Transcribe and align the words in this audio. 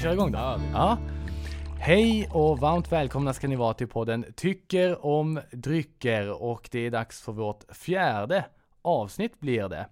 Köra 0.00 0.12
igång 0.12 0.32
då? 0.32 0.60
Ja. 0.72 0.98
Hej 1.78 2.28
och 2.32 2.58
varmt 2.58 2.92
välkomna 2.92 3.32
ska 3.32 3.48
ni 3.48 3.56
vara 3.56 3.74
till 3.74 3.88
podden 3.88 4.24
Tycker 4.36 5.06
om 5.06 5.40
drycker 5.52 6.42
och 6.42 6.68
det 6.72 6.86
är 6.86 6.90
dags 6.90 7.22
för 7.22 7.32
vårt 7.32 7.76
fjärde 7.76 8.44
avsnitt 8.82 9.40
blir 9.40 9.68
det. 9.68 9.86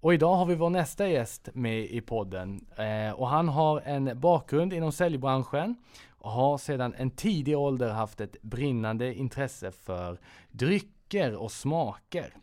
Och 0.00 0.14
idag 0.14 0.34
har 0.34 0.46
vi 0.46 0.54
vår 0.54 0.70
nästa 0.70 1.08
gäst 1.08 1.48
med 1.54 1.84
i 1.84 2.00
podden 2.00 2.66
eh, 2.76 3.20
och 3.20 3.28
han 3.28 3.48
har 3.48 3.80
en 3.80 4.20
bakgrund 4.20 4.72
inom 4.72 4.92
säljbranschen 4.92 5.76
och 6.10 6.30
har 6.30 6.58
sedan 6.58 6.94
en 6.98 7.10
tidig 7.10 7.58
ålder 7.58 7.90
haft 7.90 8.20
ett 8.20 8.42
brinnande 8.42 9.14
intresse 9.14 9.72
för 9.72 10.18
drycker 10.50 11.34
och 11.34 11.52
smaker. 11.52 12.34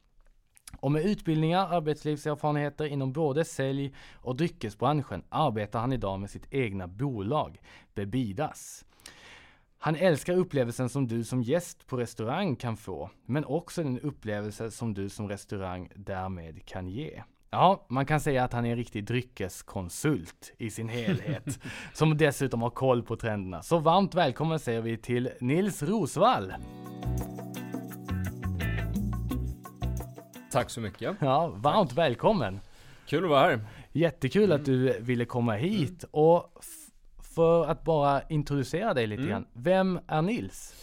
Och 0.79 0.91
med 0.91 1.05
utbildningar, 1.05 1.67
arbetslivserfarenheter 1.67 2.85
inom 2.85 3.13
både 3.13 3.45
sälj 3.45 3.93
och 4.13 4.35
dryckesbranschen 4.35 5.23
arbetar 5.29 5.79
han 5.79 5.93
idag 5.93 6.19
med 6.19 6.29
sitt 6.29 6.53
egna 6.53 6.87
bolag, 6.87 7.59
Bebidas. 7.93 8.85
Han 9.77 9.95
älskar 9.95 10.33
upplevelsen 10.33 10.89
som 10.89 11.07
du 11.07 11.23
som 11.23 11.43
gäst 11.43 11.87
på 11.87 11.97
restaurang 11.97 12.55
kan 12.55 12.77
få, 12.77 13.09
men 13.25 13.45
också 13.45 13.83
den 13.83 13.99
upplevelse 13.99 14.71
som 14.71 14.93
du 14.93 15.09
som 15.09 15.29
restaurang 15.29 15.89
därmed 15.95 16.65
kan 16.65 16.87
ge. 16.87 17.23
Ja, 17.49 17.85
man 17.89 18.05
kan 18.05 18.19
säga 18.19 18.43
att 18.43 18.53
han 18.53 18.65
är 18.65 18.69
en 18.69 18.75
riktig 18.75 19.05
dryckeskonsult 19.05 20.53
i 20.57 20.69
sin 20.69 20.89
helhet, 20.89 21.59
som 21.93 22.17
dessutom 22.17 22.61
har 22.61 22.69
koll 22.69 23.03
på 23.03 23.15
trenderna. 23.15 23.61
Så 23.61 23.79
varmt 23.79 24.15
välkommen 24.15 24.59
säger 24.59 24.81
vi 24.81 24.97
till 24.97 25.29
Nils 25.39 25.83
Rosvall. 25.83 26.53
Tack 30.53 30.69
så 30.69 30.81
mycket. 30.81 31.15
Ja, 31.19 31.47
varmt 31.47 31.93
välkommen. 31.93 32.59
Kul 33.05 33.23
att 33.23 33.29
vara 33.29 33.39
här. 33.41 33.59
Jättekul 33.91 34.51
att 34.51 34.65
du 34.65 34.99
ville 35.01 35.25
komma 35.25 35.53
hit 35.53 36.05
och 36.11 36.53
f- 36.59 37.23
för 37.35 37.65
att 37.67 37.83
bara 37.83 38.21
introducera 38.29 38.93
dig 38.93 39.07
lite 39.07 39.21
Mm. 39.21 39.31
grann. 39.31 39.45
Vem 39.53 39.99
är 40.07 40.21
Nils? 40.21 40.75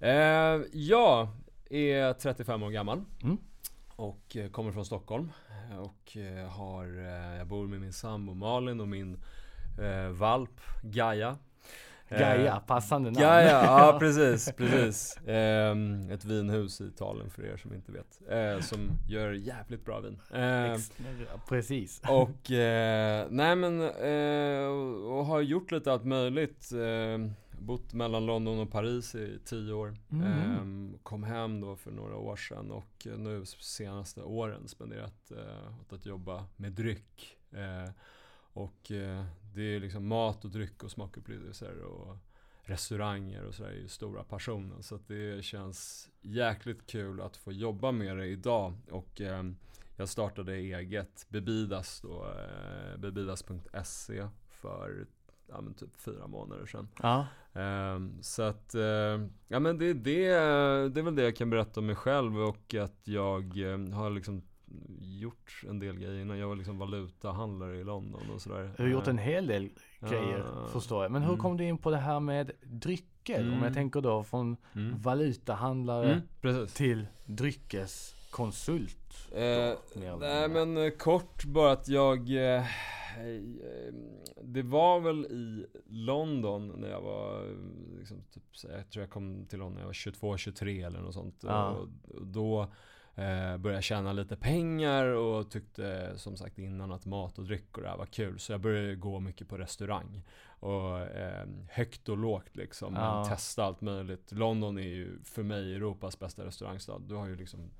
Eh, 0.00 0.10
jag 0.72 1.28
är 1.70 2.12
35 2.12 2.62
år 2.62 2.70
gammal 2.70 3.02
Mm. 3.22 3.36
och 3.96 4.36
eh, 4.36 4.50
kommer 4.50 4.72
från 4.72 4.84
Stockholm. 4.84 5.30
Och 5.78 6.16
eh, 6.16 6.48
har, 6.48 6.84
eh, 6.84 7.36
jag 7.38 7.46
bor 7.46 7.66
med 7.66 7.80
min 7.80 7.92
sambo 7.92 8.34
Malin 8.34 8.80
och 8.80 8.88
min 8.88 9.18
eh, 9.82 10.08
valp 10.08 10.60
Gaia. 10.82 11.36
Eh, 12.08 12.18
Gaia, 12.18 12.60
passande 12.60 13.10
namn. 13.10 13.20
Gaia, 13.22 13.64
ja 13.64 13.96
precis, 14.00 14.52
precis. 14.56 15.18
Ehm, 15.26 16.10
ett 16.10 16.24
vinhus 16.24 16.80
i 16.80 16.84
Italien 16.84 17.30
för 17.30 17.42
er 17.46 17.56
som 17.56 17.74
inte 17.74 17.92
vet. 17.92 18.20
Eh, 18.28 18.60
som 18.60 18.90
gör 19.08 19.32
jävligt 19.32 19.84
bra 19.84 20.00
vin. 20.00 20.20
Eh, 20.34 20.72
Ex- 20.72 20.92
Precis. 21.48 22.02
Och, 22.08 22.50
eh, 22.50 23.26
nej 23.30 23.56
men, 23.56 23.80
och, 25.10 25.26
har 25.26 25.40
gjort 25.40 25.70
lite 25.72 25.92
allt 25.92 26.04
möjligt. 26.04 26.72
Eh, 26.72 27.30
bott 27.58 27.92
mellan 27.92 28.26
London 28.26 28.58
och 28.58 28.70
Paris 28.72 29.14
i 29.14 29.38
tio 29.44 29.72
år. 29.72 29.96
Mm. 30.12 30.98
Kom 31.02 31.22
hem 31.24 31.60
då 31.60 31.76
för 31.76 31.90
några 31.90 32.16
år 32.16 32.36
sedan 32.36 32.70
och 32.70 33.06
nu 33.18 33.44
senaste 33.44 34.22
åren 34.22 34.68
spenderat 34.68 35.32
åt 35.80 35.92
att 35.92 36.06
jobba 36.06 36.44
med 36.56 36.72
dryck. 36.72 37.36
Och 38.52 38.90
eh, 38.92 39.24
det 39.54 39.62
är 39.62 39.80
liksom 39.80 40.08
mat 40.08 40.44
och 40.44 40.50
dryck 40.50 40.82
och 40.82 40.90
smakupplevelser 40.90 41.80
och 41.82 42.16
restauranger 42.62 43.44
och 43.44 43.54
sådär 43.54 43.70
är 43.70 43.74
ju 43.74 43.88
stora 43.88 44.24
passionen. 44.24 44.82
Så 44.82 44.98
det 45.06 45.44
känns 45.44 46.08
jäkligt 46.20 46.86
kul 46.86 47.20
att 47.20 47.36
få 47.36 47.52
jobba 47.52 47.92
med 47.92 48.16
det 48.16 48.26
idag. 48.26 48.74
Och 48.90 49.20
eh, 49.20 49.42
jag 49.96 50.08
startade 50.08 50.54
eget 50.54 51.26
Bebidas 51.28 52.00
då, 52.00 52.26
eh, 52.26 52.98
bebidas.se 52.98 54.28
för 54.48 55.06
ja, 55.46 55.60
men 55.60 55.74
typ 55.74 55.96
fyra 55.96 56.26
månader 56.26 56.66
sedan. 56.66 56.88
Ja. 57.02 57.26
Ehm, 57.52 58.22
så 58.22 58.42
att, 58.42 58.74
eh, 58.74 59.26
ja 59.48 59.60
men 59.60 59.78
det, 59.78 59.92
det, 59.92 60.28
det 60.88 61.00
är 61.00 61.02
väl 61.02 61.14
det 61.14 61.22
jag 61.22 61.36
kan 61.36 61.50
berätta 61.50 61.80
om 61.80 61.86
mig 61.86 61.96
själv 61.96 62.38
och 62.38 62.74
att 62.74 63.00
jag 63.04 63.72
eh, 63.72 63.88
har 63.94 64.10
liksom 64.10 64.42
gjort 65.00 65.62
en 65.68 65.78
del 65.78 65.98
grejer 65.98 66.20
innan. 66.20 66.38
Jag 66.38 66.48
var 66.48 66.56
liksom 66.56 66.78
valutahandlare 66.78 67.76
i 67.76 67.84
London 67.84 68.22
och 68.34 68.42
sådär. 68.42 68.74
Du 68.76 68.82
har 68.82 68.90
gjort 68.90 69.06
en 69.08 69.18
Eh, 69.18 69.24
hel 69.24 69.46
del 69.46 69.70
grejer, 70.00 70.38
Ja. 70.38 70.68
förstår 70.68 71.02
jag. 71.02 71.12
Men 71.12 71.22
hur 71.22 71.28
Mm. 71.30 71.40
kom 71.40 71.56
du 71.56 71.64
in 71.64 71.78
på 71.78 71.90
det 71.90 71.96
här 71.96 72.20
med 72.20 72.50
drycker? 72.62 73.40
Om 73.40 73.46
jag 73.48 73.56
Mm. 73.58 73.74
tänker 73.74 74.00
då 74.00 74.24
från 74.24 74.56
mm. 74.74 75.00
valutahandlare 75.02 76.22
Mm, 76.42 76.66
till 76.66 77.06
dryckeskonsult. 77.24 79.30
Eh, 79.32 79.74
nej 80.20 80.48
men 80.48 80.76
eh, 80.76 80.90
kort 80.90 81.44
bara 81.44 81.72
att 81.72 81.88
jag 81.88 82.18
eh, 82.56 82.64
Det 84.42 84.62
var 84.62 85.00
väl 85.00 85.24
i 85.26 85.66
London 85.86 86.68
när 86.76 86.88
jag 86.88 87.00
var 87.00 87.54
liksom, 87.98 88.22
typ, 88.34 88.42
jag 88.62 88.90
tror 88.90 89.02
jag 89.02 89.10
kom 89.10 89.46
till 89.46 89.58
London 89.58 89.74
när 89.74 89.80
jag 89.80 89.86
var 89.86 89.92
22, 89.92 90.36
23 90.36 90.82
eller 90.82 91.00
något 91.00 91.14
sånt 91.14 91.36
Ja. 91.42 91.68
och, 91.70 91.88
och 92.14 92.26
då 92.26 92.72
eh, 93.16 93.56
började 93.56 93.82
tjäna 93.82 94.12
lite 94.12 94.36
pengar 94.36 95.04
och 95.06 95.50
tyckte 95.50 96.12
som 96.16 96.36
sagt 96.36 96.58
innan 96.58 96.92
att 96.92 97.06
mat 97.06 97.38
och 97.38 97.44
dryck 97.44 97.76
och 97.76 97.82
det 97.82 97.88
här 97.88 97.96
var 97.96 98.06
kul 98.06 98.38
så 98.38 98.52
jag 98.52 98.60
började 98.60 98.94
gå 98.96 99.20
mycket 99.20 99.48
på 99.48 99.58
restaurang 99.58 100.22
och 100.60 100.98
eh, 101.00 101.46
högt 101.70 102.08
och 102.08 102.18
lågt 102.18 102.56
liksom 102.56 102.94
Ja. 102.94 103.20
men 103.20 103.28
testa 103.28 103.64
allt 103.64 103.80
möjligt 103.80 104.32
London 104.32 104.78
är 104.78 104.82
ju 104.82 105.18
för 105.24 105.42
mig 105.42 105.74
Europas 105.74 106.18
bästa 106.18 106.44
restaurangstad 106.44 106.98
du 106.98 107.14
har 107.14 107.26
ju 107.26 107.36
liksom 107.36 107.70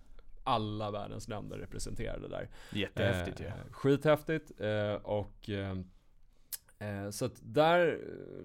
alla 0.46 0.90
världens 0.90 1.28
länder 1.28 1.58
representerade 1.58 2.28
där. 2.28 2.48
Jättehäftigt 2.72 3.40
ju. 3.40 3.44
Eh, 3.46 3.52
skithäftigt 3.70 4.60
eh, 4.60 4.92
och 4.94 5.50
eh, 5.50 5.76
eh, 6.78 7.10
så 7.10 7.24
att 7.24 7.40
där 7.42 7.88
eh, 7.88 8.44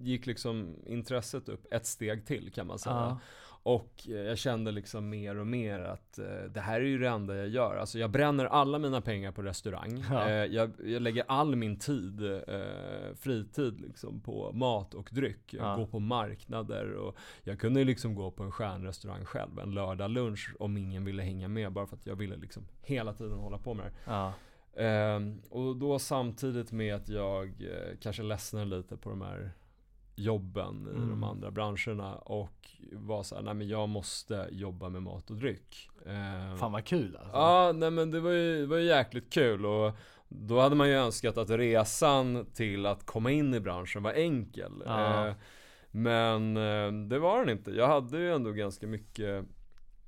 gick 0.00 0.26
liksom 0.26 0.76
intresset 0.86 1.48
upp 1.48 1.72
ett 1.72 1.86
steg 1.86 2.26
till 2.26 2.52
kan 2.52 2.66
man 2.66 2.78
säga. 2.78 2.94
Ja. 2.94 3.18
Och 3.62 4.08
eh, 4.08 4.14
jag 4.14 4.38
kände 4.38 4.72
liksom 4.72 5.08
mer 5.08 5.36
och 5.38 5.46
mer 5.46 5.80
att 5.80 6.18
eh, 6.18 6.24
det 6.54 6.60
här 6.60 6.80
är 6.80 6.84
ju 6.84 6.98
det 6.98 7.08
enda 7.08 7.36
jag 7.36 7.48
gör. 7.48 7.76
Alltså 7.76 7.98
jag 7.98 8.10
bränner 8.10 8.44
alla 8.44 8.78
mina 8.78 9.00
pengar 9.00 9.32
på 9.32 9.42
restaurang. 9.42 10.04
Ja. 10.10 10.28
Eh, 10.28 10.34
jag, 10.44 10.70
jag 10.84 11.02
lägger 11.02 11.24
all 11.28 11.56
min 11.56 11.78
tid, 11.78 12.22
eh, 12.22 13.14
fritid 13.16 13.80
liksom 13.80 14.20
på 14.20 14.52
mat 14.52 14.94
och 14.94 15.08
dryck. 15.12 15.54
Jag 15.54 15.66
Ja. 15.66 15.76
går 15.76 15.86
på 15.86 15.98
marknader 16.00 16.92
och 16.92 17.16
jag 17.44 17.60
kunde 17.60 17.84
liksom 17.84 18.14
gå 18.14 18.30
på 18.30 18.42
en 18.42 18.52
stjärnrestaurang 18.52 19.24
själv 19.24 19.58
en 19.58 19.70
lördag 19.70 20.10
lunch 20.10 20.54
om 20.58 20.76
ingen 20.76 21.04
ville 21.04 21.22
hänga 21.22 21.48
med 21.48 21.72
bara 21.72 21.86
för 21.86 21.96
att 21.96 22.06
jag 22.06 22.16
ville 22.16 22.36
liksom 22.36 22.62
hela 22.82 23.12
tiden 23.12 23.38
hålla 23.38 23.58
på 23.58 23.74
med 23.74 23.86
det. 23.86 23.92
Ja. 24.12 24.32
Ehm, 24.76 25.40
och 25.50 25.76
då 25.76 25.98
samtidigt 25.98 26.72
med 26.72 26.94
att 26.94 27.08
jag 27.08 27.44
eh, 27.46 27.96
kanske 28.00 28.22
ledsnade 28.22 28.66
lite 28.76 28.96
på 28.96 29.10
de 29.10 29.20
här 29.22 29.50
jobben 30.20 30.86
i 30.92 30.96
Mm. 30.96 31.10
de 31.10 31.24
andra 31.24 31.50
branscherna 31.50 32.14
och 32.14 32.70
var 32.92 33.22
så 33.22 33.34
här, 33.34 33.42
nej 33.42 33.54
men 33.54 33.68
jag 33.68 33.88
måste 33.88 34.48
jobba 34.52 34.88
med 34.88 35.02
mat 35.02 35.30
och 35.30 35.36
dryck. 35.36 35.90
Ehm, 36.06 36.56
Fan 36.58 36.72
vad 36.72 36.84
kul 36.84 37.16
alltså. 37.16 37.32
Ja, 37.36 37.72
nej 37.74 37.90
men 37.90 38.10
det 38.10 38.20
var 38.20 38.30
ju, 38.30 38.60
det 38.60 38.66
var 38.66 38.76
ju 38.76 38.84
jäkligt 38.84 39.32
kul 39.32 39.66
och 39.66 39.92
då 40.28 40.60
hade 40.60 40.74
man 40.76 40.88
ju 40.88 40.94
önskat 40.94 41.36
att 41.38 41.50
resan 41.50 42.46
till 42.54 42.86
att 42.86 43.06
komma 43.06 43.30
in 43.30 43.54
i 43.54 43.60
branschen 43.60 44.02
var 44.02 44.12
enkel. 44.12 44.82
Ja. 44.86 45.26
Eh, 45.28 45.34
men 45.90 46.56
eh, 46.56 46.92
det 47.08 47.18
var 47.18 47.38
den 47.40 47.48
inte. 47.58 47.70
Jag 47.70 47.86
hade 47.88 48.18
ju 48.18 48.32
ändå 48.34 48.50
ganska 48.52 48.86
mycket 48.86 49.44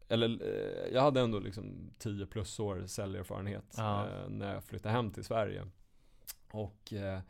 eller 0.08 0.28
eh, 0.28 0.92
jag 0.94 1.02
hade 1.02 1.20
ändå 1.20 1.38
liksom 1.38 1.90
10 1.98 2.26
plus 2.26 2.60
år 2.60 2.82
säljerfarenhet 2.86 3.74
Ja. 3.76 4.02
eh, 4.06 4.28
när 4.28 4.54
jag 4.54 4.64
flyttade 4.64 4.94
hem 4.94 5.10
till 5.10 5.24
Sverige. 5.24 5.62
Och 6.52 6.92
eh, 6.92 7.20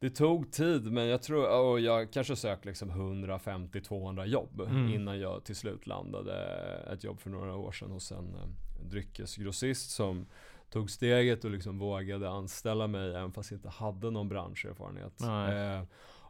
det 0.00 0.10
tog 0.10 0.52
tid 0.52 0.92
men 0.92 1.06
jag 1.06 1.22
tror, 1.22 1.60
och 1.60 1.80
jag 1.80 2.12
kanske 2.12 2.36
sökte 2.36 2.68
liksom 2.68 2.90
150-200 2.90 4.24
jobb 4.26 4.60
Mm. 4.60 4.94
innan 4.94 5.20
jag 5.20 5.44
till 5.44 5.56
slut 5.56 5.86
landade 5.86 6.34
ett 6.92 7.04
jobb 7.04 7.20
för 7.20 7.30
några 7.30 7.56
år 7.56 7.72
sedan 7.72 7.90
hos 7.90 8.12
en 8.12 8.34
eh, 8.34 8.48
dryckesgrossist 8.90 9.90
som 9.90 10.26
tog 10.70 10.90
steget 10.90 11.44
och 11.44 11.50
liksom 11.50 11.78
vågade 11.78 12.30
anställa 12.30 12.86
mig 12.86 13.10
även 13.14 13.32
fast 13.32 13.50
jag 13.50 13.58
inte 13.58 13.68
hade 13.68 14.10
någon 14.10 14.28
branscherfarenhet. 14.28 15.20
Eh, 15.78 15.82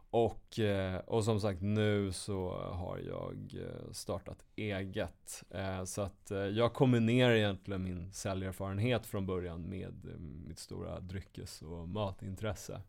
och, 0.09 0.59
eh, 0.59 0.99
och 0.99 1.23
som 1.23 1.39
sagt 1.39 1.61
nu 1.61 2.11
så 2.11 2.49
har 2.71 2.97
jag 2.97 3.53
eh, 3.53 3.91
startat 3.91 4.45
eget. 4.55 5.43
Eh, 5.49 5.83
så 5.83 6.01
att 6.01 6.31
jag 6.53 6.73
kombinerar 6.73 7.31
egentligen 7.31 7.83
min 7.83 8.11
säljerfarenhet 8.11 9.05
från 9.05 9.25
början 9.25 9.69
med 9.69 10.19
mitt 10.47 10.59
stora 10.59 10.99
dryckes 10.99 11.61
och 11.61 11.89
matintresse. 11.89 12.81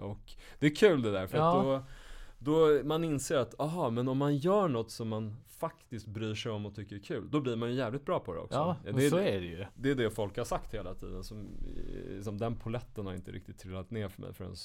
Och 0.00 0.32
det 0.58 0.66
är 0.66 0.74
kul 0.74 1.02
det 1.02 1.12
där 1.12 1.26
för 1.26 1.38
ja. 1.38 1.58
att 1.58 1.64
då 1.64 1.86
då 2.44 2.80
man 2.84 3.04
inser 3.04 3.36
att, 3.36 3.60
aha, 3.60 3.90
men 3.90 4.08
om 4.08 4.18
man 4.18 4.36
gör 4.36 4.68
något 4.68 4.90
som 4.90 5.08
man 5.08 5.36
faktiskt 5.46 6.06
bryr 6.06 6.34
sig 6.34 6.52
om 6.52 6.66
och 6.66 6.74
tycker 6.74 6.96
är 6.96 7.00
kul, 7.00 7.30
då 7.30 7.40
blir 7.40 7.56
man 7.56 7.68
ju 7.70 7.74
jävligt 7.74 8.04
bra 8.04 8.20
på 8.20 8.34
det 8.34 8.40
också. 8.40 8.58
Ja, 8.58 8.76
det 8.84 9.06
är, 9.06 9.10
så 9.10 9.18
är 9.18 9.40
det 9.40 9.46
ju. 9.46 9.66
Det 9.74 9.90
är 9.90 9.94
det 9.94 10.10
folk 10.10 10.36
har 10.36 10.44
sagt 10.44 10.74
hela 10.74 10.94
tiden. 10.94 11.24
Som, 11.24 11.48
som 12.22 12.38
den 12.38 12.56
poletten 12.56 13.06
har 13.06 13.14
inte 13.14 13.32
riktigt 13.32 13.58
trillat 13.58 13.90
ner 13.90 14.08
för 14.08 14.22
mig 14.22 14.32
förrän 14.32 14.56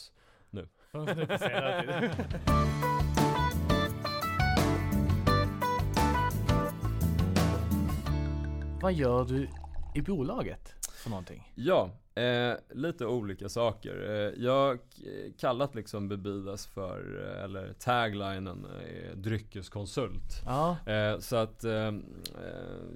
Vad 8.82 8.94
gör 8.94 9.26
du 9.26 9.50
i 9.96 10.02
bolaget 10.02 10.74
för 11.04 11.10
någonting? 11.10 11.52
Ja, 11.56 11.92
Eh, 12.18 12.56
lite 12.70 13.06
olika 13.06 13.50
saker. 13.50 14.10
Eh, 14.10 14.44
jag 14.44 14.68
har 14.68 14.80
kallat 15.40 15.76
liksom 15.76 16.08
Bebidas 16.08 16.68
för, 16.68 17.26
eh, 17.36 17.44
eller 17.44 17.74
taglinen, 17.74 18.66
eh, 18.66 19.18
dryckeskonsult. 19.18 20.42
Ja. 20.46 20.78
Eh, 20.86 21.20
så 21.20 21.36
att 21.36 21.64
eh, 21.64 21.92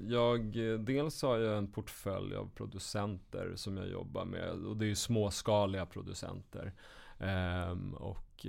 jag, 0.07 0.41
dels 0.79 1.21
har 1.21 1.37
jag 1.37 1.57
en 1.57 1.71
portfölj 1.71 2.35
av 2.35 2.49
producenter 2.55 3.51
som 3.55 3.77
jag 3.77 3.89
jobbar 3.89 4.25
med 4.25 4.49
och 4.49 4.77
det 4.77 4.85
är 4.85 4.89
ju 4.89 4.95
småskaliga 4.95 5.85
producenter. 5.85 6.73
Och 7.93 8.45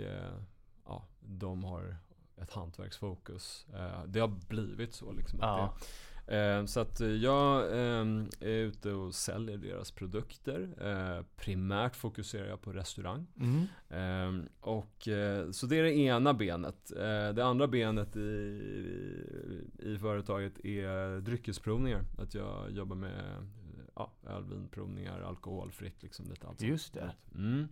ja, 0.84 1.06
de 1.20 1.64
har 1.64 1.96
ett 2.36 2.52
hantverksfokus. 2.52 3.66
det 4.06 4.20
har 4.20 4.28
blivit 4.48 4.94
så 4.94 5.12
liksom. 5.12 5.38
Ja. 5.42 5.74
Det, 5.78 5.86
Eh, 6.26 6.64
så 6.64 6.80
att 6.80 7.00
jag 7.00 7.62
eh, 7.70 8.06
är 8.40 8.48
ute 8.48 8.92
och 8.92 9.14
säljer 9.14 9.58
deras 9.58 9.90
produkter. 9.90 10.68
Eh, 10.80 11.24
primärt 11.36 11.96
fokuserar 11.96 12.48
jag 12.48 12.60
på 12.60 12.72
restaurang. 12.72 13.26
Mm. 13.40 13.66
Ehm, 13.90 14.48
och, 14.60 15.08
eh, 15.08 15.50
så 15.50 15.66
det 15.66 15.76
är 15.78 15.82
det 15.82 15.94
ena 15.94 16.34
benet. 16.34 16.92
Eh, 16.96 17.34
det 17.34 17.44
andra 17.44 17.66
benet 17.66 18.16
i, 18.16 18.20
i, 18.20 19.92
i, 19.92 19.98
företaget 19.98 20.64
är 20.64 21.20
dryckesprovningar. 21.20 22.04
Att 22.18 22.34
jag 22.34 22.70
jobbar 22.70 22.96
med 22.96 23.48
ja, 23.94 24.12
ölvinprovningar, 24.26 25.20
alkoholfritt, 25.20 26.02
liksom 26.02 26.28
lite 26.30 26.46
allt 26.46 26.60
Just 26.60 26.94
det. 26.94 27.14
Mm. 27.34 27.68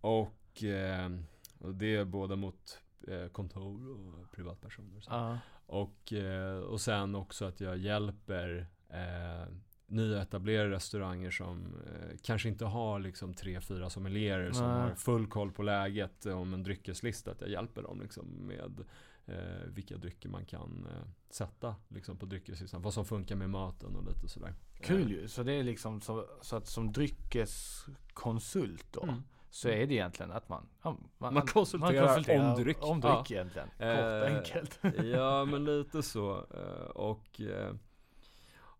Och, 0.00 0.62
ehm, 0.62 1.26
och 1.58 1.74
det 1.74 1.96
är 1.96 2.04
både 2.04 2.36
mot 2.36 2.82
eh, 3.08 3.26
kontor 3.26 3.90
och 3.90 4.32
privatpersoner. 4.32 5.00
Så. 5.00 5.10
Uh. 5.10 5.36
Och, 5.66 6.12
eh, 6.12 6.58
och 6.58 6.80
sen 6.80 7.14
också 7.14 7.44
att 7.44 7.60
jag 7.60 7.78
hjälper 7.78 8.66
eh, 8.88 9.46
nyetablerade 9.86 10.70
restauranger 10.70 11.30
som 11.30 11.82
eh, 11.86 12.16
kanske 12.22 12.48
inte 12.48 12.64
har 12.64 12.98
liksom 12.98 13.34
tre, 13.34 13.60
fyra 13.60 13.90
sommelierer 13.90 14.52
som 14.52 14.66
har 14.66 14.94
full 14.94 15.26
koll 15.26 15.52
på 15.52 15.62
läget 15.62 16.26
om 16.26 16.54
en 16.54 16.62
dryckeslista. 16.62 17.30
Att 17.30 17.40
jag 17.40 17.50
hjälper 17.50 17.82
dem 17.82 18.00
liksom 18.00 18.26
med 18.28 18.84
eh, 19.26 19.62
vilka 19.66 19.96
drycker 19.96 20.28
man 20.28 20.44
kan 20.44 20.86
eh, 20.90 21.02
sätta 21.30 21.76
liksom 21.88 22.16
på 22.16 22.26
dryckeslistan. 22.26 22.82
Vad 22.82 22.94
som 22.94 23.04
funkar 23.04 23.36
med 23.36 23.50
maten 23.50 23.96
och 23.96 24.04
lite 24.04 24.28
sådär. 24.28 24.54
Kul 24.80 25.10
ju. 25.10 25.28
Så 25.28 25.42
det 25.42 25.52
är 25.52 25.62
liksom 25.62 26.00
så, 26.00 26.26
så 26.42 26.56
att 26.56 26.66
som 26.66 26.92
dryckeskonsult 26.92 28.92
då. 28.92 29.02
Mm 29.02 29.22
så 29.50 29.68
är 29.68 29.86
det 29.86 29.94
egentligen 29.94 30.32
att 30.32 30.48
man 30.48 30.68
ja, 30.82 30.96
man, 31.18 31.34
man, 31.34 31.46
konsulterar 31.46 31.92
man, 31.92 32.06
konsulterar 32.06 32.48
om 32.48 32.62
dryck. 32.62 32.76
Om 32.80 33.00
dryck 33.00 33.12
ja. 33.12 33.24
egentligen. 33.30 33.68
Kort 33.68 33.80
och 33.80 34.28
eh, 34.28 34.36
enkelt. 34.36 34.78
ja 35.04 35.44
men 35.44 35.64
lite 35.64 36.02
så. 36.02 36.46
Eh, 36.54 36.90
och, 36.90 37.40
eh, 37.40 37.74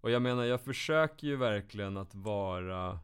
och 0.00 0.10
jag 0.10 0.22
menar 0.22 0.44
jag 0.44 0.60
försöker 0.60 1.26
ju 1.26 1.36
verkligen 1.36 1.96
att 1.96 2.14
vara 2.14 2.98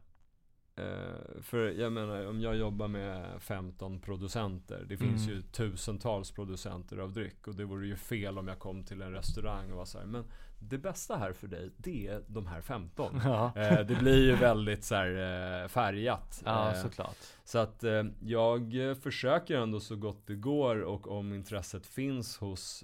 Eh, 0.75 1.41
för 1.41 1.69
jag 1.69 1.91
menar, 1.91 2.27
om 2.27 2.41
jag 2.41 2.55
jobbar 2.55 2.87
med 2.87 3.41
15 3.41 3.99
producenter, 3.99 4.85
det 4.89 4.97
finns 4.97 5.23
mm. 5.23 5.35
ju 5.35 5.41
tusentals 5.41 6.31
producenter 6.31 6.97
av 6.97 7.13
dryck 7.13 7.47
och 7.47 7.55
det 7.55 7.65
vore 7.65 7.87
ju 7.87 7.95
fel 7.95 8.37
om 8.37 8.47
jag 8.47 8.59
kom 8.59 8.83
till 8.83 9.01
en 9.01 9.11
restaurang 9.11 9.71
och 9.71 9.77
var 9.77 9.85
så 9.85 9.97
här, 9.97 10.05
men 10.05 10.25
det 10.59 10.77
bästa 10.77 11.15
här 11.15 11.33
för 11.33 11.47
dig, 11.47 11.71
det 11.77 12.07
är 12.07 12.23
de 12.27 12.47
här 12.47 12.61
15. 12.61 13.21
Ja. 13.23 13.53
Eh, 13.55 13.79
det 13.79 13.95
blir 13.95 14.25
ju 14.25 14.35
väldigt 14.35 14.83
så 14.83 14.95
här, 14.95 15.63
eh, 15.63 15.67
färgat. 15.67 16.41
Ja, 16.45 16.73
såklart. 16.73 17.17
Så 17.43 17.59
att 17.59 17.83
jag 18.19 18.73
försöker 19.03 19.57
ändå 19.57 19.79
så 19.79 19.95
gott 19.95 20.27
det 20.27 20.35
går 20.35 20.81
och 20.81 21.11
om 21.11 21.33
intresset 21.33 21.87
finns 21.87 22.37
hos 22.37 22.83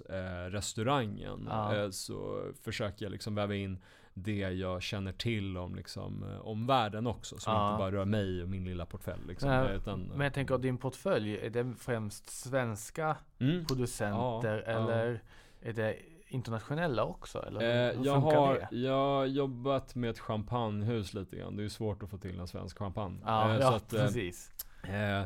restaurangen 0.50 1.46
ja. 1.48 1.92
så 1.92 2.44
försöker 2.62 3.04
jag 3.04 3.12
liksom 3.12 3.34
väva 3.34 3.54
in 3.54 3.78
det 4.14 4.38
jag 4.38 4.82
känner 4.82 5.12
till 5.12 5.56
om, 5.56 5.74
liksom, 5.74 6.24
eh, 6.32 6.40
om 6.40 6.66
världen 6.66 7.06
också. 7.06 7.38
Som 7.38 7.52
ja. 7.52 7.70
inte 7.70 7.78
bara 7.78 7.92
rör 7.92 8.04
mig 8.04 8.42
och 8.42 8.48
min 8.48 8.64
lilla 8.64 8.86
portfölj. 8.86 9.22
Liksom, 9.28 9.48
Nej, 9.48 9.76
utan, 9.76 10.00
men 10.00 10.20
jag 10.20 10.34
tänker 10.34 10.54
att 10.54 10.62
din 10.62 10.78
portfölj, 10.78 11.36
är 11.36 11.50
det 11.50 11.74
främst 11.78 12.30
svenska 12.30 13.16
mm. 13.38 13.64
producenter 13.64 14.64
ja, 14.66 14.72
eller 14.72 15.22
är 15.60 15.72
det 15.72 15.96
internationella 16.28 17.04
också? 17.04 17.42
Eller 17.46 17.60
hur, 17.60 18.00
eh, 18.00 18.06
jag 18.06 18.20
har 18.20 18.54
det? 18.54 18.76
Jag 18.76 18.92
har 18.92 19.26
jobbat 19.26 19.94
med 19.94 20.10
ett 20.10 20.18
champagnehus 20.18 21.14
lite 21.14 21.36
grann. 21.36 21.56
Det 21.56 21.64
är 21.64 21.68
svårt 21.68 22.02
att 22.02 22.10
få 22.10 22.18
till 22.18 22.40
en 22.40 22.48
svensk 22.48 22.78
champagne. 22.78 23.18
Ja, 23.24 23.50
eh, 23.50 23.60
ja 23.60 23.76
att, 23.76 23.92
eh, 23.92 24.00
precis. 24.00 24.50
Eh, 24.82 25.24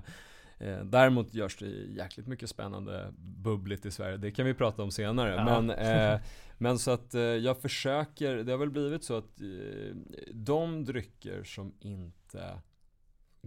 Eh, 0.58 0.84
däremot 0.84 1.34
görs 1.34 1.56
det 1.56 1.66
jäkligt 1.68 2.26
mycket 2.26 2.50
spännande 2.50 3.12
bubbligt 3.18 3.86
i 3.86 3.90
Sverige. 3.90 4.16
Det 4.16 4.30
kan 4.30 4.46
vi 4.46 4.54
prata 4.54 4.82
om 4.82 4.90
senare. 4.90 5.34
Ja. 5.34 5.60
Men, 5.60 5.70
eh, 5.70 6.20
men 6.58 6.78
så 6.78 6.90
att 6.90 7.14
eh, 7.14 7.20
jag 7.20 7.58
försöker, 7.58 8.36
det 8.36 8.52
har 8.52 8.58
väl 8.58 8.70
blivit 8.70 9.04
så 9.04 9.16
att 9.16 9.40
eh, 9.40 9.96
de 10.32 10.84
drycker 10.84 11.44
som 11.44 11.74
inte 11.80 12.58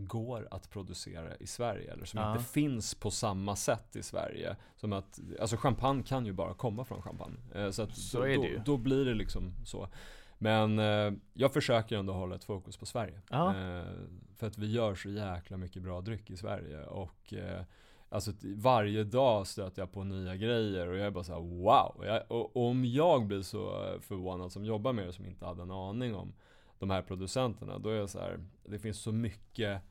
går 0.06 0.48
att 0.52 0.70
producera 0.70 1.36
i 1.36 1.48
Sverige 1.48 1.94
eller 1.94 2.06
som 2.06 2.20
ja. 2.20 2.32
inte 2.32 2.44
finns 2.44 2.96
på 2.96 3.12
samma 3.12 3.56
sätt 3.56 3.96
i 3.96 4.04
Sverige. 4.04 4.56
Som 4.76 4.94
att, 4.94 5.20
alltså 5.40 5.58
champagne 5.58 6.04
kan 6.04 6.26
ju 6.26 6.34
bara 6.34 6.54
komma 6.54 6.86
från 6.86 7.02
champagne. 7.02 7.38
Eh, 7.56 7.72
så 7.72 7.82
att 7.82 7.98
så 7.98 8.26
då. 8.26 8.26
Då, 8.26 8.48
då 8.66 8.78
blir 8.78 9.06
det 9.06 9.14
liksom 9.14 9.54
så. 9.66 9.90
Men 10.38 10.80
eh, 10.80 11.14
jag 11.34 11.54
försöker 11.54 11.98
ändå 11.98 12.14
hålla 12.14 12.36
ett 12.36 12.44
fokus 12.44 12.78
på 12.78 12.86
Sverige. 12.86 13.22
Eh, 13.50 13.92
för 14.36 14.48
att 14.48 14.58
vi 14.58 14.72
gör 14.72 14.96
så 14.96 15.10
jäkla 15.10 15.58
mycket 15.58 15.82
bra 15.82 16.02
dryck 16.02 16.30
i 16.30 16.38
Sverige. 16.38 16.84
Och 16.84 17.34
eh, 17.34 17.62
alltså 18.10 18.32
varje 18.42 19.04
dag 19.04 19.48
stöter 19.48 19.82
jag 19.82 19.92
på 19.92 20.04
nya 20.04 20.36
grejer 20.36 20.88
och 20.88 20.98
jag 20.98 21.08
är 21.08 21.12
bara 21.12 21.24
såhär 21.24 21.40
wow. 21.40 22.06
Jag, 22.06 22.24
och, 22.28 22.56
och, 22.56 22.70
om 22.70 22.86
jag 22.86 23.26
blir 23.26 23.42
så 23.42 23.96
förvånad 24.02 24.52
som 24.52 24.66
jobbar 24.66 24.94
med 24.94 25.08
det 25.08 25.14
som 25.14 25.26
inte 25.26 25.46
hade 25.46 25.62
en 25.62 25.72
aning 25.72 26.16
om 26.16 26.34
de 26.80 26.90
här 26.90 27.02
producenterna. 27.02 27.80
Då 27.80 27.90
är 27.90 27.96
jag 27.96 28.10
så 28.10 28.20
här, 28.20 28.40
det 28.66 28.80
finns 28.80 29.00
så 29.00 29.12
mycket 29.12 29.82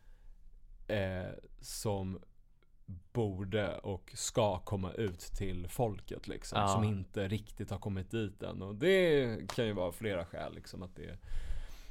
eh, 0.89 1.31
som 1.61 2.19
borde 3.13 3.79
och 3.79 4.13
ska 4.15 4.59
komma 4.59 4.93
ut 4.93 5.21
till 5.21 5.69
folket 5.69 6.29
liksom. 6.29 6.61
Ja. 6.61 6.69
Som 6.69 6.85
inte 6.85 7.29
riktigt 7.29 7.71
har 7.71 7.79
kommit 7.79 8.11
dit 8.11 8.43
än. 8.43 8.63
Och 8.63 8.75
det 8.75 9.39
kan 9.55 9.67
ju 9.67 9.73
vara 9.73 9.93
flera 9.93 10.25
skäl 10.25 10.55
liksom. 10.55 10.83
Att 10.83 10.97
det 10.97 11.05
är, 11.05 11.19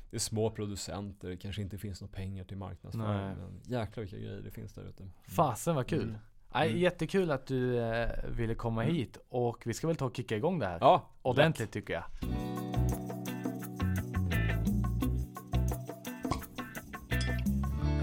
det 0.10 0.18
är 0.18 0.20
små 0.20 0.50
producenter, 0.50 1.30
det 1.30 1.38
kanske 1.38 1.62
inte 1.62 1.78
finns 1.78 2.02
några 2.02 2.14
pengar 2.14 2.44
till 2.44 2.58
marknadsföring. 2.58 3.38
Men 3.38 3.62
jäklar 3.64 4.02
vilka 4.02 4.18
grejer 4.18 4.42
det 4.42 4.52
finns 4.52 4.74
där 4.74 4.84
ute. 4.90 5.04
Mm. 5.04 5.14
Fasen 5.28 5.76
vad 5.76 5.88
kul. 5.88 6.04
Mm. 6.04 6.18
Nej, 6.54 6.80
jättekul 6.80 7.32
att 7.32 7.48
du 7.48 7.80
eh, 7.80 8.10
ville 8.30 8.56
komma 8.56 8.84
mm. 8.84 8.96
hit 8.96 9.18
och 9.30 9.64
vi 9.66 9.74
ska 9.74 9.88
väl 9.88 9.96
ta 9.96 10.06
och 10.06 10.16
kicka 10.16 10.38
igång 10.38 10.60
det 10.60 10.66
här. 10.66 10.78
Ja, 10.82 11.10
Ordentligt 11.22 11.68
lätt. 11.68 11.74
tycker 11.74 11.94
jag. 11.94 12.04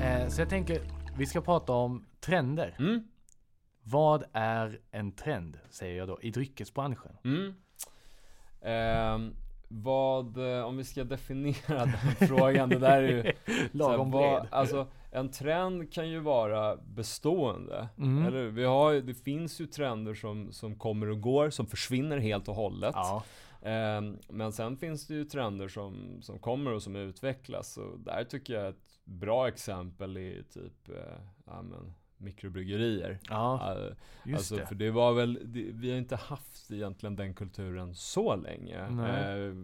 Eh, 0.03 0.29
så 0.29 0.41
jag 0.41 0.49
tänker, 0.49 0.83
vi 1.17 1.27
ska 1.27 1.41
prata 1.41 1.73
om 1.73 2.05
trender. 2.23 2.77
Mm. 2.79 3.09
Vad 3.83 4.25
är 4.33 4.81
en 4.91 5.13
trend, 5.13 5.59
säger 5.71 5.99
jag 5.99 6.09
då, 6.09 6.19
i 6.23 6.31
dryckesbranschen? 6.31 7.17
Mm. 7.25 7.55
Eh, 8.61 9.33
vad, 9.69 10.39
om 10.65 10.77
vi 10.77 10.85
ska 10.85 11.05
definiera 11.05 11.79
den 11.87 12.29
frågan, 12.29 12.69
det 12.69 12.79
där 12.79 13.03
är 13.03 13.09
ju 13.09 13.33
Lagom 13.73 14.11
bred. 14.11 14.47
Alltså, 14.51 14.87
en 15.11 15.31
trend 15.31 15.93
kan 15.93 16.11
ju 16.11 16.19
vara 16.21 16.77
bestående. 16.77 17.89
Mm. 17.99 18.27
Eller 18.27 18.45
vi 18.45 18.65
har, 18.65 18.95
det 18.95 19.15
finns 19.15 19.61
ju 19.61 19.67
trender 19.67 20.15
som, 20.15 20.53
som 20.53 20.79
kommer 20.79 21.09
och 21.09 21.21
går, 21.21 21.51
som 21.51 21.67
försvinner 21.67 22.19
helt 22.19 22.49
och 22.49 22.55
hållet. 22.55 22.95
Ja. 22.95 23.25
Eh, 23.63 24.03
men 24.29 24.53
sen 24.53 24.77
finns 24.77 25.07
det 25.07 25.15
ju 25.15 25.25
trender 25.25 25.69
som, 25.69 26.19
som 26.23 26.39
kommer 26.39 26.73
och 26.73 26.83
som 26.83 26.97
utvecklas. 26.97 27.77
Och 27.77 28.01
där 28.01 28.25
tycker 28.25 28.55
jag 28.55 28.69
ett 28.69 29.01
bra 29.05 29.49
exempel 29.49 30.17
är 30.17 30.43
typ 30.43 30.89
eh, 30.89 30.95
ja, 31.47 31.63
men, 31.63 31.95
mikrobryggerier. 32.23 33.19
Ja, 33.29 33.77
just 34.25 34.39
alltså, 34.39 34.57
det. 34.57 34.67
För 34.67 34.75
det 34.75 34.91
var 34.91 35.13
väl, 35.13 35.39
det, 35.45 35.63
vi 35.73 35.91
har 35.91 35.99
inte 35.99 36.17
haft 36.17 36.71
egentligen 36.71 37.17
den 37.17 37.35
kulturen 37.35 37.95
så 37.95 38.37
länge. 38.37 38.91
Nej. 38.91 39.55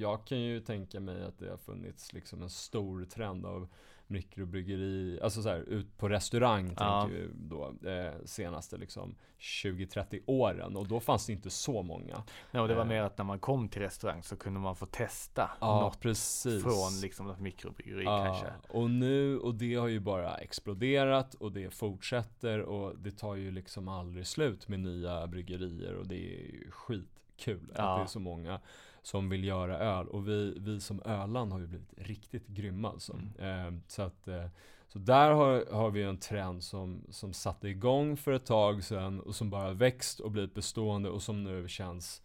jag 0.00 0.26
kan 0.26 0.40
ju 0.40 0.60
tänka 0.60 1.00
mig 1.00 1.22
att 1.22 1.38
det 1.38 1.50
har 1.50 1.56
funnits 1.56 2.12
liksom 2.12 2.42
en 2.42 2.50
stor 2.50 3.04
trend 3.04 3.46
av 3.46 3.68
mikrobryggeri, 4.12 5.18
alltså 5.22 5.42
så 5.42 5.48
här, 5.48 5.58
ut 5.58 5.98
på 5.98 6.08
restaurang 6.08 6.74
Ja. 6.78 7.00
tänker 7.02 7.18
vi 7.22 7.28
då, 7.34 7.88
eh, 7.90 8.12
senaste 8.24 8.76
liksom 8.76 9.14
20-30 9.38 10.20
åren 10.26 10.76
och 10.76 10.88
då 10.88 11.00
fanns 11.00 11.26
det 11.26 11.32
inte 11.32 11.50
så 11.50 11.82
många. 11.82 12.22
Nej, 12.50 12.60
och 12.62 12.68
det 12.68 12.74
var 12.74 12.82
Eh. 12.82 12.88
mer 12.88 13.02
att 13.02 13.18
när 13.18 13.24
man 13.24 13.38
kom 13.38 13.68
till 13.68 13.82
restaurang 13.82 14.22
så 14.22 14.36
kunde 14.36 14.60
man 14.60 14.76
få 14.76 14.86
testa 14.86 15.50
Ja, 15.60 15.80
något 15.80 16.00
precis. 16.00 16.62
från 16.62 17.00
liksom 17.02 17.30
ett 17.30 17.40
mikrobryggeri 17.40 18.04
Ja, 18.04 18.24
kanske. 18.24 18.46
och 18.78 18.90
nu, 18.90 19.38
och 19.38 19.54
det 19.54 19.74
har 19.74 19.88
ju 19.88 20.00
bara 20.00 20.34
exploderat 20.36 21.34
och 21.34 21.52
det 21.52 21.70
fortsätter 21.70 22.60
och 22.60 22.98
det 22.98 23.10
tar 23.10 23.34
ju 23.34 23.50
liksom 23.50 23.88
aldrig 23.88 24.26
slut 24.26 24.68
med 24.68 24.80
nya 24.80 25.26
bryggerier 25.26 25.94
och 25.94 26.06
det 26.06 26.16
är 26.34 26.42
ju 26.52 26.70
skitkul 26.70 27.70
att 27.72 27.78
Ja. 27.78 27.96
det 27.96 28.02
är 28.02 28.06
så 28.06 28.20
många 28.20 28.60
som 29.02 29.28
vill 29.28 29.44
göra 29.44 29.78
öl 29.78 30.08
och 30.08 30.28
vi, 30.28 30.58
vi 30.58 30.80
som 30.80 31.02
Öland 31.04 31.52
har 31.52 31.60
ju 31.60 31.66
blivit 31.66 31.94
riktigt 31.96 32.46
grymma 32.46 32.88
alltså. 32.88 33.12
Mm. 33.38 33.76
Eh, 33.76 33.80
så 33.88 34.02
att 34.02 34.28
eh, 34.28 34.46
så 34.88 34.98
där 34.98 35.30
har, 35.30 35.72
har 35.72 35.90
vi 35.90 36.02
en 36.02 36.18
trend 36.18 36.62
som, 36.62 37.02
som 37.10 37.32
satte 37.32 37.68
igång 37.68 38.16
för 38.16 38.32
ett 38.32 38.46
tag 38.46 38.84
sedan 38.84 39.20
och 39.20 39.34
som 39.34 39.50
bara 39.50 39.72
växt 39.72 40.20
och 40.20 40.30
blivit 40.30 40.54
bestående 40.54 41.10
och 41.10 41.22
som 41.22 41.44
nu 41.44 41.68
känns 41.68 42.22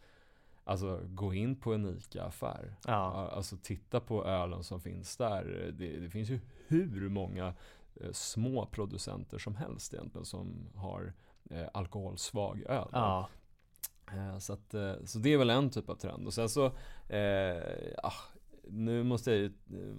Alltså 0.68 1.02
gå 1.08 1.34
in 1.34 1.56
på 1.56 1.74
en 1.74 1.98
ICA-affär 1.98 2.76
Ja. 2.88 3.30
Alltså 3.30 3.58
titta 3.58 4.00
på 4.00 4.26
ölen 4.26 4.64
som 4.64 4.82
finns 4.82 5.18
där. 5.18 5.74
Det, 5.78 6.00
det 6.00 6.10
finns 6.10 6.30
ju 6.30 6.40
hur 6.68 7.10
många 7.10 7.54
eh, 7.96 8.12
små 8.12 8.66
producenter 8.66 9.38
som 9.38 9.56
helst 9.56 9.94
egentligen 9.94 10.26
som 10.26 10.70
har 10.76 11.14
eh, 11.50 11.68
alkoholsvag 11.74 12.64
öl. 12.68 12.90
Ja. 12.92 13.30
Eh, 14.12 14.38
så, 14.38 14.54
att, 14.54 14.74
eh, 14.74 14.94
så 15.06 15.20
det 15.20 15.34
är 15.34 15.38
väl 15.38 15.50
en 15.50 15.70
typ 15.70 15.90
av 15.90 15.96
trend. 15.96 16.28
Och 16.28 16.34
sen 16.34 16.50
så, 16.50 16.66
eh, 17.10 17.58
ah, 18.04 18.14
nu 18.72 19.04
måste 19.04 19.32
jag 19.32 19.40
ju 19.40 19.46
eh, 19.46 19.96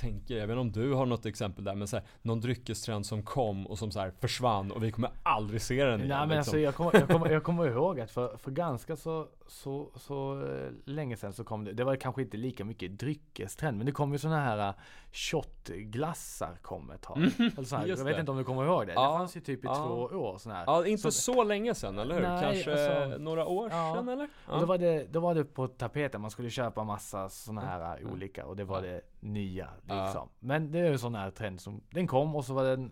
tänka, 0.00 0.34
jag 0.34 0.46
vet 0.46 0.56
inte 0.58 0.60
om 0.60 0.72
du 0.72 0.92
har 0.94 1.06
något 1.06 1.26
exempel 1.26 1.64
där, 1.64 1.74
men 1.74 1.88
så 1.88 1.96
här, 1.96 2.06
någon 2.22 2.40
dryckestrend 2.40 3.06
som 3.06 3.22
kom 3.22 3.66
och 3.66 3.78
som 3.78 3.90
så 3.90 4.00
här 4.00 4.12
försvann 4.20 4.72
och 4.72 4.82
vi 4.84 4.92
kommer 4.92 5.10
aldrig 5.22 5.62
se 5.62 5.84
den 5.84 5.98
Nej 5.98 6.06
igen. 6.08 6.18
men 6.18 6.28
liksom. 6.28 6.38
alltså 6.38 6.58
jag 6.58 6.74
kommer, 6.74 6.94
jag, 6.94 7.08
kommer, 7.08 7.30
jag 7.30 7.42
kommer 7.42 7.68
ihåg 7.68 8.00
att 8.00 8.10
för, 8.10 8.36
för 8.36 8.50
ganska 8.50 8.96
så, 8.96 9.28
så, 9.46 9.90
så 9.96 10.42
eh, 10.44 10.70
länge 10.84 11.16
sedan 11.16 11.32
så 11.32 11.44
kom 11.44 11.64
det, 11.64 11.72
det 11.72 11.84
var 11.84 11.96
kanske 11.96 12.22
inte 12.22 12.36
lika 12.36 12.64
mycket 12.64 12.98
dryckestrend 12.98 13.76
men 13.76 13.86
det 13.86 13.92
kom 13.92 14.12
ju 14.12 14.18
sådana 14.18 14.40
här 14.40 14.68
eh, 14.68 14.74
shotglassar 15.12 16.56
kom 16.62 16.90
ett 16.90 17.02
tag. 17.02 17.16
Mm. 17.16 17.32
just 17.56 17.72
jag 17.72 17.84
vet 18.04 18.04
det. 18.04 18.20
inte 18.20 18.30
om 18.32 18.36
du 18.38 18.44
kommer 18.44 18.64
ihåg 18.64 18.86
det? 18.86 18.92
Ja, 18.92 19.12
Det 19.12 19.18
fanns 19.18 19.36
ju 19.36 19.40
typ 19.40 19.64
i 19.64 19.66
ja. 19.66 19.74
två 19.74 19.94
år 20.18 20.38
sådana 20.38 20.58
här. 20.58 20.64
Ja, 20.66 20.86
inte 20.86 21.02
Så- 21.02 21.10
så, 21.10 21.44
länge 21.44 21.74
sedan, 21.74 21.98
eller 21.98 22.14
hur? 22.14 22.22
Nej, 22.22 22.42
Kanske 22.42 22.72
alltså- 23.02 23.18
några 23.18 23.46
år 23.46 23.68
Ja. 23.72 23.94
sedan 23.96 24.08
eller? 24.08 24.28
Och 24.46 24.60
då 24.60 24.66
var, 24.66 24.78
det, 24.78 25.06
då 25.12 25.20
var 25.20 25.34
det 25.34 25.44
på 25.44 25.68
tapeten, 25.68 26.20
man 26.20 26.30
skulle 26.30 26.50
köpa 26.50 26.84
massa 26.84 27.28
sådana 27.28 27.60
här 27.60 27.98
Ja. 28.02 28.08
Olika 28.12 28.46
och 28.46 28.56
det 28.56 28.64
var 28.64 28.82
det 28.82 29.00
nya 29.20 29.68
liksom. 29.82 30.28
Men 30.40 30.70
det 30.70 30.78
är 30.78 30.84
ju 30.84 30.92
en 30.92 30.98
sån 30.98 31.14
här 31.14 31.30
trend 31.30 31.60
som, 31.60 31.80
den 31.90 32.06
kom 32.06 32.36
och 32.36 32.44
så 32.44 32.54
var 32.54 32.64
den 32.64 32.90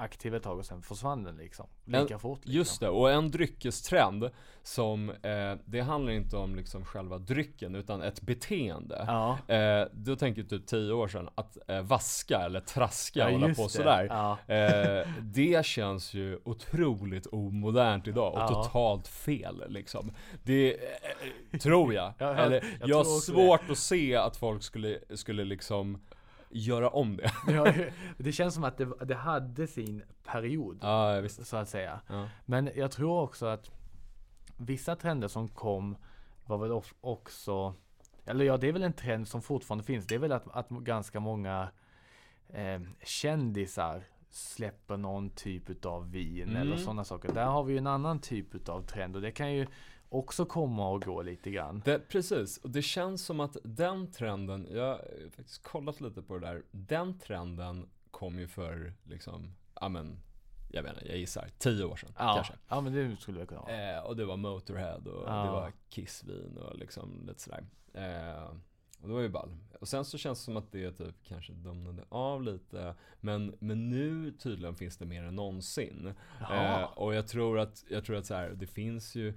aktiv 0.00 0.34
ett 0.34 0.42
tag 0.42 0.58
och 0.58 0.66
sen 0.66 0.82
försvann 0.82 1.24
den 1.24 1.36
liksom. 1.36 1.66
Lika 1.84 2.18
fort 2.18 2.38
liksom. 2.38 2.54
Just 2.54 2.80
det, 2.80 2.88
och 2.88 3.10
en 3.10 3.30
dryckestrend 3.30 4.30
som, 4.62 5.10
eh, 5.10 5.54
det 5.64 5.80
handlar 5.80 6.12
inte 6.12 6.36
om 6.36 6.54
liksom 6.56 6.84
själva 6.84 7.18
drycken 7.18 7.74
utan 7.74 8.02
ett 8.02 8.20
beteende. 8.22 9.04
Ja, 9.06 9.38
Eh, 9.54 9.86
då 9.92 10.16
tänker 10.16 10.40
jag 10.42 10.50
typ 10.50 10.66
10 10.66 10.92
år 10.92 11.08
sedan, 11.08 11.28
att 11.34 11.58
eh, 11.70 11.80
vaska 11.82 12.38
eller 12.38 12.60
traska 12.60 13.20
ja 13.20 13.26
och 13.26 13.32
hålla 13.32 13.54
på 13.54 13.62
det. 13.62 13.68
sådär. 13.68 14.06
Ja. 14.10 14.54
Eh, 14.54 15.08
det 15.20 15.66
känns 15.66 16.14
ju 16.14 16.38
otroligt 16.44 17.26
omodernt 17.26 18.08
idag 18.08 18.34
och 18.34 18.48
totalt 18.48 19.08
fel 19.08 19.64
liksom. 19.68 20.12
Det 20.42 20.74
eh, 20.74 21.58
tror 21.58 21.94
jag. 21.94 22.12
Ja, 22.18 22.26
jag- 22.26 22.38
eller 22.46 22.64
jag 22.80 22.88
jag, 22.88 22.96
har 22.96 23.04
svårt 23.20 23.70
att 23.70 23.78
se 23.78 24.16
att 24.16 24.36
folk 24.36 24.62
skulle, 24.62 24.98
skulle 25.14 25.44
liksom 25.44 26.00
göra 26.50 26.88
om 26.88 27.16
det. 27.16 27.30
Ja, 27.52 27.72
det 28.18 28.32
känns 28.32 28.54
som 28.54 28.64
att 28.64 28.76
det, 28.76 29.04
det 29.04 29.14
hade 29.14 29.66
sin 29.66 30.02
period. 30.24 30.78
Ja. 30.82 31.28
Så 31.28 31.56
att 31.56 31.68
säga. 31.68 32.00
Ja. 32.08 32.28
Men 32.46 32.70
jag 32.76 32.90
tror 32.90 33.20
också 33.20 33.46
att 33.46 33.70
vissa 34.56 34.96
trender 34.96 35.28
som 35.28 35.48
kom 35.48 35.96
var 36.46 36.58
väl 36.58 36.82
också 37.00 37.74
Eller 38.24 38.44
ja, 38.44 38.56
det 38.56 38.68
är 38.68 38.72
väl 38.72 38.82
en 38.82 38.92
trend 38.92 39.28
som 39.28 39.42
fortfarande 39.42 39.84
finns. 39.84 40.06
Det 40.06 40.14
är 40.14 40.18
väl 40.18 40.32
att, 40.32 40.48
att 40.50 40.68
ganska 40.68 41.20
många 41.20 41.68
eh, 42.48 42.80
kändisar 43.04 44.02
släpper 44.30 44.96
någon 44.96 45.30
typ 45.30 45.70
utav 45.70 46.10
vin 46.10 46.48
Mm. 46.48 46.62
eller 46.62 46.76
sådana 46.76 47.04
saker. 47.04 47.32
Där 47.32 47.44
har 47.46 47.64
vi 47.64 47.72
ju 47.72 47.78
en 47.78 47.86
annan 47.86 48.18
typ 48.20 48.54
utav 48.54 48.82
trend 48.82 49.16
och 49.16 49.22
det 49.22 49.30
kan 49.32 49.52
ju 49.54 49.66
också 50.10 50.44
komma 50.44 50.88
och 50.88 51.02
gå 51.02 51.22
lite 51.22 51.50
grann. 51.50 51.82
Det, 51.84 51.98
precis, 52.08 52.56
och 52.58 52.70
det 52.70 52.82
känns 52.82 53.24
som 53.24 53.40
att 53.40 53.56
den 53.64 54.12
trenden, 54.12 54.66
jag 54.70 54.84
har 54.88 55.04
faktiskt 55.36 55.62
kollat 55.62 56.00
lite 56.00 56.22
på 56.22 56.38
det 56.38 56.46
där, 56.46 56.62
den 56.70 57.18
trenden 57.18 57.88
kom 58.10 58.38
ju 58.38 58.48
för 58.48 58.92
liksom, 59.04 59.54
ja 59.80 59.88
men, 59.88 60.18
jag 60.72 60.82
vet 60.82 60.92
inte, 60.92 61.08
jag 61.08 61.18
gissar, 61.18 61.48
tio 61.58 61.84
år 61.84 61.96
sedan 61.96 62.12
Ja, 62.18 62.34
kanske. 62.34 62.54
ja 62.68 62.80
men 62.80 62.92
det 62.92 63.16
skulle 63.20 63.40
det 63.40 63.46
kunna 63.46 63.60
vara. 63.60 63.96
Eh, 63.96 64.02
och 64.04 64.16
det 64.16 64.24
var 64.24 64.36
Motorhead 64.36 64.96
och 64.98 65.28
Ja. 65.28 65.44
det 65.44 65.50
var 65.50 65.72
Kissvin 65.88 66.56
och 66.58 66.78
liksom 66.78 67.24
lite 67.26 67.40
sådär. 67.40 67.64
Eh, 67.94 68.44
och 69.02 69.08
det 69.08 69.14
var 69.14 69.20
ju 69.20 69.28
ball. 69.28 69.56
Och 69.80 69.88
sen 69.88 70.04
så 70.04 70.18
känns 70.18 70.38
det 70.38 70.44
som 70.44 70.56
att 70.56 70.72
det 70.72 70.92
typ 70.92 71.14
kanske 71.24 71.52
domnade 71.52 72.04
av 72.08 72.42
lite. 72.42 72.94
Men, 73.20 73.54
men 73.58 73.90
nu 73.90 74.32
tydligen 74.32 74.74
finns 74.76 74.96
det 74.96 75.06
mer 75.06 75.22
än 75.22 75.34
någonsin. 75.36 76.14
Eh, 76.50 76.82
och 76.82 77.14
jag 77.14 77.28
tror 77.28 77.58
att, 77.58 77.84
jag 77.88 78.04
tror 78.04 78.16
att 78.16 78.26
så 78.26 78.34
här, 78.34 78.50
det 78.50 78.66
finns 78.66 79.14
ju 79.14 79.34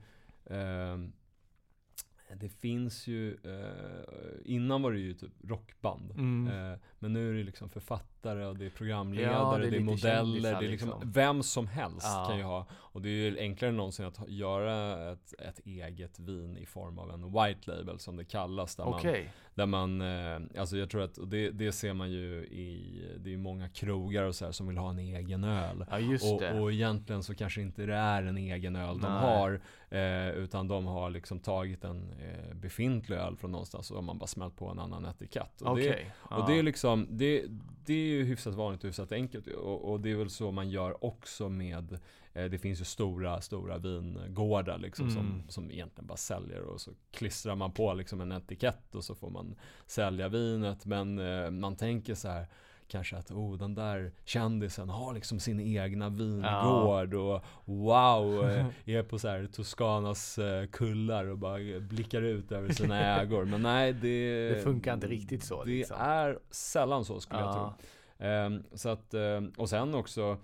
det 2.36 2.50
finns 2.50 3.08
ju, 3.08 3.34
eh, 3.34 4.42
innan 4.46 4.82
var 4.82 4.92
det 4.92 5.00
ju 5.00 5.14
typ 5.14 5.34
rockband. 5.44 6.12
Mm. 6.12 6.48
Eh, 6.48 6.80
men 7.00 7.14
nu 7.14 7.30
är 7.30 7.34
det 7.34 7.44
liksom 7.44 7.70
författare 7.70 8.13
och 8.32 8.58
det 8.58 8.66
är 8.66 8.70
programledare, 8.70 9.34
Ja, 9.34 9.52
det 9.52 9.58
det 9.58 9.64
är 9.64 9.68
är, 9.68 9.72
lite 9.72 9.84
modeller, 9.84 10.52
det 10.60 10.66
är 10.66 10.70
liksom, 10.70 10.90
liksom. 10.90 11.12
vem 11.12 11.44
som 11.44 11.68
helst 11.68 12.08
Ja. 12.10 12.26
kan 12.30 12.38
ju 12.38 12.44
ha. 12.44 12.66
Och 12.72 13.02
det 13.02 13.10
är 13.10 13.12
ju 13.32 13.40
enklare 13.40 13.70
än 13.70 13.78
någonsin 13.78 14.06
att 14.06 14.30
göra 14.30 15.12
ett, 15.12 15.34
ett 15.40 15.60
eget 15.66 16.20
vin 16.20 16.58
i 16.58 16.66
form 16.66 17.00
av 17.00 17.12
en 17.12 17.24
white 17.32 17.72
label 17.72 18.00
som 18.00 18.18
det 18.18 18.26
kallas. 18.26 18.76
Där 18.76 18.84
man, 18.86 18.94
Okej. 18.94 19.30
där 19.56 19.66
man, 19.66 20.02
eh, 20.02 20.60
alltså 20.60 20.78
jag 20.78 20.90
tror 20.90 21.02
att, 21.02 21.18
och 21.18 21.28
det, 21.28 21.50
det 21.50 21.72
ser 21.72 21.94
man 21.94 22.12
ju 22.12 22.44
i, 22.46 23.02
det 23.20 23.30
är 23.30 23.32
ju 23.32 23.38
många 23.38 23.70
krogar 23.70 24.24
och 24.24 24.36
så 24.36 24.46
här 24.46 24.52
som 24.52 24.68
vill 24.68 24.78
ha 24.78 24.90
en 24.90 25.00
egen 25.00 25.44
öl. 25.44 25.86
Ja 25.92 26.00
just 26.00 26.40
det. 26.40 26.54
Och, 26.54 26.62
och 26.62 26.72
egentligen 26.72 27.24
så 27.24 27.36
kanske 27.36 27.62
inte 27.62 27.86
det 27.86 27.96
är 27.96 28.24
en 28.24 28.38
egen 28.38 28.76
öl 28.76 29.00
de 29.02 29.12
Nej. 29.14 29.22
har 29.22 29.62
eh, 29.90 30.30
Utan 30.30 30.68
de 30.68 30.86
har 30.86 31.10
liksom 31.10 31.40
tagit 31.40 31.84
en 31.84 32.12
eh, 32.12 32.54
befintlig 32.56 33.16
öl 33.18 33.36
från 33.38 33.52
någonstans 33.52 33.92
och 33.92 34.04
man 34.04 34.18
bara 34.18 34.28
smält 34.28 34.56
på 34.56 34.68
en 34.70 34.80
annan 34.80 35.06
etikett 35.06 35.62
och, 35.62 35.78
det, 35.78 35.90
Okej. 35.90 36.12
och 36.20 36.48
det 36.48 36.60
är 36.60 36.64
liksom 36.64 37.08
Det, 37.10 37.46
det 37.86 37.94
är 37.94 38.08
ju 38.14 38.24
hyfsat 38.24 38.54
vanligt 38.54 38.84
och 38.84 38.88
hyfsat 38.88 39.12
enkelt 39.12 39.48
och, 39.48 39.92
och 39.92 40.00
det 40.00 40.12
är 40.12 40.16
väl 40.16 40.30
så 40.30 40.52
man 40.52 40.70
gör 40.70 41.06
också 41.06 41.50
med 41.50 42.00
eh, 42.34 42.46
Det 42.46 42.58
finns 42.58 42.82
ju 42.82 42.86
stora, 42.86 43.42
stora 43.42 43.78
vingårdar 43.78 44.78
liksom 44.78 45.06
Mm. 45.10 45.16
som, 45.16 45.44
som 45.50 45.72
egentligen 45.72 46.08
bara 46.08 46.18
säljer 46.18 46.62
och 46.62 46.82
så 46.82 46.92
klistrar 47.12 47.56
man 47.56 47.72
på 47.72 47.94
liksom 47.94 48.22
en 48.22 48.32
etikett 48.32 48.96
och 48.96 49.04
så 49.04 49.16
får 49.16 49.30
man 49.30 49.56
sälja 49.88 50.28
vinet 50.30 50.86
men 50.86 51.20
eh, 51.20 51.52
man 51.52 51.76
tänker 51.76 52.16
så 52.16 52.28
här 52.28 52.48
Kanske 52.88 53.18
att 53.18 53.32
oh, 53.32 53.58
den 53.58 53.76
där 53.76 54.12
kändisen 54.26 54.90
har 54.90 55.14
liksom 55.14 55.40
sin 55.40 55.60
egna 55.60 56.10
vingård 56.10 57.14
och 57.14 57.44
wow, 57.66 58.50
eh, 58.50 58.66
är 58.86 59.04
på 59.04 59.20
så 59.20 59.28
här 59.28 59.48
Toscanas 59.54 60.38
eh, 60.38 60.68
kullar 60.68 61.26
och 61.26 61.38
bara 61.38 61.80
blickar 61.80 62.22
ut 62.22 62.52
över 62.52 62.74
sina 62.74 63.00
ägor. 63.22 63.46
Men 63.46 63.62
nej, 63.62 63.94
det, 63.94 64.50
Det 64.50 64.62
funkar 64.64 64.94
inte 64.94 65.08
riktigt 65.08 65.44
så, 65.44 65.64
Det 65.64 65.72
liksom. 65.72 65.98
är 66.00 66.40
sällan 66.52 67.06
så 67.06 67.20
skulle 67.20 67.42
jag 67.42 67.54
tro. 67.54 67.74
Ehm, 68.24 68.64
så 68.74 68.90
att, 68.90 69.14
ehm, 69.14 69.52
och 69.58 69.70
sen 69.70 69.96
också 69.96 70.38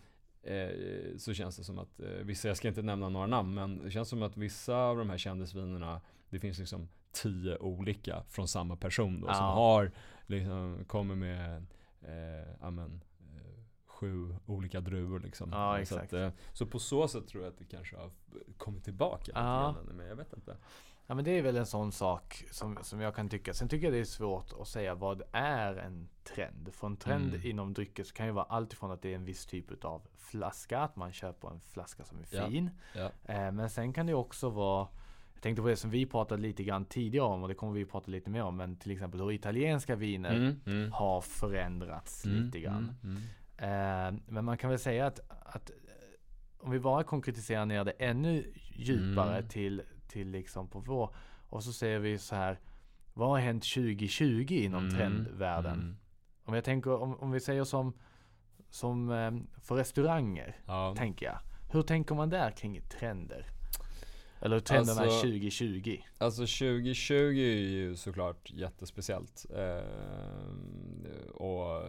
eh, 0.44 0.70
så 1.18 1.34
känns 1.34 1.58
det 1.58 1.64
som 1.64 1.80
att 1.80 2.00
eh, 2.00 2.08
vissa, 2.10 2.48
jag 2.48 2.58
ska 2.58 2.68
inte 2.68 2.82
nämna 2.82 3.10
några 3.10 3.28
namn, 3.28 3.54
men 3.54 3.84
det 3.84 3.92
känns 3.92 4.10
som 4.10 4.24
att 4.24 4.38
vissa 4.38 4.76
av 4.76 4.98
de 4.98 5.10
här 5.10 5.18
kändisvinerna, 5.18 6.02
det 6.30 6.40
finns 6.40 6.60
liksom 6.60 6.90
tio 7.12 7.58
olika 7.58 8.24
från 8.30 8.48
samma 8.48 8.76
person 8.76 9.22
då, 9.22 9.28
som 9.28 9.46
Ja. 9.46 9.52
har, 9.54 9.92
liksom, 10.28 10.84
kommer 10.88 11.16
med, 11.16 11.66
eh, 12.02 12.66
amen, 12.66 13.02
eh, 13.20 13.64
sju 13.86 14.36
olika 14.46 14.80
druvor 14.82 15.20
liksom. 15.20 15.50
Ja, 15.52 15.86
så, 15.86 16.00
att, 16.00 16.34
så 16.54 16.66
på 16.66 16.80
så 16.80 17.08
sätt 17.08 17.28
tror 17.28 17.44
jag 17.44 17.52
att 17.52 17.58
det 17.60 17.66
kanske 17.66 17.96
har 17.98 18.12
kommit 18.58 18.84
tillbaka 18.84 19.32
grann, 19.32 19.76
men 19.94 20.08
jag 20.08 20.16
vet 20.16 20.34
inte. 20.34 20.58
Ja 21.12 21.16
men 21.16 21.26
det 21.26 21.32
är 21.38 21.42
väl 21.42 21.58
en 21.58 21.66
sån 21.66 21.92
sak 21.92 22.44
som, 22.52 22.78
som 22.82 23.02
jag 23.02 23.16
kan 23.16 23.30
tycka. 23.30 23.54
Sen 23.54 23.68
tycker 23.70 23.86
jag 23.88 23.94
det 23.94 24.00
är 24.00 24.04
svårt 24.04 24.54
att 24.62 24.68
säga 24.68 24.96
vad 24.96 25.22
är 25.32 25.76
en 25.76 26.10
trend. 26.24 26.70
För 26.74 26.88
en 26.88 26.98
trend 26.98 27.34
Mm. 27.36 27.48
inom 27.48 27.74
drycker 27.74 28.04
så 28.04 28.14
kan 28.14 28.26
ju 28.26 28.32
vara 28.32 28.46
allt 28.46 28.74
ifrån 28.74 28.92
att 28.92 29.02
det 29.02 29.12
är 29.12 29.16
en 29.16 29.26
viss 29.26 29.46
typ 29.46 29.84
av 29.86 30.02
flaska. 30.18 30.80
Att 30.80 30.96
man 30.96 31.14
köper 31.14 31.48
en 31.50 31.60
flaska 31.60 32.04
som 32.04 32.18
är 32.20 32.26
Ja. 32.38 32.48
fin. 32.50 32.70
Ja. 32.96 33.12
Eh, 33.34 33.52
men 33.52 33.70
sen 33.70 33.94
kan 33.94 34.06
det 34.06 34.14
också 34.14 34.50
vara 34.50 34.88
jag 35.34 35.42
tänkte 35.44 35.62
på 35.62 35.68
det 35.68 35.76
som 35.76 35.90
vi 35.90 36.06
pratade 36.06 36.42
lite 36.42 36.64
grann 36.64 36.86
tidigare 36.86 37.26
om 37.26 37.42
och 37.44 37.48
det 37.48 37.56
kommer 37.56 37.74
vi 37.74 37.86
prata 37.86 38.12
lite 38.12 38.30
mer 38.30 38.44
om. 38.44 38.58
Men 38.58 38.76
till 38.76 38.92
exempel 38.92 39.20
hur 39.22 39.32
italienska 39.32 39.96
viner 39.96 40.36
Mm, 40.36 40.62
mm. 40.66 40.92
har 40.92 41.22
förändrats 41.22 42.26
Mm, 42.26 42.44
lite 42.46 42.60
grann. 42.60 42.96
mm, 43.04 43.18
mm. 43.58 44.16
Eh, 44.18 44.22
men 44.28 44.46
man 44.46 44.58
kan 44.58 44.70
väl 44.70 44.80
säga 44.80 45.06
att, 45.08 45.20
att 45.30 45.72
om 46.60 46.72
vi 46.72 46.80
bara 46.80 47.04
konkretiserar 47.04 47.66
ner 47.66 47.84
det 47.84 47.92
ännu 47.92 48.54
djupare 48.76 49.44
till, 49.44 49.82
till 50.10 50.30
liksom 50.32 50.68
på 50.68 50.80
vår 50.80 51.16
och 51.50 51.64
så 51.64 51.74
ser 51.74 52.00
vi 52.00 52.18
så 52.18 52.36
här 52.36 52.60
Vad 53.14 53.30
har 53.30 53.40
hänt 53.40 53.64
2020 53.74 54.46
inom 54.54 54.84
Mm, 54.84 54.96
trendvärlden? 54.98 55.74
mm. 55.80 55.96
Om 56.46 56.54
jag 56.54 56.64
tänker, 56.64 57.02
om, 57.02 57.16
om 57.20 57.32
vi 57.32 57.40
säger 57.40 57.64
som, 57.64 57.94
som 58.70 59.12
eh, 59.12 59.32
för 59.62 59.76
restauranger, 59.76 60.56
Ja. 60.66 60.96
tänker 60.98 61.26
jag. 61.26 61.40
Hur 61.72 61.82
tänker 61.82 62.16
man 62.16 62.30
där 62.30 62.52
kring 62.52 62.82
trender? 62.82 63.46
Eller 64.42 64.60
trenderna 64.60 65.02
Alltså- 65.02 65.22
2020? 65.22 65.98
Alltså 66.18 66.42
2020 66.42 67.14
är 67.38 67.70
ju 67.70 67.96
såklart 67.96 68.52
jättespeciellt. 68.52 69.46
Eh, 69.56 71.30
och 71.34 71.84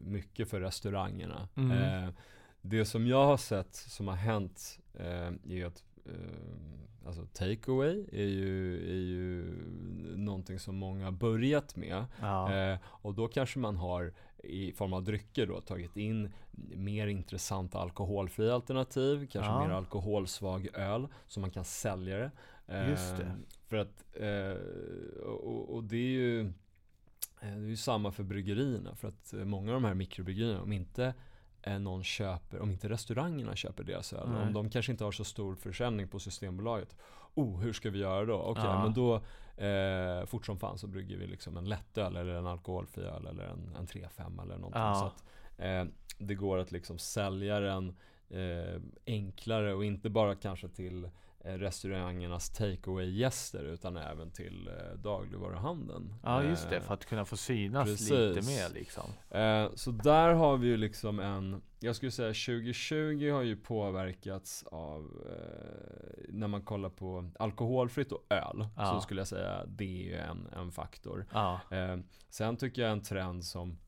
mycket 0.00 0.48
för 0.50 0.60
restaurangerna. 0.60 1.48
Mm. 1.56 1.70
Eh, 2.04 2.10
det 2.60 2.84
som 2.84 3.06
jag 3.06 3.26
har 3.26 3.36
sett 3.36 3.74
som 3.74 4.08
har 4.08 4.14
hänt 4.14 4.78
eh, 4.94 5.32
är 5.48 5.66
att 5.66 5.84
eh, 6.06 6.12
alltså 7.06 7.26
takeaway 7.32 8.04
är 8.12 8.26
ju, 8.28 8.76
är 8.90 9.00
ju 9.02 9.44
någonting 10.16 10.58
som 10.58 10.76
många 10.76 11.12
börjat 11.12 11.76
med. 11.76 12.04
Ja. 12.20 12.54
Eh, 12.54 12.78
och 12.84 13.14
då 13.14 13.28
kanske 13.28 13.58
man 13.58 13.76
har 13.76 14.12
i 14.44 14.72
form 14.72 14.92
av 14.92 15.02
drycker 15.04 15.46
då 15.46 15.60
tagit 15.60 15.96
in 15.96 16.32
mer 16.76 17.06
intressanta 17.06 17.78
alkoholfria 17.78 18.54
alternativ, 18.54 19.26
kanske 19.30 19.52
Ja. 19.52 19.66
mer 19.66 19.74
alkoholsvag 19.74 20.68
öl 20.74 21.06
så 21.26 21.40
man 21.40 21.50
kan 21.50 21.64
sälja 21.64 22.16
det. 22.18 22.30
Eh, 22.66 22.90
Just 22.90 23.16
det. 23.16 23.36
För 23.68 23.76
att, 23.76 24.04
eh, 24.16 24.62
och, 25.26 25.74
och 25.74 25.84
det 25.84 25.96
är 25.96 26.10
ju 26.10 26.40
eh, 26.40 26.46
det 27.40 27.46
är 27.46 27.68
ju 27.68 27.76
samma 27.76 28.12
för 28.12 28.22
bryggerierna 28.22 28.94
för 28.96 29.08
att 29.08 29.34
många 29.44 29.70
av 29.70 29.74
de 29.82 29.84
här 29.84 29.94
mikrobryggerierna, 29.94 30.62
om 30.62 30.72
inte 30.72 31.14
någon 31.66 32.04
köper, 32.04 32.60
om 32.60 32.70
inte 32.70 32.88
restaurangerna 32.88 33.56
köper 33.56 33.84
deras 33.84 34.12
öl, 34.12 34.28
Nej. 34.30 34.42
om 34.46 34.52
de 34.52 34.70
kanske 34.70 34.92
inte 34.92 35.04
har 35.04 35.12
så 35.12 35.24
stor 35.24 35.54
försäljning 35.54 36.08
på 36.08 36.18
Systembolaget. 36.18 36.96
Oh, 37.34 37.60
hur 37.60 37.72
ska 37.72 37.90
vi 37.90 37.98
göra 37.98 38.24
då? 38.24 38.34
Okej, 38.34 38.64
Ja. 38.64 38.82
men 38.82 38.92
då 38.94 39.14
eh, 39.66 40.26
fort 40.26 40.46
som 40.46 40.58
fan 40.58 40.78
så 40.78 40.86
brygger 40.86 41.16
vi 41.16 41.26
liksom 41.26 41.56
en 41.56 41.64
lättöl 41.68 42.16
eller 42.16 42.34
en 42.34 42.46
alkoholfri 42.46 43.04
öl 43.04 43.26
eller 43.26 43.44
en, 43.44 43.76
en 43.78 43.86
3-5 43.86 44.42
eller 44.42 44.54
någonting. 44.56 44.82
Ja. 44.82 44.94
Så 44.94 45.06
att 45.06 45.24
eh, 45.66 45.84
det 46.18 46.34
går 46.34 46.58
att 46.58 46.72
liksom 46.72 46.98
sälja 46.98 47.60
den 47.60 47.96
eh, 48.30 48.80
enklare 49.06 49.74
och 49.74 49.84
inte 49.84 50.10
bara 50.10 50.34
kanske 50.34 50.68
till 50.68 51.04
eh, 51.04 51.10
restaurangernas 51.44 52.50
takeaway 52.50 53.10
gäster 53.10 53.64
utan 53.64 53.96
även 53.96 54.30
till 54.30 54.68
eh, 54.68 54.98
dagligvaruhandeln. 54.98 56.14
ja, 56.22 56.42
just 56.44 56.70
det. 56.70 56.76
Eh, 56.76 56.82
För 56.82 56.94
att 56.94 57.04
kunna 57.04 57.24
få 57.24 57.36
synas 57.36 57.88
precis. 57.88 58.10
lite 58.10 58.46
mer 58.46 58.68
liksom. 58.74 59.04
Eh, 59.30 59.68
så 59.74 59.90
där 59.90 60.32
har 60.34 60.56
vi 60.56 60.68
ju 60.68 60.76
liksom 60.76 61.20
en, 61.20 61.62
jag 61.80 61.96
skulle 61.96 62.10
säga 62.12 62.28
2020 62.28 63.30
har 63.32 63.42
ju 63.42 63.56
påverkats 63.56 64.62
av, 64.70 65.26
eh, 65.30 66.24
när 66.28 66.48
man 66.48 66.62
kollar 66.62 66.90
på 66.90 67.30
alkoholfritt 67.38 68.12
och 68.12 68.24
öl, 68.30 68.66
Ja. 68.76 68.86
så 68.86 69.00
skulle 69.00 69.20
jag 69.20 69.28
säga 69.28 69.64
det 69.66 70.14
är 70.14 70.18
en, 70.22 70.46
en 70.56 70.72
faktor. 70.72 71.26
Ja. 71.32 71.60
Eh, 71.70 71.96
sen 72.30 72.56
tycker 72.56 72.82
jag 72.82 72.92
en 72.92 73.02
trend 73.02 73.44
som, 73.44 73.78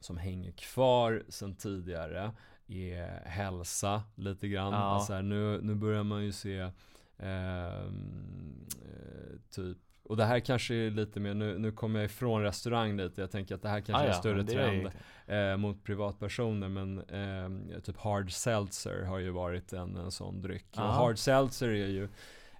som 0.00 0.16
hänger 0.16 0.52
kvar 0.52 1.22
sen 1.28 1.54
tidigare 1.56 2.32
är 2.68 3.22
hälsa 3.26 4.02
lite 4.14 4.48
grann. 4.48 4.72
Ja. 4.72 4.78
Alltså 4.78 5.12
här, 5.12 5.22
nu, 5.22 5.60
nu 5.62 5.74
börjar 5.74 6.02
man 6.02 6.24
ju 6.24 6.32
se 6.32 6.70
ehm, 7.18 8.66
eh, 8.82 9.38
typ 9.50 9.78
och 10.08 10.16
det 10.16 10.24
här 10.24 10.40
kanske 10.40 10.74
är 10.74 10.90
lite 10.90 11.20
mer, 11.20 11.34
nu, 11.34 11.58
nu 11.58 11.72
kommer 11.72 11.98
jag 11.98 12.06
ifrån 12.06 12.42
restaurang 12.42 12.96
lite, 12.96 13.20
jag 13.20 13.30
tänker 13.30 13.54
att 13.54 13.62
det 13.62 13.68
här 13.68 13.80
kanske 13.80 14.02
Ah, 14.02 14.04
är 14.04 14.08
en 14.08 14.14
större 14.14 14.44
trend 14.44 14.90
eh, 15.26 15.56
mot 15.56 15.84
privatpersoner 15.84 16.68
men 16.68 16.98
eh, 16.98 17.80
typ 17.80 17.96
hard 17.96 18.32
seltzer 18.32 19.02
har 19.02 19.18
ju 19.18 19.30
varit 19.30 19.72
en, 19.72 19.96
en 19.96 20.10
sån 20.10 20.42
dryck. 20.42 20.66
Och 20.72 20.82
hard 20.82 21.18
seltzer 21.18 21.68
är 21.68 21.86
ju 21.86 22.08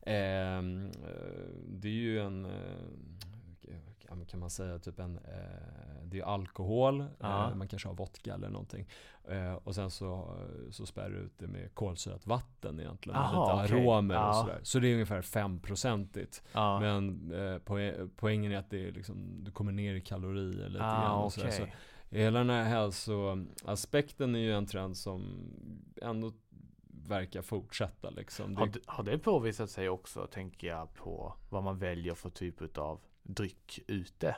ehm, 0.02 0.86
eh, 0.86 0.92
Det 1.68 1.88
är 1.88 1.92
ju 1.92 2.20
en 2.20 2.44
eh, 2.44 2.50
kan 4.28 4.40
man 4.40 4.50
säga 4.50 4.78
typ 4.78 4.98
en 4.98 5.16
eh, 5.16 6.02
Det 6.04 6.18
är 6.18 6.24
alkohol, 6.24 7.04
Ja. 7.20 7.50
eh, 7.50 7.56
man 7.56 7.68
kanske 7.68 7.88
har 7.88 7.94
vodka 7.94 8.34
eller 8.34 8.48
någonting 8.48 8.88
eh, 9.28 9.52
Och 9.54 9.74
sen 9.74 9.90
så, 9.90 10.36
så 10.70 10.86
spär 10.86 11.10
du 11.10 11.16
ut 11.16 11.38
det 11.38 11.46
med 11.46 11.74
kolsyrat 11.74 12.26
vatten 12.26 12.80
egentligen 12.80 13.18
Aha, 13.18 13.62
lite 13.62 13.74
aromer 13.74 14.14
och 14.14 14.20
Ja. 14.20 14.32
sådär 14.34 14.60
Så 14.62 14.78
det 14.78 14.88
är 14.88 14.92
ungefär 14.92 15.22
5-procentigt 15.22 16.42
Ja. 16.52 16.80
Men 16.80 17.32
eh, 17.32 17.58
poäng, 17.58 18.10
poängen 18.16 18.52
är 18.52 18.56
att 18.58 18.70
det 18.70 18.88
är 18.88 18.92
liksom, 18.92 19.44
du 19.44 19.50
kommer 19.50 19.72
ner 19.72 19.94
i 19.94 20.00
kalorier 20.00 20.68
lite 20.68 20.84
ah, 20.84 21.00
grann 21.02 21.18
och 21.24 21.32
sådär. 21.32 21.48
okej. 21.48 21.74
Så 22.10 22.16
Hela 22.16 22.38
den 22.38 22.50
här 22.50 22.64
hälsoaspekten 22.64 24.34
är 24.34 24.38
ju 24.38 24.52
en 24.52 24.66
trend 24.66 24.96
som 24.96 25.50
ändå 26.02 26.32
verkar 27.08 27.42
fortsätta 27.42 28.10
liksom. 28.10 28.56
Har, 28.56 28.66
Det, 28.66 28.80
har 28.86 29.04
det 29.04 29.18
påvisat 29.18 29.70
sig 29.70 29.88
också, 29.88 30.26
tänker 30.26 30.66
jag, 30.68 30.94
på 30.94 31.34
vad 31.50 31.62
man 31.62 31.78
väljer 31.78 32.14
för 32.14 32.30
typ 32.30 32.78
av 32.78 33.00
dryck 33.28 33.80
ute? 33.86 34.36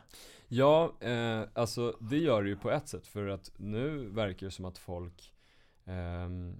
ja, 0.48 0.92
eh, 1.00 1.42
alltså 1.54 1.96
det 2.00 2.18
gör 2.18 2.42
det 2.42 2.48
ju 2.48 2.56
på 2.56 2.70
ett 2.70 2.88
sätt 2.88 3.06
för 3.06 3.26
att 3.26 3.52
nu 3.56 4.08
verkar 4.08 4.46
det 4.46 4.50
som 4.50 4.64
att 4.64 4.78
folk 4.78 5.34
ehm, 5.84 6.56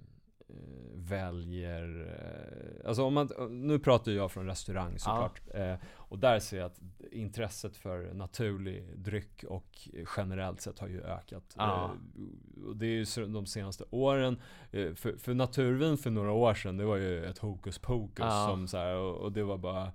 eh, 0.49 0.55
väljer, 0.93 2.07
eh, 2.07 2.87
alltså 2.87 3.03
om 3.03 3.13
man, 3.13 3.29
nu 3.49 3.79
pratar 3.79 4.11
jag 4.11 4.31
från 4.31 4.45
restaurang 4.45 4.99
såklart. 4.99 5.41
Eh, 5.53 5.75
och 5.95 6.19
där 6.19 6.39
ser 6.39 6.57
jag 6.57 6.65
att 6.65 6.81
intresset 7.11 7.77
för 7.77 8.13
naturlig 8.13 8.97
dryck 8.97 9.43
och 9.43 9.89
generellt 10.17 10.61
sett 10.61 10.79
har 10.79 10.87
ju 10.87 11.01
ökat. 11.01 11.55
Ja. 11.57 11.85
Eh, 11.85 12.65
och 12.65 12.75
det 12.75 12.85
är 12.85 13.19
ju 13.19 13.27
de 13.27 13.45
senaste 13.45 13.83
åren, 13.89 14.41
eh, 14.71 14.93
för, 14.93 15.17
för 15.17 15.33
naturvin 15.33 15.97
för 15.97 16.09
några 16.09 16.31
år 16.31 16.53
sedan, 16.53 16.77
det 16.77 16.85
var 16.85 16.97
ju 16.97 17.25
ett 17.25 17.37
hokus 17.37 17.79
pokus 17.79 18.25
Ja. 18.25 18.47
som 18.49 18.67
så 18.67 18.77
här, 18.77 18.95
och, 18.95 19.15
och 19.17 19.31
det 19.31 19.43
var 19.43 19.57
bara 19.57 19.91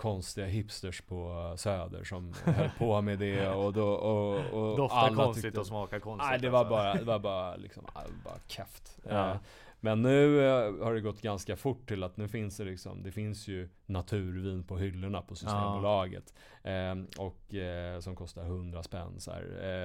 konstiga 0.00 0.46
hipsters 0.46 1.00
på 1.00 1.52
Söder 1.56 2.04
som 2.04 2.34
höll 2.44 2.70
på 2.78 3.02
med 3.02 3.18
det 3.18 3.48
och 3.48 3.72
då 3.72 3.88
och, 3.88 4.70
och 4.70 4.76
Doftar 4.76 5.14
konstigt 5.14 5.44
tyckte- 5.44 5.60
och 5.60 5.66
smakar 5.66 6.00
konstigt. 6.00 6.30
Nej 6.30 6.38
det 6.38 6.50
var 6.50 6.58
alltså. 6.58 6.70
bara, 6.70 6.94
det 6.94 7.04
var 7.04 7.18
bara 7.18 7.56
liksom, 7.56 7.86
bara 8.24 8.38
keft. 8.46 8.98
Ja. 9.08 9.30
Eh, 9.30 9.36
Men 9.80 10.02
nu 10.02 10.46
eh, 10.46 10.84
har 10.84 10.94
det 10.94 11.00
gått 11.00 11.22
ganska 11.22 11.56
fort 11.56 11.88
till 11.88 12.02
att 12.02 12.16
nu 12.16 12.28
finns 12.28 12.56
det 12.56 12.64
liksom, 12.64 13.02
det 13.02 13.12
finns 13.12 13.48
ju 13.48 13.68
naturvin 13.86 14.64
på 14.64 14.78
hyllorna 14.78 15.22
på 15.22 15.34
Systembolaget. 15.34 16.34
Eh, 16.62 16.94
och 17.18 17.54
som 18.00 18.16
kostar 18.16 18.44
100 18.44 18.82
spänn 18.82 19.20
så 19.20 19.32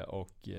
och, 0.07 0.49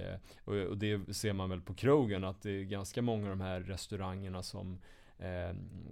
och, 0.45 0.77
det 0.79 1.17
ser 1.17 1.33
man 1.33 1.51
väl 1.51 1.61
på 1.61 1.75
krogen 1.75 2.25
att 2.25 2.43
det 2.43 2.51
är 2.51 2.65
ganska 2.65 3.03
många 3.03 3.25
av 3.25 3.39
de 3.39 3.41
här 3.41 3.61
restaurangerna 3.61 4.43
som 4.43 4.79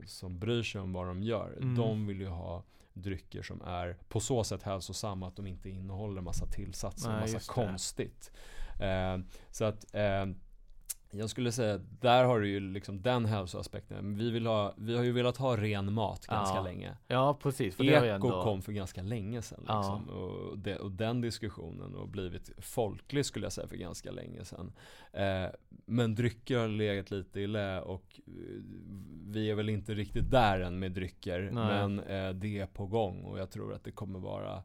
som 0.07 0.39
bryr 0.39 0.63
sig 0.63 0.81
om 0.81 0.93
vad 0.93 1.07
de 1.07 1.23
gör. 1.23 1.57
Mm. 1.57 1.77
De 1.77 2.07
vill 2.07 2.21
ju 2.21 2.29
ha 2.29 2.63
drycker 2.95 3.43
som 3.43 3.63
är 3.63 3.97
på 4.09 4.21
så 4.21 4.45
sätt 4.45 4.63
hälsosamma 4.63 5.29
att 5.29 5.37
de 5.37 5.47
inte 5.47 5.71
innehåller 5.71 6.21
massa 6.23 6.47
tillsatser 6.47 7.15
och 7.15 7.21
massa 7.21 7.53
konstigt. 7.53 8.33
Eh, 8.81 9.19
så 9.51 9.65
att 9.65 9.95
eh, 9.95 10.27
jag 11.19 11.31
skulle 11.31 11.53
säga 11.53 11.75
att 11.75 12.01
där 12.01 12.25
har 12.25 12.41
du 12.41 12.49
ju 12.49 12.61
liksom 12.61 13.03
den 13.03 13.25
hälsoaspekten. 13.25 14.19
Vi, 14.19 14.31
vill 14.31 14.47
ha, 14.47 14.75
vi 14.77 14.97
har 14.97 15.05
ju 15.05 15.13
velat 15.13 15.37
ha 15.37 15.57
ren 15.57 15.93
mat 15.93 16.27
ganska 16.27 16.57
Ja. 16.57 16.63
länge. 16.63 16.97
Ja, 17.09 17.39
precis. 17.43 17.77
För 17.77 17.85
Eko 17.85 18.05
ändå... 18.05 18.43
kom 18.43 18.63
för 18.63 18.73
ganska 18.73 19.03
länge 19.03 19.43
sedan. 19.43 19.65
Ja. 19.69 19.79
Liksom. 19.79 20.09
Och, 20.09 20.59
det, 20.59 20.77
och 20.79 20.93
den 20.93 21.21
diskussionen 21.21 21.95
har 21.95 22.07
blivit 22.07 22.51
folklig 22.59 23.27
skulle 23.27 23.47
jag 23.47 23.53
säga 23.53 23.69
för 23.69 23.77
ganska 23.77 24.11
länge 24.11 24.45
sedan. 24.45 24.73
Eh, 25.13 25.47
men 25.87 26.15
drycker 26.15 26.59
har 26.59 26.69
legat 26.69 27.11
lite 27.11 27.41
i 27.41 27.47
lä 27.47 27.81
och 27.81 28.21
eh, 28.27 28.33
vi 29.35 29.51
är 29.51 29.55
väl 29.55 29.69
inte 29.69 29.95
riktigt 29.95 30.31
där 30.31 30.61
än 30.61 30.79
med 30.79 30.93
drycker. 30.93 31.41
Nej. 31.53 31.53
Men 31.53 32.01
eh, 32.01 32.31
det 32.35 32.59
är 32.59 32.67
på 32.67 32.87
gång 32.87 33.25
och 33.25 33.39
jag 33.39 33.51
tror 33.51 33.75
att 33.75 33.85
det 33.85 33.91
kommer 33.93 34.19
vara 34.19 34.63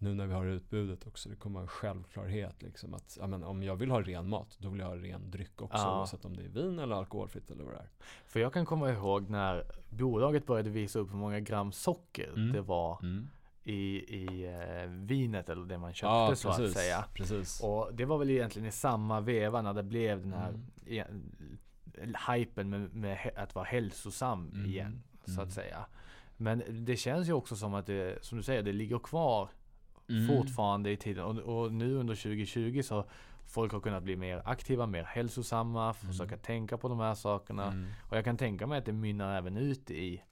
nu 0.00 0.14
när 0.14 0.26
vi 0.26 0.32
har 0.34 0.46
utbudet 0.46 1.06
också, 1.06 1.28
det 1.28 1.36
kommer 1.36 1.54
vara 1.54 1.62
en 1.62 1.68
självklarhet 1.68 2.62
liksom 2.62 2.94
att 2.94 3.16
ja, 3.20 3.26
men 3.26 3.44
om 3.44 3.62
jag 3.62 3.76
vill 3.76 3.90
ha 3.90 4.02
ren 4.02 4.28
mat, 4.28 4.56
då 4.58 4.68
vill 4.68 4.80
jag 4.80 4.86
ha 4.86 4.96
ren 4.96 5.30
dryck 5.30 5.62
också 5.62 5.76
Ja. 5.78 5.98
oavsett 5.98 6.24
om 6.24 6.36
det 6.36 6.42
är 6.44 6.48
vin 6.48 6.78
eller 6.78 6.96
alkoholfritt 6.96 7.50
eller 7.50 7.64
vad 7.64 7.74
det 7.74 7.78
är. 7.78 7.88
För 8.26 8.40
jag 8.40 8.52
kan 8.52 8.66
komma 8.66 8.90
ihåg 8.90 9.30
när 9.30 9.64
bolaget 9.90 10.46
började 10.46 10.70
visa 10.70 10.98
upp 10.98 11.10
hur 11.12 11.16
många 11.16 11.40
gram 11.40 11.72
socker 11.72 12.28
Mm. 12.36 12.52
det 12.52 12.60
var 12.60 12.98
Mm. 13.02 13.28
i, 13.64 13.74
i 14.16 14.44
eh, 14.46 14.90
vinet 14.90 15.48
eller 15.48 15.64
det 15.66 15.78
man 15.78 15.92
köpte 15.94 16.06
Ja, 16.14 16.34
så 16.36 16.48
att 16.48 16.56
precis. 16.56 16.74
säga. 16.76 17.04
precis. 17.14 17.60
Och 17.64 17.90
det 17.94 18.04
var 18.04 18.18
väl 18.18 18.30
egentligen 18.30 18.68
i 18.68 18.72
samma 18.72 19.20
veva 19.20 19.62
när 19.62 19.74
det 19.74 19.82
blev 19.82 20.20
den 20.22 20.32
här 20.32 20.48
Mm. 20.48 21.58
Hypen 22.34 22.70
med, 22.70 22.94
med 22.94 23.30
att 23.36 23.54
vara 23.54 23.64
hälsosam 23.64 24.50
Mm. 24.54 24.66
igen. 24.66 25.02
Så 25.24 25.30
Mm. 25.32 25.44
att 25.44 25.52
säga. 25.52 25.86
Men 26.36 26.62
det 26.86 26.96
känns 26.96 27.28
ju 27.28 27.32
också 27.32 27.56
som 27.56 27.74
att 27.74 27.86
det, 27.86 28.24
som 28.24 28.38
du 28.38 28.44
säger, 28.44 28.62
det 28.62 28.72
ligger 28.72 28.98
kvar 28.98 29.48
Mm. 30.10 30.26
fortfarande 30.28 30.90
i 30.90 30.96
tiden. 30.96 31.24
Och, 31.24 31.62
och 31.62 31.72
nu 31.72 31.94
under 31.94 32.14
2020 32.14 32.82
så 32.82 33.04
folk 33.46 33.72
har 33.72 33.80
kunnat 33.80 34.02
bli 34.02 34.16
mer 34.16 34.42
aktiva, 34.44 34.86
mer 34.86 35.04
hälsosamma, 35.04 35.94
försöka 35.94 36.36
tänka 36.36 36.78
på 36.78 36.88
de 36.88 37.00
här 37.00 37.14
sakerna. 37.14 37.66
Mm. 37.66 37.86
Och 38.10 38.16
jag 38.16 38.24
kan 38.24 38.36
tänka 38.36 38.66
mig 38.66 38.78
att 38.78 38.84
det 38.84 38.92
mynnar 38.92 39.36
även 39.38 39.56
ut 39.56 39.90
i 39.90 40.22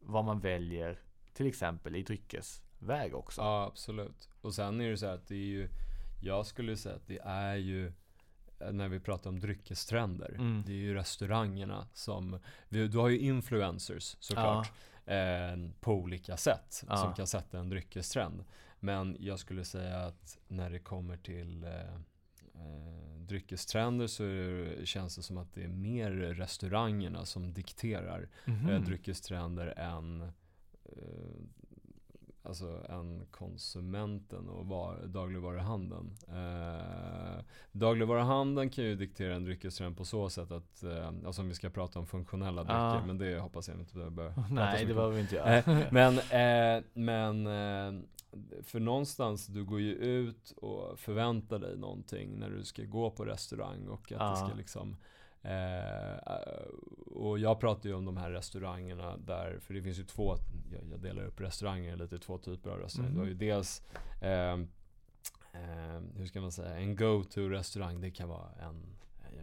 vad 0.00 0.24
man 0.24 0.40
väljer, 0.40 0.98
till 1.32 1.46
exempel 1.46 1.96
i 1.96 2.02
dryckesväg 2.02 3.14
också. 3.14 3.40
Ja, 3.40 3.64
absolut. 3.72 4.28
Och 4.40 4.54
sen 4.54 4.80
är 4.80 4.90
det 4.90 4.96
så 4.96 5.06
här 5.06 5.14
att 5.14 5.28
det 5.28 5.34
är 5.34 5.38
ju, 5.46 5.68
jag 6.22 6.46
skulle 6.46 6.76
säga 6.76 6.94
att 6.96 7.06
det 7.06 7.18
är 7.24 7.56
ju 7.56 7.92
när 8.72 8.88
vi 8.88 9.00
pratar 9.00 9.30
om 9.30 9.40
dryckestrender, 9.40 10.34
Mm. 10.34 10.62
det 10.66 10.72
är 10.72 10.76
ju 10.76 10.94
restaurangerna 10.94 11.86
som, 11.92 12.38
vi, 12.68 12.88
du 12.88 12.98
har 12.98 13.08
ju 13.08 13.18
influencers 13.18 14.16
såklart, 14.20 14.72
eh, 15.06 15.56
på 15.80 15.92
olika 15.94 16.36
sätt 16.36 16.84
Ja. 16.88 16.96
som 16.96 17.14
kan 17.14 17.26
sätta 17.26 17.58
en 17.58 17.68
dryckestrend. 17.68 18.44
Men 18.80 19.16
jag 19.20 19.38
skulle 19.38 19.64
säga 19.64 19.96
att 19.98 20.38
när 20.48 20.70
det 20.70 20.78
kommer 20.78 21.16
till 21.16 21.64
eh, 21.64 21.94
eh, 22.54 23.18
dryckestrender 23.18 24.06
så 24.06 24.24
känns 24.84 25.16
det 25.16 25.22
som 25.22 25.38
att 25.38 25.54
det 25.54 25.64
är 25.64 25.68
mer 25.68 26.10
restaurangerna 26.10 27.24
som 27.24 27.52
dikterar 27.52 28.28
Mhm. 28.44 28.68
eh, 28.70 28.80
dryckestrender 28.80 29.66
än 29.78 30.20
eh, 30.20 30.28
Alltså 32.46 32.84
än 32.88 33.26
konsumenten 33.30 34.48
och 34.48 34.66
var, 34.66 34.96
dagligvaruhandeln. 35.06 36.10
Eh, 36.28 37.44
dagligvaruhandeln 37.72 38.70
kan 38.70 38.84
ju 38.84 38.94
diktera 38.96 39.34
en 39.34 39.44
dryckestrend 39.44 39.96
på 39.96 40.04
så 40.04 40.30
sätt 40.30 40.50
att, 40.52 40.82
eh, 40.82 41.08
alltså 41.26 41.42
om 41.42 41.48
vi 41.48 41.54
ska 41.54 41.70
prata 41.70 41.98
om 41.98 42.06
funktionella 42.06 42.62
drycker, 42.62 42.74
Ja. 42.74 43.06
men 43.06 43.18
det 43.18 43.38
hoppas 43.40 43.68
jag 43.68 43.78
inte 43.80 43.94
behöver 43.94 44.30
prata 44.34 44.48
Nej, 44.50 44.84
det 44.86 44.94
behöver 44.94 45.14
vi 45.14 45.20
inte 45.20 45.34
göra. 45.34 45.56
Eh, 45.56 45.78
men, 45.90 46.18
eh, 46.18 46.84
men 46.94 47.46
eh, 47.46 48.02
för 48.62 48.80
någonstans, 48.80 49.46
du 49.46 49.64
går 49.64 49.80
ju 49.80 49.92
ut 49.94 50.50
och 50.50 50.98
förväntar 50.98 51.58
dig 51.58 51.76
någonting 51.76 52.38
när 52.38 52.50
du 52.50 52.64
ska 52.64 52.82
gå 52.84 53.10
på 53.10 53.24
restaurang 53.24 53.88
och 53.88 54.00
att 54.02 54.08
det 54.08 54.14
Ja. 54.24 54.36
ska 54.36 54.54
liksom 54.56 54.96
eh, 55.44 56.34
och 57.14 57.38
jag 57.38 57.60
pratar 57.60 57.88
ju 57.88 57.94
om 57.94 58.04
de 58.04 58.16
här 58.16 58.30
restaurangerna 58.30 59.16
där, 59.16 59.58
för 59.60 59.74
det 59.74 59.82
finns 59.82 59.98
ju 59.98 60.04
två, 60.04 60.36
jag, 60.72 60.80
jag 60.92 61.00
delar 61.00 61.24
upp 61.24 61.40
restauranger 61.40 61.96
lite 61.96 62.16
i 62.16 62.18
två 62.18 62.38
typer 62.38 62.70
av 62.70 62.78
restauranger. 62.78 63.10
Mhm. 63.14 63.18
Du 63.18 63.20
har 63.24 63.28
ju 63.28 63.34
dels 63.34 63.82
eh, 64.20 64.52
eh, 65.52 66.00
hur 66.16 66.26
ska 66.26 66.40
man 66.40 66.52
säga, 66.52 66.76
en 66.76 66.96
go-to 66.96 67.40
restaurang. 67.48 68.00
Det 68.00 68.10
kan 68.10 68.28
vara 68.28 68.48
en, 68.62 68.86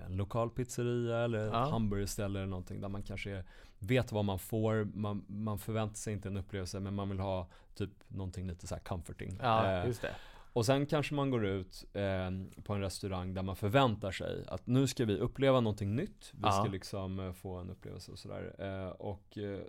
en 0.06 0.16
lokal 0.18 0.50
pizzeria 0.50 1.18
eller 1.18 1.48
ett 1.48 1.54
Ja. 1.54 1.70
hamburgerställe 1.70 2.40
eller 2.40 2.50
någonting 2.50 2.82
där 2.82 2.90
man 2.90 3.04
kanske 3.04 3.44
vet 3.80 4.12
vad 4.12 4.26
man 4.26 4.40
får. 4.40 4.84
Man, 4.94 5.26
man 5.28 5.60
förväntar 5.60 5.96
sig 5.96 6.14
inte 6.14 6.30
en 6.30 6.38
upplevelse 6.38 6.80
men 6.80 6.94
man 6.96 7.10
vill 7.10 7.20
ha 7.20 7.48
typ 7.76 7.90
någonting 8.08 8.48
lite 8.48 8.68
så 8.68 8.76
comforting. 8.76 9.40
Ja, 9.42 9.72
Eh, 9.82 9.88
just 9.88 10.02
det. 10.02 10.16
Och 10.54 10.66
sen 10.66 10.86
kanske 10.86 11.16
man 11.16 11.30
går 11.30 11.46
ut 11.46 11.86
eh, 11.94 12.32
på 12.64 12.74
en 12.74 12.82
restaurang 12.82 13.34
där 13.34 13.42
man 13.44 13.56
förväntar 13.56 14.12
sig 14.12 14.46
att 14.48 14.68
nu 14.68 14.88
ska 14.88 15.06
vi 15.06 15.18
uppleva 15.18 15.60
någonting 15.60 15.96
nytt. 15.96 16.32
Vi 16.34 16.40
Ja. 16.44 16.52
ska 16.52 16.72
liksom 16.72 17.20
eh, 17.20 17.32
få 17.34 17.56
en 17.58 17.70
upplevelse 17.70 18.12
och 18.12 18.20
sådär. 18.20 18.56
Eh, 18.60 18.90
och 18.90 19.38
eh, 19.38 19.60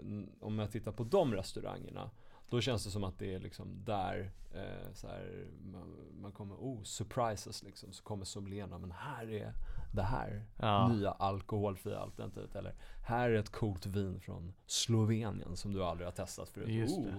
om 0.40 0.58
jag 0.58 0.70
tittar 0.70 0.92
på 0.92 1.04
de 1.04 1.34
restaurangerna 1.34 2.10
då 2.50 2.60
känns 2.60 2.84
det 2.84 2.90
som 2.90 3.04
att 3.04 3.18
det 3.18 3.34
är 3.34 3.40
liksom 3.40 3.84
där 3.84 4.30
eh, 4.54 4.92
så 4.94 5.06
här, 5.08 5.46
man, 5.64 5.96
man 6.20 6.32
kommer, 6.32 6.54
oh 6.54 6.82
surprises 6.82 7.62
liksom. 7.62 7.92
Så 7.92 8.02
kommer 8.02 8.24
sommelierna, 8.24 8.78
men 8.78 8.90
här 8.92 9.30
är 9.30 9.52
det 9.92 10.02
här 10.02 10.44
Ja. 10.58 10.88
nya 10.88 11.10
alkoholfria 11.12 11.98
alternativet. 11.98 12.54
Eller 12.54 12.74
här 13.06 13.30
är 13.30 13.34
ett 13.38 13.50
coolt 13.52 13.86
vin 13.86 14.20
från 14.20 14.52
Slovenien 14.66 15.56
som 15.56 15.72
du 15.72 15.84
aldrig 15.84 16.06
har 16.06 16.12
testat 16.12 16.48
förut. 16.48 16.68
Just 16.68 16.98
oh. 16.98 17.14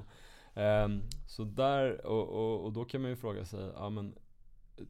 Ehm, 0.56 1.02
så 1.28 1.44
där, 1.44 2.06
och, 2.06 2.30
och, 2.30 2.66
och 2.66 2.74
då 2.74 2.86
kan 2.86 3.02
man 3.02 3.10
ju 3.10 3.16
fråga 3.16 3.46
sig, 3.46 3.72
ja 3.76 3.90
men 3.90 4.16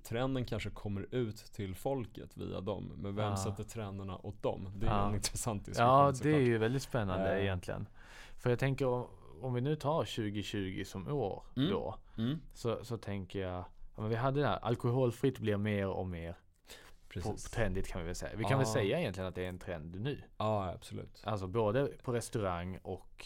trenden 0.03 0.45
kanske 0.45 0.69
kommer 0.69 1.15
ut 1.15 1.37
till 1.37 1.75
folket 1.75 2.37
via 2.37 2.61
dem. 2.61 2.91
Men 2.97 3.15
vem 3.15 3.25
Ja. 3.29 3.37
sätter 3.37 3.63
trenderna 3.63 4.17
åt 4.17 4.43
dem? 4.43 4.69
Det 4.75 4.87
är 4.87 4.91
Ja. 4.91 5.07
en 5.09 5.15
intressant 5.15 5.65
diskussion 5.65 5.89
Ja, 5.89 6.07
det 6.07 6.15
såklart. 6.15 6.33
är 6.33 6.39
ju 6.39 6.57
väldigt 6.57 6.83
spännande 6.83 7.35
Eh. 7.37 7.43
egentligen. 7.43 7.87
För 8.37 8.49
jag 8.49 8.59
tänker 8.59 8.87
om, 8.87 9.07
om 9.41 9.53
vi 9.53 9.61
nu 9.61 9.75
tar 9.75 10.03
2020 10.05 10.83
som 10.85 11.07
år 11.07 11.43
Mm. 11.57 11.69
då. 11.71 11.95
Mm, 12.17 12.39
Så, 12.53 12.85
så 12.85 12.97
tänker 12.97 13.39
jag, 13.39 13.65
ja, 13.95 14.01
men 14.01 14.09
vi 14.09 14.15
hade 14.15 14.41
det 14.41 14.47
här, 14.47 14.59
alkoholfritt 14.59 15.39
blir 15.39 15.57
mer 15.57 15.87
och 15.87 16.07
mer 16.07 16.31
på, 16.33 17.09
precis. 17.09 17.43
trendigt 17.51 17.87
kan 17.87 18.01
vi 18.01 18.05
väl 18.07 18.15
säga. 18.15 18.31
Vi 18.35 18.43
kan 18.43 18.51
Ja. 18.51 18.57
väl 18.57 18.65
säga 18.67 18.99
egentligen 18.99 19.27
att 19.29 19.35
det 19.35 19.43
är 19.45 19.49
en 19.49 19.59
trend 19.59 20.01
nu. 20.01 20.21
Ja, 20.37 20.69
absolut. 20.71 21.21
Alltså 21.25 21.47
både 21.47 21.85
på 22.03 22.13
restaurang 22.13 22.77
och 22.83 23.25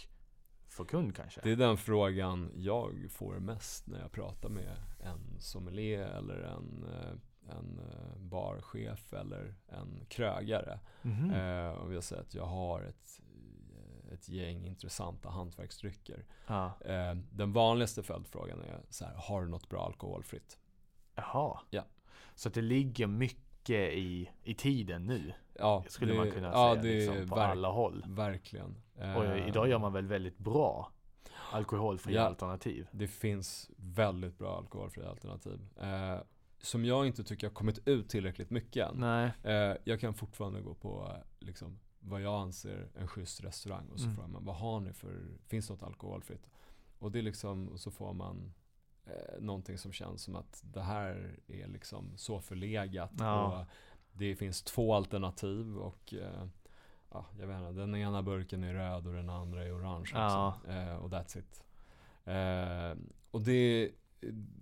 för 0.78 0.86
kund 0.86 1.16
kanske. 1.16 1.42
Det 1.44 1.52
är 1.52 1.56
den 1.56 1.78
frågan 1.78 2.52
jag 2.56 3.08
får 3.12 3.40
mest 3.40 3.88
när 3.88 4.00
jag 4.00 4.12
pratar 4.12 4.50
med 4.50 4.78
en 5.00 5.40
sommelier 5.40 6.08
eller 6.08 6.42
en, 6.42 6.86
eh, 6.94 7.58
en 7.58 7.80
eh, 7.80 8.18
barchef 8.18 9.14
eller 9.14 9.56
en 9.68 10.06
krögare. 10.10 10.80
Mhm. 11.02 11.32
Eh, 11.32 11.70
och 11.70 11.94
jag 11.94 12.04
säger 12.04 12.22
att 12.22 12.34
jag 12.34 12.46
har 12.46 12.82
ett, 12.82 13.22
ett 14.14 14.30
gäng 14.30 14.66
intressanta 14.66 15.30
hantverksdrycker. 15.30 16.26
Ja. 16.48 16.72
Eh, 16.82 17.16
den 17.32 17.54
vanligaste 17.54 18.04
följdfrågan 18.04 18.62
är 18.62 18.82
så 18.90 19.06
här, 19.06 19.14
har 19.16 19.42
du 19.42 19.48
något 19.48 19.70
bra 19.70 19.86
alkoholfritt? 19.86 20.60
Jaha. 21.16 21.60
Ja. 21.70 21.84
Så 22.36 22.50
det 22.50 22.62
ligger 22.62 23.08
mycket 23.08 23.47
i, 23.76 24.30
i 24.44 24.54
tiden 24.54 25.06
nu. 25.06 25.34
Ja, 25.54 25.84
Skulle 25.88 26.12
det- 26.12 26.18
man 26.18 26.32
kunna 26.32 26.48
ja, 26.48 26.72
säga. 26.74 26.84
det 26.84 27.00
liksom, 27.00 27.30
på 27.30 27.36
verk- 27.36 27.52
alla 27.52 27.70
håll. 27.70 28.04
Verkligen. 28.08 28.76
Och 28.96 29.04
Eh, 29.26 29.48
idag 29.48 29.70
gör 29.70 29.80
man 29.80 29.94
väl 29.94 30.08
väldigt 30.08 30.38
bra 30.38 30.92
alkoholfria 31.52 32.16
Ja. 32.22 32.28
alternativ. 32.28 32.88
Det 32.92 33.08
finns 33.08 33.70
väldigt 33.78 34.38
bra 34.38 34.58
alkoholfria 34.58 35.10
alternativ. 35.10 35.60
Eh, 35.82 36.18
som 36.62 36.86
jag 36.86 37.08
inte 37.08 37.24
tycker 37.24 37.48
har 37.48 37.54
kommit 37.54 37.88
ut 37.88 38.10
tillräckligt 38.10 38.50
mycket 38.50 38.90
än. 38.90 39.04
Eh, 39.44 39.76
jag 39.84 40.00
kan 40.00 40.14
fortfarande 40.14 40.62
gå 40.62 40.74
på 40.74 41.12
liksom, 41.40 41.80
vad 42.00 42.22
jag 42.22 42.34
anser 42.42 42.88
en 42.96 43.08
schysst 43.08 43.44
restaurang 43.44 43.90
och 43.94 44.00
så 44.00 44.06
Mm. 44.06 44.16
frågar 44.16 44.30
man 44.30 44.46
vad 44.46 44.56
har 44.56 44.80
ni 44.80 44.94
för, 44.94 45.22
finns 45.48 45.70
något 45.70 45.84
alkoholfritt? 45.84 46.50
Och 47.00 47.12
det 47.12 47.20
är 47.20 47.24
liksom, 47.24 47.68
och 47.68 47.80
så 47.80 47.92
får 47.92 48.14
man 48.14 48.54
eh, 49.08 49.42
någonting 49.42 49.78
som 49.78 49.92
känns 49.92 50.22
som 50.24 50.36
att 50.36 50.62
det 50.74 50.82
här 50.82 51.36
är 51.48 51.68
liksom 51.68 52.12
så 52.18 52.40
förlegat 52.40 53.12
Ja. 53.20 53.60
och 53.60 53.66
det 54.14 54.36
finns 54.36 54.62
två 54.64 54.94
alternativ 54.94 55.78
och 55.78 56.14
eh, 56.14 56.46
ja, 57.12 57.26
jag 57.40 57.48
vet 57.48 57.58
inte, 57.60 57.72
den 57.72 57.96
ena 57.96 58.22
burken 58.24 58.64
är 58.64 58.74
röd 58.74 59.08
och 59.08 59.14
den 59.14 59.30
andra 59.30 59.64
är 59.66 59.78
orange 59.78 60.10
Ja. 60.14 60.56
liksom. 60.64 60.78
eh, 60.78 60.96
och 60.96 61.10
that's 61.10 61.38
it. 61.40 61.64
Eh, 62.26 63.04
och 63.32 63.42
det 63.42 63.92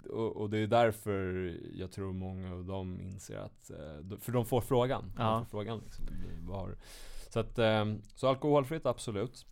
och, 0.09 0.37
och 0.37 0.49
det 0.49 0.57
är 0.57 0.67
därför 0.67 1.53
jag 1.73 1.91
tror 1.91 2.13
många 2.13 2.53
av 2.53 2.65
dem 2.65 3.01
inser 3.01 3.37
att, 3.37 3.69
eh, 3.69 4.17
för 4.19 4.31
de 4.31 4.45
får 4.45 4.61
frågan. 4.61 5.11
Ja. 5.17 5.23
De 5.23 5.45
får 5.45 5.49
frågan 5.49 5.79
liksom, 5.79 6.05
så, 7.29 7.39
att, 7.39 7.59
så 8.15 8.27
alkoholfritt 8.27 8.85
absolut. 8.85 9.45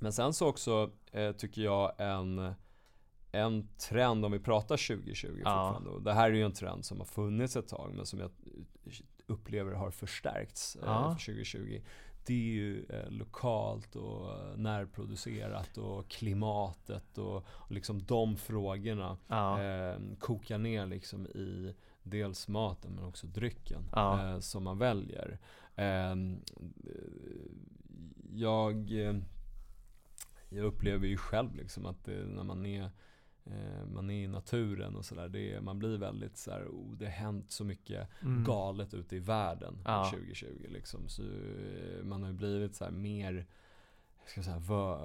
Men 0.00 0.12
sen 0.12 0.32
så 0.32 0.48
också 0.48 0.90
tycker 1.36 1.62
jag 1.62 1.92
en, 1.98 2.54
en 3.34 3.68
trend 3.78 4.24
om 4.24 4.32
vi 4.32 4.38
pratar 4.38 4.76
2020 4.96 5.26
Ja. 5.26 5.34
fortfarande. 5.34 5.90
Och 5.90 6.02
det 6.02 6.12
här 6.12 6.30
är 6.30 6.34
ju 6.34 6.44
en 6.44 6.52
trend 6.52 6.84
som 6.84 6.98
har 6.98 7.04
funnits 7.06 7.56
ett 7.56 7.68
tag 7.68 7.92
men 7.94 8.06
som 8.06 8.20
jag 8.20 8.30
upplever 9.26 9.72
har 9.72 9.90
förstärkts 9.90 10.76
eh, 10.76 10.82
Ja. 10.86 11.16
för 11.18 11.24
2020. 11.32 11.80
Det 12.26 12.34
är 12.34 12.38
ju 12.54 12.84
eh, 12.88 13.10
lokalt 13.10 13.96
och 13.96 14.32
eh, 14.32 14.56
närproducerat 14.56 15.78
och 15.78 16.08
klimatet 16.08 17.18
och, 17.18 17.36
och 17.46 17.72
liksom 17.72 18.02
de 18.06 18.36
frågorna 18.36 19.16
Ja. 19.28 19.62
eh, 19.62 19.98
kokar 20.18 20.58
ner 20.58 20.86
liksom 20.86 21.26
i 21.26 21.74
dels 22.02 22.48
maten 22.48 22.92
men 22.94 23.04
också 23.04 23.26
drycken 23.26 23.82
Ja. 23.92 24.30
eh, 24.32 24.38
som 24.38 24.64
man 24.64 24.78
väljer. 24.78 25.38
Eh, 25.76 26.14
jag, 28.32 28.92
eh, 28.92 29.14
jag 30.48 30.64
upplever 30.64 31.06
ju 31.06 31.16
själv 31.16 31.54
liksom 31.56 31.86
att 31.86 32.04
det, 32.04 32.24
när 32.26 32.44
man 32.44 32.66
är 32.66 32.82
eh, 32.82 32.88
man 33.86 34.10
är 34.10 34.24
i 34.24 34.26
naturen 34.28 34.96
och 34.96 35.04
sådär. 35.04 35.60
Man 35.60 35.78
blir 35.78 35.98
väldigt 35.98 36.36
så 36.36 36.50
här, 36.50 36.64
oh, 36.64 36.96
det 36.96 37.04
har 37.04 37.12
hänt 37.12 37.50
så 37.50 37.64
mycket 37.64 38.08
Mm. 38.22 38.44
galet 38.44 38.94
ute 38.94 39.16
i 39.16 39.18
världen 39.18 39.78
Ja. 39.84 40.10
2020 40.10 40.46
liksom. 40.68 41.08
Så 41.08 41.22
eh, 41.22 42.04
man 42.04 42.22
har 42.22 42.28
ju 42.30 42.36
blivit 42.36 42.74
så 42.74 42.84
här 42.84 42.90
mer, 42.92 43.46
jag 44.22 44.30
ska 44.30 44.42
säga, 44.42 44.58
vö, 44.58 44.98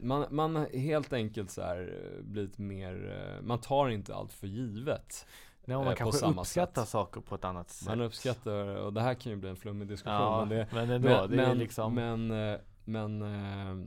man, 0.00 0.26
man 0.30 0.56
har 0.56 0.66
helt 0.66 1.12
enkelt 1.12 1.50
så 1.50 1.62
här 1.62 2.12
eh, 2.16 2.22
blivit 2.22 2.58
mer, 2.58 3.24
eh, 3.36 3.42
man 3.46 3.60
tar 3.60 3.88
inte 3.88 4.14
allt 4.14 4.32
för 4.32 4.46
givet. 4.46 5.26
Nej, 5.64 5.76
eh, 5.76 5.84
man 5.84 5.94
kanske 5.96 6.26
uppskattar 6.26 6.82
sätt. 6.82 6.88
saker 6.88 7.20
på 7.20 7.34
ett 7.34 7.44
annat 7.44 7.70
sätt. 7.70 7.88
Man 7.88 8.00
uppskattar, 8.00 8.76
och 8.76 8.92
det 8.92 9.00
här 9.00 9.14
kan 9.14 9.32
ju 9.32 9.36
bli 9.38 9.48
en 9.50 9.56
flummig 9.56 9.88
diskussion. 9.88 10.14
Ja, 10.16 10.44
men 10.44 10.58
det, 10.58 10.68
men 10.72 10.90
ändå. 10.90 11.08
men, 11.08 11.30
det 11.30 11.42
är 11.42 11.48
men, 11.48 11.58
liksom... 11.58 11.94
men, 11.94 12.30
eh, 12.30 12.58
men 12.84 13.22
eh, 13.22 13.86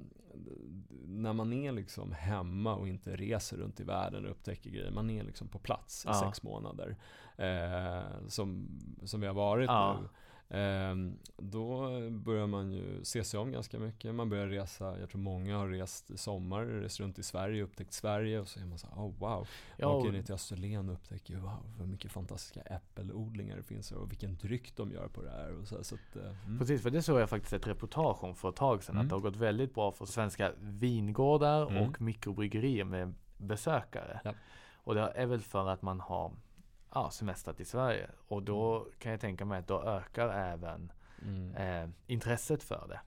när 1.10 1.34
man 1.34 1.54
är 1.54 1.72
liksom 1.72 2.12
hemma 2.12 2.76
och 2.76 2.88
inte 2.88 3.16
reser 3.16 3.58
runt 3.58 3.80
i 3.80 3.84
världen 3.84 4.26
och 4.26 4.32
upptäcker 4.32 4.70
grejer. 4.70 4.92
Man 4.92 5.10
är 5.10 5.24
liksom 5.24 5.48
på 5.48 5.60
plats 5.60 6.06
i 6.06 6.08
Ja. 6.08 6.14
sex 6.14 6.44
månader. 6.44 6.98
Eh, 7.38 8.28
som, 8.28 8.68
som 9.04 9.22
vi 9.22 9.28
har 9.28 9.34
varit 9.34 9.68
Ja. 9.68 9.98
nu. 10.02 10.10
Eh, 10.52 10.96
då 11.38 12.00
börjar 12.10 12.48
man 12.48 12.72
ju 12.72 13.04
se 13.04 13.24
sig 13.24 13.40
om 13.40 13.52
ganska 13.52 13.80
mycket. 13.80 14.16
Man 14.16 14.30
börjar 14.30 14.48
resa, 14.48 15.00
jag 15.00 15.10
tror 15.10 15.22
många 15.22 15.58
har 15.58 15.68
rest 15.68 16.12
i 16.12 16.18
sommar, 16.18 16.66
rest 16.66 17.00
runt 17.00 17.20
i 17.20 17.24
Sverige, 17.24 17.64
upptäckt 17.64 17.94
Sverige 17.94 18.40
och 18.40 18.48
så 18.48 18.60
är 18.60 18.66
man 18.66 18.78
så 18.78 18.88
här, 18.88 18.96
oh 18.96 19.14
wow. 19.20 19.48
Ja, 19.78 19.88
Man 19.88 19.98
åker 19.98 20.12
ner 20.12 20.22
till 20.22 20.34
Österlen 20.36 20.90
och 20.90 20.94
upptäcker 20.96 21.36
wow, 21.36 21.74
vad 21.78 21.88
mycket 21.88 22.12
fantastiska 22.12 22.62
äppelodlingar 22.62 23.58
det 23.58 23.64
finns 23.64 23.92
och 23.92 24.12
vilken 24.12 24.36
dryck 24.36 24.76
de 24.76 24.92
gör 24.92 25.08
på 25.08 25.22
det 25.22 25.30
här. 25.32 25.54
Och 25.62 25.68
så, 25.68 25.76
här, 25.76 25.84
så 25.84 25.96
att, 25.96 26.16
eh, 26.16 26.46
mm. 26.46 26.60
Precis, 26.60 26.82
för 26.82 26.90
det 26.90 27.02
såg 27.02 27.20
jag 27.20 27.30
faktiskt 27.30 27.54
ett 27.54 27.68
reportage 27.68 28.24
om 28.24 28.36
för 28.36 28.50
ett 28.50 28.56
tag 28.56 28.84
sedan. 28.84 28.96
Mm. 28.96 29.06
Att 29.06 29.10
det 29.10 29.16
har 29.16 29.22
gått 29.22 29.36
väldigt 29.36 29.74
bra 29.74 29.92
för 29.92 30.06
svenska 30.06 30.52
vingårdar 30.60 31.72
Mm. 31.72 31.90
och 31.90 32.02
mikrobryggerier 32.02 32.84
med 32.84 33.14
besökare. 33.38 34.22
Ja. 34.24 34.34
Och 34.84 34.96
det 34.96 35.02
är 35.02 35.26
väl 35.26 35.40
för 35.42 35.70
att 35.70 35.82
man 35.82 36.00
har 36.00 36.32
ja, 36.94 37.10
semestrat 37.12 37.60
i 37.60 37.66
Sverige. 37.66 38.10
Och 38.28 38.44
då 38.44 38.88
kan 39.00 39.12
jag 39.12 39.22
tänka 39.22 39.46
mig 39.46 39.60
att 39.60 39.68
då 39.68 39.84
ökar 39.84 40.30
även 40.30 40.92
Mm. 41.22 41.56
eh, 41.56 41.90
intresset 42.08 42.64
för 42.64 42.86
det 42.88 43.00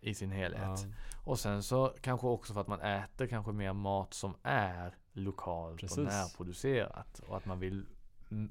i 0.00 0.14
sin 0.14 0.30
helhet. 0.30 0.62
Ja. 0.62 0.76
Och 1.24 1.38
sen 1.38 1.62
så 1.62 1.94
kanske 2.00 2.26
också 2.26 2.52
för 2.54 2.60
att 2.60 2.66
man 2.66 2.80
äter 2.80 3.26
kanske 3.26 3.52
mer 3.52 3.72
mat 3.72 4.14
som 4.14 4.34
är 4.42 4.96
lokalt 5.12 5.80
Precis. 5.80 5.98
och 5.98 6.04
närproducerat. 6.04 7.20
Och 7.28 7.36
att 7.36 7.44
man 7.46 7.58
vill 7.58 7.86
mm, 8.30 8.50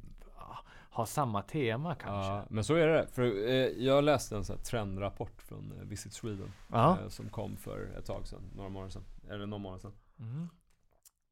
har 0.90 1.06
samma 1.06 1.42
tema 1.42 1.96
kanske. 1.96 2.32
Ja, 2.32 2.46
men 2.50 2.64
så 2.64 2.76
är 2.76 2.88
det. 2.88 3.08
För 3.08 3.24
eh, 3.48 3.54
jag 3.86 4.04
läste 4.04 4.36
en 4.36 4.46
sån 4.46 4.58
trendrapport 4.60 5.42
från 5.42 5.72
eh, 5.80 5.84
Visit 5.86 6.14
Sweden. 6.14 6.52
Eh, 6.74 7.08
som 7.08 7.30
kom 7.30 7.58
för 7.58 7.98
ett 7.98 8.06
tag 8.06 8.28
sedan, 8.28 8.52
några 8.56 8.70
månader 8.70 8.92
sedan. 8.92 9.06
Eller 9.30 9.46
någon 9.46 9.62
månad 9.62 9.82
sedan. 9.82 9.94
Mm. 10.20 10.50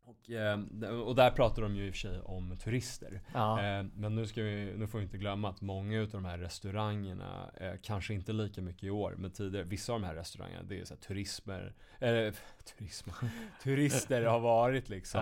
Och, 0.06 0.30
eh, 0.30 0.60
och 1.02 1.16
där 1.16 1.32
pratar 1.32 1.62
de 1.62 1.76
ju 1.76 1.88
i 1.88 1.89
och 1.89 1.94
för 1.94 2.00
sig 2.00 2.20
om 2.20 2.58
turister. 2.58 3.22
Ja. 3.34 3.63
Eh, 3.63 3.86
men 3.96 4.16
nu, 4.16 4.28
ska 4.28 4.44
vi, 4.44 4.74
nu 4.78 4.88
får 4.88 4.98
vi 4.98 5.04
inte 5.04 5.18
glömma 5.18 5.50
att 5.50 5.62
många 5.62 6.00
utav 6.00 6.22
de 6.22 6.28
här 6.28 6.38
restaurangerna, 6.38 7.52
eh, 7.58 7.74
kanske 7.82 8.13
inte 8.13 8.34
lika 8.34 8.62
mycket 8.62 8.84
i 8.84 8.89
år, 8.89 9.16
men 9.18 9.32
tidigare, 9.32 9.66
vissa 9.66 9.94
av 9.94 10.02
de 10.02 10.08
här 10.08 10.16
restaurangerna, 10.16 10.63
det 10.63 10.80
är 10.80 10.86
så 10.86 10.94
här 10.94 11.02
turismer, 11.02 11.74
eller 12.00 12.34
turismer, 12.78 13.16
turister 13.63 14.24
har 14.24 14.39
varit 14.39 14.89
liksom 14.89 15.22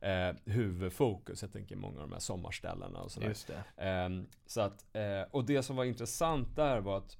ja, 0.00 0.08
eh, 0.08 0.36
huvudfokus. 0.44 1.42
Jag 1.42 1.52
tänker 1.52 1.76
många 1.76 1.94
av 1.94 2.08
de 2.08 2.12
här 2.12 2.20
sommarställena 2.20 2.98
och 2.98 3.12
sådär. 3.12 3.28
just 3.28 3.46
det. 3.46 3.64
Ehm, 3.76 4.26
så 4.46 4.60
att, 4.60 4.84
eh, 4.92 5.22
och 5.30 5.44
det 5.44 5.62
som 5.62 5.76
var 5.76 5.84
intressant 5.84 6.56
där 6.56 6.80
var 6.80 6.98
att 6.98 7.16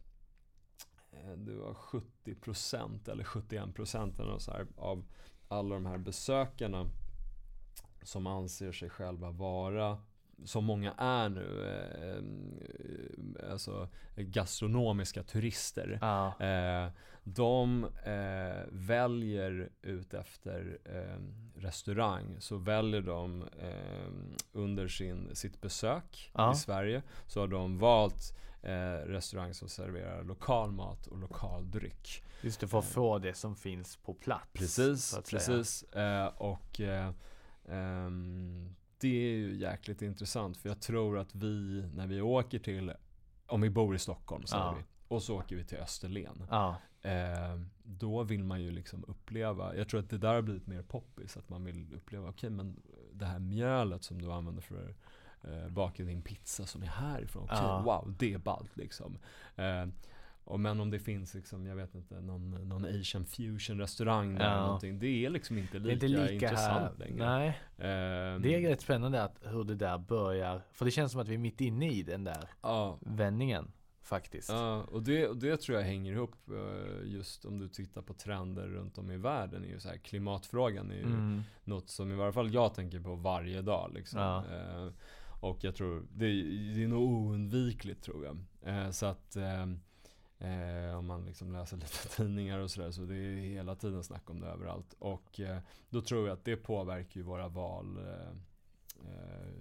eh, 1.12 1.32
det 1.36 1.54
var 1.54 1.74
70% 1.74 3.08
eller 3.08 3.24
71% 3.24 4.20
eller 4.20 4.38
så 4.38 4.52
här, 4.52 4.66
av 4.76 5.04
alla 5.48 5.74
de 5.74 5.86
här 5.86 5.98
besökarna 5.98 6.86
som 8.02 8.26
anser 8.26 8.72
sig 8.72 8.90
själva 8.90 9.30
vara 9.30 9.98
som 10.44 10.64
många 10.64 10.92
är 10.98 11.28
nu, 11.28 11.66
eh, 11.66 12.08
eh, 13.46 13.52
alltså 13.52 13.88
gastronomiska 14.16 15.22
turister. 15.22 15.98
Ja. 16.00 16.40
Eh, 16.46 16.90
de 17.24 17.84
eh, 18.04 18.62
väljer 18.70 19.70
ut 19.82 20.14
efter 20.14 20.78
eh, 20.84 21.20
restaurang 21.60 22.36
så 22.40 22.56
väljer 22.56 23.00
de 23.00 23.42
eh, 23.42 24.12
under 24.52 24.88
sin, 24.88 25.36
sitt 25.36 25.60
besök 25.60 26.30
Ja. 26.34 26.52
i 26.52 26.56
Sverige 26.56 27.02
så 27.26 27.40
har 27.40 27.48
de 27.48 27.78
valt 27.78 28.38
restaurang 29.06 29.54
som 29.54 29.68
serverar 29.68 30.24
lokal 30.24 30.72
mat 30.72 31.06
och 31.06 31.18
lokal 31.18 31.70
dryck. 31.70 32.24
Just 32.42 32.60
det, 32.60 32.68
för 32.68 32.78
att 32.78 32.84
få 32.84 33.18
det 33.18 33.34
som 33.34 33.56
finns 33.56 33.96
på 33.96 34.14
plats. 34.14 34.48
Precis, 34.52 35.18
precis. 35.30 35.84
Och 36.36 36.80
det 38.98 39.08
är 39.08 39.36
ju 39.36 39.56
jäkligt 39.56 40.02
intressant 40.02 40.56
för 40.56 40.68
jag 40.68 40.80
tror 40.80 41.18
att 41.18 41.34
vi 41.34 41.84
när 41.94 42.06
vi 42.06 42.20
åker 42.20 42.58
till, 42.58 42.92
om 43.46 43.60
vi 43.60 43.70
bor 43.70 43.94
i 43.94 43.98
Stockholm 43.98 44.46
säger 44.46 44.64
Ja. 44.64 44.74
vi, 44.78 44.84
och 45.08 45.22
så 45.22 45.38
åker 45.38 45.56
vi 45.56 45.64
till 45.64 45.78
Österlen. 45.78 46.46
Ja, 46.50 46.76
Eh, 47.04 47.60
då 47.82 48.22
vill 48.22 48.44
man 48.44 48.62
ju 48.62 48.70
liksom 48.70 49.04
uppleva, 49.08 49.76
jag 49.76 49.88
tror 49.88 50.00
att 50.00 50.10
det 50.10 50.18
där 50.18 50.34
har 50.34 50.42
blivit 50.42 50.66
mer 50.66 50.82
poppis, 50.82 51.36
att 51.36 51.48
man 51.48 51.64
vill 51.64 51.94
uppleva, 51.94 52.28
okej 52.28 52.50
men 52.50 52.80
det 53.12 53.24
här 53.24 53.38
mjölet 53.38 54.04
som 54.04 54.22
du 54.22 54.32
använder 54.32 54.62
för 54.62 54.94
eh, 55.42 55.68
baka 55.68 56.04
din 56.04 56.22
pizza 56.22 56.66
som 56.66 56.82
är 56.82 56.86
härifrån, 56.86 57.42
okej 57.44 57.58
Ja. 57.60 57.82
wow, 57.82 58.14
det 58.18 58.32
är 58.32 58.38
ballt 58.38 58.76
liksom. 58.76 59.18
Eh, 59.56 59.86
och 60.44 60.60
men 60.60 60.80
om 60.80 60.90
det 60.90 60.98
finns 60.98 61.34
liksom, 61.34 61.66
jag 61.66 61.76
vet 61.76 61.94
inte, 61.94 62.20
någon, 62.20 62.50
någon 62.68 62.84
asian 62.84 63.24
fusion 63.26 63.78
restaurang 63.80 64.34
där 64.34 64.44
Ja. 64.44 64.50
eller 64.52 64.62
någonting, 64.62 64.98
det 64.98 65.06
är 65.26 65.30
liksom 65.30 65.58
inte 65.58 65.78
lika, 65.78 65.92
inte 65.92 66.06
lika 66.08 66.32
intressant 66.34 66.80
här. 66.80 66.92
längre. 66.96 67.26
Nej, 67.26 67.48
Eh, 67.78 68.38
det 68.40 68.54
är 68.54 68.68
rätt 68.68 68.80
spännande 68.80 69.22
att 69.22 69.38
hur 69.42 69.64
det 69.64 69.74
där 69.74 69.98
börjar. 69.98 70.62
För 70.72 70.84
det 70.84 70.90
känns 70.90 71.12
som 71.12 71.20
att 71.20 71.28
vi 71.28 71.34
är 71.34 71.38
mitt 71.38 71.60
inne 71.60 71.90
i 71.92 72.02
den 72.02 72.24
där 72.24 72.44
ja, 72.62 72.98
vändningen. 73.00 73.72
Faktiskt. 74.04 74.48
Ja, 74.48 74.82
och 74.84 75.02
det, 75.02 75.28
och 75.28 75.36
det 75.36 75.56
tror 75.56 75.78
jag 75.78 75.84
hänger 75.86 76.12
ihop 76.12 76.34
eh, 76.48 77.10
just 77.12 77.44
om 77.44 77.58
du 77.58 77.68
tittar 77.68 78.02
på 78.02 78.14
trender 78.14 78.66
runt 78.68 78.98
om 78.98 79.10
i 79.10 79.16
världen. 79.16 79.64
Är 79.64 79.68
ju 79.68 79.80
så 79.80 79.88
här, 79.88 79.96
klimatfrågan 79.96 80.90
är 80.90 80.94
ju 80.94 81.02
Mm. 81.02 81.42
något 81.64 81.88
som 81.90 82.12
i 82.12 82.14
varje 82.14 82.32
fall 82.32 82.54
jag 82.54 82.74
tänker 82.74 83.00
på 83.00 83.14
varje 83.14 83.62
dag. 83.62 83.90
Liksom. 83.94 84.20
Ja. 84.20 84.44
Eh, 84.50 84.88
och 85.40 85.64
jag 85.64 85.74
tror, 85.74 86.02
det, 86.12 86.26
det 86.74 86.82
är 86.84 86.88
nog 86.88 87.02
oundvikligt 87.02 88.02
tror 88.04 88.24
jag. 88.24 88.38
Eh, 88.74 88.90
så 88.90 89.06
att 89.06 89.36
eh, 89.36 89.66
eh, 90.42 90.98
om 90.98 91.06
man 91.06 91.24
liksom 91.24 91.52
läser 91.52 91.76
lite 91.82 92.08
tidningar 92.16 92.58
och 92.58 92.70
sådär 92.70 92.90
så 92.90 93.02
det 93.02 93.16
är 93.16 93.36
hela 93.36 93.74
tiden 93.74 94.04
snack 94.04 94.30
om 94.30 94.40
det 94.40 94.46
överallt. 94.46 94.94
Och 94.98 95.40
eh, 95.40 95.58
då 95.90 96.02
tror 96.02 96.28
jag 96.28 96.34
att 96.34 96.44
det 96.44 96.56
påverkar 96.56 97.20
ju 97.20 97.22
våra 97.22 97.48
val 97.48 97.98
eh, 97.98 98.28
eh, 99.10 99.52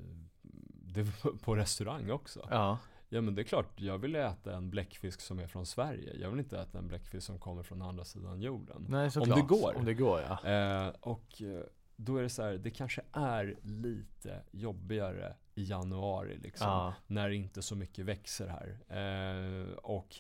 det, 0.72 1.06
på 1.42 1.56
restaurang 1.56 2.12
också. 2.12 2.48
Ja, 2.50 2.78
Ja 3.14 3.22
men 3.22 3.36
det 3.36 3.42
är 3.42 3.44
klart, 3.44 3.82
jag 3.82 3.98
vill 3.98 4.16
äta 4.16 4.56
en 4.56 4.70
bläckfisk 4.70 5.22
som 5.22 5.40
är 5.40 5.48
från 5.48 5.66
Sverige. 5.66 6.16
Jag 6.16 6.30
vill 6.30 6.40
inte 6.40 6.60
äta 6.60 6.78
en 6.78 6.88
bläckfisk 6.88 7.26
som 7.26 7.40
kommer 7.40 7.64
från 7.64 7.82
andra 7.82 8.06
sidan 8.06 8.42
jorden. 8.42 8.86
nej 8.90 9.12
såklart. 9.12 9.38
det 9.38 9.56
går. 9.56 9.76
Om 9.76 9.86
det 9.86 9.94
går 9.94 10.22
ja. 10.22 10.50
Eh, 10.50 10.94
och 11.00 11.42
eh, 11.42 11.64
då 11.96 12.18
är 12.18 12.24
det 12.24 12.30
så 12.30 12.44
här, 12.44 12.54
det 12.54 12.72
kanske 12.72 13.02
är 13.12 13.58
lite 13.62 14.42
jobbigare 14.52 15.36
i 15.56 15.64
januari 15.64 16.38
liksom. 16.38 16.68
Ja, 16.68 16.94
När 17.08 17.30
inte 17.30 17.62
så 17.62 17.76
mycket 17.76 18.06
växer 18.06 18.48
här. 18.48 18.78
Eh, 18.88 19.74
och 19.74 20.16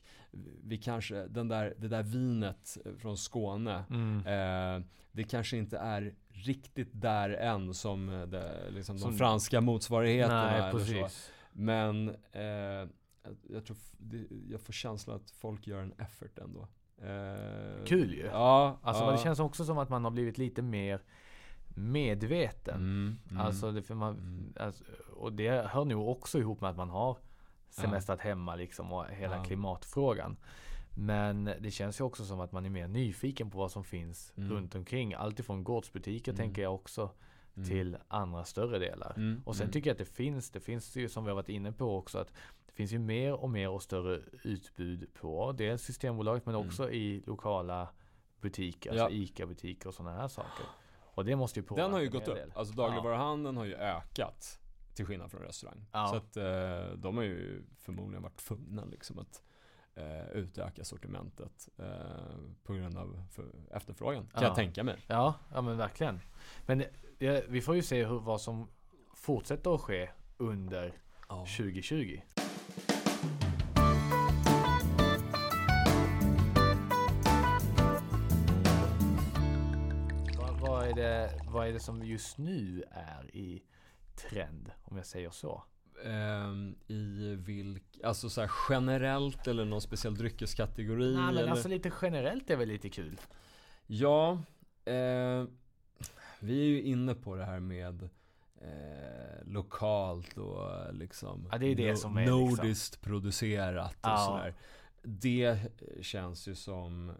vi 0.63 0.78
kanske, 0.78 1.28
den 1.28 1.48
där, 1.48 1.74
det 1.78 1.88
där 1.88 2.04
vinet 2.04 2.78
från 2.98 3.17
Skåne. 3.17 3.84
mm. 3.89 4.17
Eh, 4.17 4.86
det 5.12 5.24
kanske 5.24 5.58
inte 5.58 5.78
är 5.78 6.15
riktigt 6.30 6.89
där 6.91 7.30
än 7.30 7.74
som, 7.74 8.10
eh, 8.10 8.22
det, 8.28 8.70
liksom 8.70 8.98
Som- 9.00 9.12
de 9.12 9.17
franska 9.17 9.62
motsvarigheterna. 9.62 10.44
Nej, 10.60 10.72
precis. 10.72 11.32
Men 11.54 12.10
eh, 12.32 12.41
jag, 12.44 12.88
jag 13.50 13.65
tror 13.65 13.78
det, 13.98 14.26
jag 14.50 14.62
får 14.62 14.74
känslan 14.74 15.15
att 15.15 15.32
folk 15.32 15.67
gör 15.67 15.82
en 15.82 15.94
effort 15.98 16.39
ändå. 16.39 16.67
Eh, 17.02 17.86
Kul 17.86 18.13
ju. 18.13 18.26
Ja, 18.26 18.80
Alltså 18.82 19.04
ja. 19.04 19.12
det 19.12 19.17
känns 19.17 19.39
också 19.39 19.65
som 19.65 19.78
att 19.78 19.89
man 19.89 20.04
har 20.04 20.12
blivit 20.12 20.38
lite 20.38 20.62
mer 20.62 21.02
medveten. 21.76 22.76
Mm, 22.76 23.17
mm, 23.30 23.41
Alltså, 23.41 23.72
det, 23.72 23.89
man, 23.89 24.13
Mm. 24.17 24.54
alltså, 24.60 24.84
och 25.15 25.34
det 25.34 25.67
hör 25.67 25.86
nog 25.86 26.10
också 26.10 26.39
ihop 26.39 26.62
med 26.62 26.70
att 26.70 26.78
man 26.78 26.89
har 26.89 27.17
semestrat 27.73 28.19
hemma 28.21 28.55
liksom 28.55 28.93
och 28.93 29.05
hela 29.10 29.36
Ja. 29.36 29.43
klimatfrågan. 29.43 30.38
Men 30.97 31.45
det 31.60 31.71
känns 31.71 31.99
ju 31.99 32.03
också 32.03 32.25
som 32.25 32.39
att 32.39 32.51
man 32.51 32.65
är 32.65 32.69
mer 32.69 32.88
nyfiken 32.88 33.49
på 33.51 33.57
vad 33.57 33.71
som 33.71 33.84
finns 33.84 34.34
Mm. 34.38 34.49
runt 34.51 34.75
omkring. 34.75 35.13
Alltifrån 35.13 35.63
gårdsbutiker 35.63 36.31
Mm. 36.31 36.38
tänker 36.38 36.62
jag 36.62 36.75
också 36.75 37.12
mm. 37.55 37.69
till 37.69 37.97
andra 38.07 38.43
större 38.43 38.79
delar. 38.79 39.13
Mm, 39.17 39.41
Och 39.45 39.55
sen 39.55 39.63
mm. 39.63 39.71
tycker 39.73 39.89
jag 39.89 39.93
att 39.93 39.99
det 40.07 40.13
finns, 40.15 40.49
det 40.51 40.60
finns 40.60 40.95
ju 40.95 41.10
som 41.10 41.23
vi 41.23 41.29
har 41.29 41.36
varit 41.36 41.49
inne 41.49 41.71
på 41.71 41.97
också 41.97 42.17
att 42.19 42.34
det 42.67 42.73
finns 42.73 42.91
ju 42.91 42.99
mer 42.99 43.34
och 43.34 43.49
mer 43.49 43.69
och 43.69 43.84
större 43.84 44.21
utbud 44.43 45.13
på 45.13 45.51
dels 45.51 45.81
Systembolaget 45.84 46.45
men 46.45 46.55
Mm. 46.55 46.67
också 46.67 46.91
i 46.91 47.23
lokala 47.27 47.88
butiker, 48.41 48.93
Ja. 48.95 49.03
alltså 49.03 49.17
ICA-butiker 49.17 49.88
och 49.88 49.93
sådana 49.93 50.17
här 50.17 50.27
saker. 50.27 50.65
Och 51.13 51.25
det 51.25 51.36
måste 51.36 51.60
ju 51.60 51.65
påverka 51.65 51.84
Den 51.86 51.93
har 51.93 51.99
ju 52.01 52.10
gått 52.10 52.27
upp. 52.27 52.36
del. 52.36 52.51
Alltså 52.55 52.73
dagligvaruhandeln 52.73 53.57
har 53.57 53.65
ju 53.65 53.75
ökat. 53.75 54.60
Till 54.93 55.06
skillnad 55.06 55.32
från 55.32 55.41
restaurang. 55.41 55.86
Ja. 55.91 56.08
Så 56.08 56.15
att 56.15 56.38
eh, 56.38 56.95
de 56.97 57.17
har 57.17 57.23
ju 57.23 57.63
förmodligen 57.77 58.23
varit 58.23 58.38
tvungna 58.38 58.86
liksom 58.86 59.19
att 59.19 59.43
eh, 59.95 60.27
utöka 60.32 60.84
sortimentet 60.84 61.69
eh, 61.77 61.86
på 62.63 62.73
grund 62.73 62.97
av 62.97 63.23
efterfrågan. 63.71 64.23
Kan 64.34 64.41
Ja. 64.41 64.47
jag 64.47 64.56
tänka 64.56 64.84
mig. 64.84 64.97
Ja, 65.08 65.36
ja 65.54 65.62
men 65.62 65.77
verkligen. 65.77 66.19
Men 66.65 66.84
det, 67.17 67.45
vi 67.49 67.62
får 67.62 67.75
ju 67.75 67.82
se 67.82 68.06
hur, 68.06 68.19
vad 68.19 68.41
som 68.41 68.67
fortsätter 69.13 69.75
att 69.75 69.82
ske 69.82 70.10
under 70.38 70.93
2020. 71.27 72.21
Vad, 80.38 80.60
vad, 80.60 80.88
är 80.88 80.93
det, 80.93 81.32
vad 81.47 81.67
är 81.67 81.73
det 81.73 81.80
som 81.80 82.04
just 82.04 82.38
nu 82.38 82.84
är 82.91 83.36
i 83.36 83.63
trend, 84.29 84.71
om 84.84 84.97
jag 84.97 85.05
säger 85.05 85.29
så? 85.29 85.63
Ehm, 86.05 86.75
I 86.88 87.36
vilk, 87.36 87.84
alltså 88.03 88.29
så 88.29 88.41
här 88.41 88.51
generellt 88.69 89.47
eller 89.47 89.65
någon 89.65 89.81
speciell 89.81 90.15
dryckeskategori? 90.15 91.13
Nej 91.15 91.25
men 91.25 91.38
eller? 91.38 91.51
alltså 91.51 91.67
lite 91.67 91.91
generellt 92.01 92.49
är 92.49 92.55
väl 92.55 92.67
lite 92.67 92.89
kul? 92.89 93.19
Ja, 93.88 94.31
eh, 94.86 95.45
vi 96.39 96.62
är 96.62 96.65
ju 96.67 96.81
inne 96.81 97.15
på 97.15 97.36
det 97.36 97.45
här 97.45 97.60
med 97.60 98.10
eh, 98.62 99.45
lokalt 99.45 100.38
och 100.38 100.93
liksom 100.93 101.47
Ja, 101.51 101.57
det 101.57 101.65
är 101.65 101.75
det 101.75 101.95
som 101.95 102.17
är 102.17 102.21
liksom- 102.21 102.39
nordiskt 102.39 103.01
producerat 103.01 103.93
och 103.93 103.99
Ja. 104.10 104.25
sådär. 104.27 104.53
Det 105.03 105.60
känns 106.01 106.47
ju 106.47 106.55
som 106.55 107.12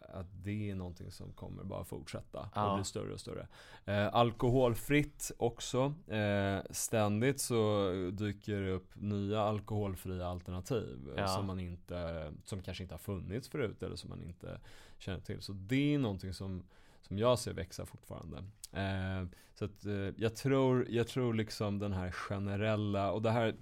att 0.00 0.26
det 0.44 0.70
är 0.70 0.74
någonting 0.74 1.10
som 1.10 1.32
kommer 1.32 1.64
bara 1.64 1.84
fortsätta 1.84 2.48
Ja. 2.54 2.70
och 2.70 2.76
bli 2.76 2.84
större 2.84 3.12
och 3.12 3.20
större. 3.20 3.46
Eh, 3.84 4.14
alkoholfritt 4.14 5.30
också. 5.38 5.94
Eh, 6.08 6.58
ständigt 6.70 7.40
så 7.40 7.90
dyker 8.12 8.60
det 8.60 8.70
upp 8.70 8.90
nya 8.94 9.40
alkoholfria 9.40 10.26
alternativ 10.26 11.08
eh, 11.16 11.20
Ja. 11.22 11.28
som 11.28 11.46
man 11.46 11.60
inte, 11.60 12.32
som 12.44 12.62
kanske 12.62 12.82
inte 12.82 12.94
har 12.94 12.98
funnits 12.98 13.48
förut 13.48 13.82
eller 13.82 13.96
som 13.96 14.10
man 14.10 14.22
inte 14.22 14.60
känner 14.98 15.20
till. 15.20 15.42
Så 15.42 15.52
det 15.52 15.94
är 15.94 15.98
någonting 15.98 16.34
som, 16.34 16.62
som 17.02 17.18
jag 17.18 17.38
ser 17.38 17.52
växa 17.52 17.86
fortfarande. 17.86 18.36
Eh, 18.72 19.28
så 19.54 19.64
att 19.64 19.84
eh, 19.84 19.92
jag 20.16 20.36
tror, 20.36 20.86
jag 20.88 21.08
tror 21.08 21.34
liksom 21.34 21.78
den 21.78 21.92
här 21.92 22.10
generella, 22.10 23.12
och 23.12 23.22
det 23.22 23.30
här 23.30 23.54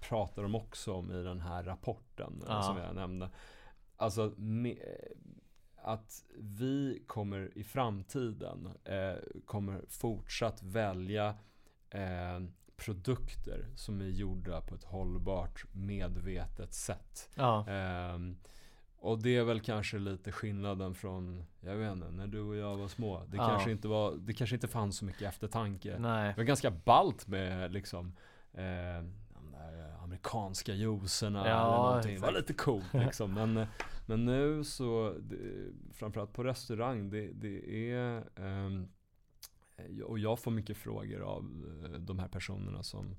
pratar 0.00 0.42
de 0.42 0.54
också 0.54 0.92
om 0.92 1.10
i 1.12 1.22
den 1.22 1.40
här 1.40 1.62
rapporten 1.62 2.32
eh, 2.42 2.44
Ja. 2.48 2.62
som 2.62 2.76
jag 2.76 2.94
nämnde. 2.94 3.30
Alltså 4.00 4.34
att 5.76 6.24
vi 6.38 7.02
kommer 7.06 7.50
i 7.58 7.64
framtiden 7.64 8.68
eh, 8.84 9.40
kommer 9.46 9.80
fortsatt 9.88 10.62
välja 10.62 11.34
eh, 11.90 12.40
produkter 12.76 13.66
som 13.76 14.00
är 14.00 14.08
gjorda 14.08 14.60
på 14.60 14.74
ett 14.74 14.84
hållbart, 14.84 15.64
medvetet 15.72 16.74
sätt. 16.74 17.30
Ja. 17.34 17.68
Ehm, 17.68 18.36
och 18.98 19.22
det 19.22 19.36
är 19.36 19.44
väl 19.44 19.60
kanske 19.60 19.98
lite 19.98 20.32
skillnaden 20.32 20.94
från, 20.94 21.44
jag 21.60 21.76
vet 21.76 21.92
inte, 21.92 22.10
när 22.10 22.26
du 22.26 22.40
och 22.40 22.56
jag 22.56 22.76
var 22.76 22.88
små. 22.88 23.24
Det, 23.28 23.36
Ja. 23.36 23.48
kanske, 23.48 23.70
inte 23.70 23.88
var, 23.88 24.14
det 24.16 24.32
kanske 24.32 24.56
inte 24.56 24.68
fanns 24.68 24.96
så 24.96 25.04
mycket 25.04 25.22
eftertanke. 25.22 25.98
Nej. 25.98 26.28
Det 26.28 26.36
var 26.36 26.44
ganska 26.44 26.70
ballt 26.70 27.26
med 27.26 27.72
liksom 27.72 28.16
eh, 28.52 29.04
amerikanska 30.10 30.74
juicerna 30.74 31.48
Ja, 31.48 31.66
eller 31.66 31.88
någonting. 31.88 32.14
Det 32.14 32.20
var 32.20 32.32
lite 32.32 32.52
coolt 32.52 32.84
liksom. 32.94 33.34
Men, 33.34 33.66
men 34.06 34.24
nu 34.24 34.64
så, 34.64 35.14
det, 35.20 35.36
framförallt 35.92 36.32
på 36.32 36.44
restaurang, 36.44 37.10
det, 37.10 37.32
det 37.32 37.90
är 37.90 38.24
ehm, 38.36 38.88
och 40.04 40.18
jag 40.18 40.38
får 40.38 40.50
mycket 40.50 40.76
frågor 40.76 41.20
av 41.20 41.44
eh, 41.84 42.00
de 42.00 42.18
här 42.18 42.28
personerna 42.28 42.82
som 42.82 43.16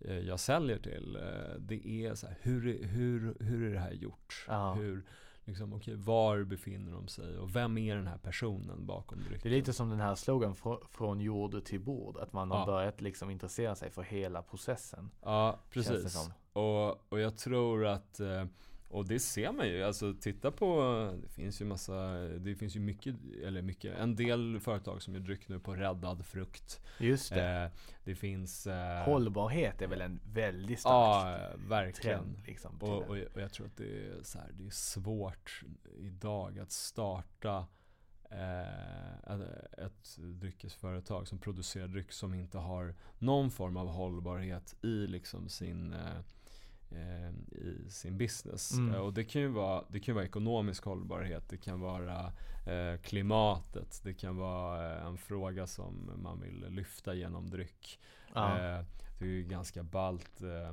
eh, 0.00 0.18
jag 0.18 0.40
säljer 0.40 0.78
till. 0.78 1.18
Det 1.58 1.88
är 1.88 2.14
så 2.14 2.26
här, 2.26 2.36
hur, 2.42 2.84
hur, 2.84 3.36
hur 3.40 3.68
är 3.68 3.72
det 3.72 3.80
här 3.80 3.92
gjort? 3.92 4.44
Ja. 4.48 4.74
Hur, 4.74 5.04
liksom, 5.44 5.72
okej, 5.72 5.94
var 5.96 6.42
befinner 6.44 6.92
de 6.92 7.08
sig? 7.08 7.38
Och 7.38 7.56
vem 7.56 7.78
är 7.78 7.96
den 7.96 8.06
här 8.06 8.18
personen 8.18 8.86
bakom 8.86 9.18
drycken? 9.18 9.40
Det 9.42 9.48
är 9.48 9.50
lite 9.58 9.72
som 9.72 9.90
den 9.90 10.00
här 10.00 10.14
slogan 10.14 10.54
"Frå- 10.54 10.86
från 10.90 11.20
jord 11.20 11.64
till 11.64 11.80
bord. 11.80 12.16
Att 12.16 12.32
man 12.32 12.50
har 12.50 12.58
Ja. 12.58 12.66
börjat 12.66 13.00
liksom 13.00 13.30
intressera 13.30 13.74
sig 13.74 13.90
för 13.90 14.02
hela 14.02 14.42
processen. 14.42 15.10
Ja, 15.22 15.58
precis. 15.70 16.28
Och, 16.52 17.12
och 17.12 17.20
jag 17.20 17.36
tror 17.36 17.86
att, 17.86 18.20
eh, 18.20 18.44
och 18.94 19.08
det 19.08 19.20
ser 19.20 19.52
man 19.52 19.68
ju, 19.68 19.82
alltså 19.82 20.14
titta 20.20 20.50
på, 20.50 20.80
det 21.22 21.28
finns 21.28 21.60
ju 21.60 21.64
massa, 21.64 22.12
det 22.18 22.54
finns 22.54 22.76
ju 22.76 22.80
mycket, 22.80 23.14
eller 23.44 23.62
mycket, 23.62 23.98
en 23.98 24.16
del 24.16 24.60
företag 24.60 25.02
som 25.02 25.14
gör 25.14 25.20
dryck 25.20 25.48
nu 25.48 25.58
på 25.60 25.74
räddad 25.74 26.26
frukt. 26.26 26.80
Just 27.00 27.34
det. 27.34 27.62
Eh, 27.64 27.70
det 28.04 28.14
finns... 28.14 28.66
Eh, 28.66 29.04
Hållbarhet 29.04 29.82
är 29.82 29.86
väl 29.86 30.00
en 30.00 30.20
väldigt 30.32 30.80
Ja, 30.84 31.20
stark 31.20 31.60
verkligen. 31.70 32.18
trend. 32.18 32.42
Liksom, 32.46 32.78
Och, 32.80 33.02
och, 33.02 33.16
och 33.34 33.40
jag 33.40 33.52
tror 33.52 33.66
att 33.66 33.76
det 33.76 34.06
är, 34.06 34.22
så 34.22 34.38
här, 34.38 34.50
det 34.52 34.66
är 34.66 34.70
svårt 34.70 35.62
idag 35.98 36.58
att 36.58 36.72
starta 36.72 37.66
eh, 38.30 39.84
ett- 39.86 40.16
dryckesföretag 40.18 41.28
som 41.28 41.38
producerar 41.38 41.88
dryck 41.88 42.12
som 42.12 42.34
inte 42.34 42.58
har 42.58 42.94
någon 43.18 43.50
form 43.50 43.76
av 43.76 43.88
hållbarhet 43.88 44.76
i 44.82 45.06
liksom 45.06 45.48
sin 45.48 45.92
eh, 45.92 46.00
i 46.96 47.90
sin 47.90 48.18
business. 48.18 48.72
Mm. 48.72 48.94
Eh, 48.94 49.00
Och 49.00 49.12
det 49.14 49.24
kan 49.24 49.42
ju 49.42 49.48
vara, 49.48 49.84
det 49.88 50.00
kan 50.00 50.14
vara 50.14 50.24
ekonomisk 50.24 50.84
hållbarhet, 50.84 51.48
det 51.48 51.56
kan 51.56 51.80
vara 51.80 52.32
eh, 52.66 53.00
klimatet, 53.02 54.00
det 54.04 54.14
kan 54.14 54.36
vara 54.36 54.96
eh, 54.98 55.06
en 55.06 55.18
fråga 55.18 55.66
som 55.66 56.10
man 56.22 56.40
vill 56.40 56.66
lyfta 56.68 57.14
genom 57.14 57.50
dryck. 57.50 58.00
ja. 58.34 58.58
Eh, 58.58 58.84
det 59.18 59.24
är 59.24 59.28
ju 59.28 59.42
ganska 59.44 59.82
ballt. 59.82 60.40
Eh, 60.42 60.68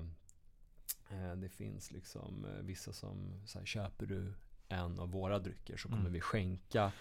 eh, 1.20 1.36
det 1.36 1.50
finns 1.50 1.92
liksom 1.92 2.48
vissa 2.62 2.94
som 2.94 3.42
här, 3.56 3.66
köper 3.66 4.06
du 4.06 4.34
en 4.68 5.00
av 5.00 5.12
våra 5.12 5.40
drycker 5.40 5.78
så 5.78 5.88
kommer 5.88 6.02
Mm. 6.02 6.14
vi 6.14 6.22
skänka 6.22 6.92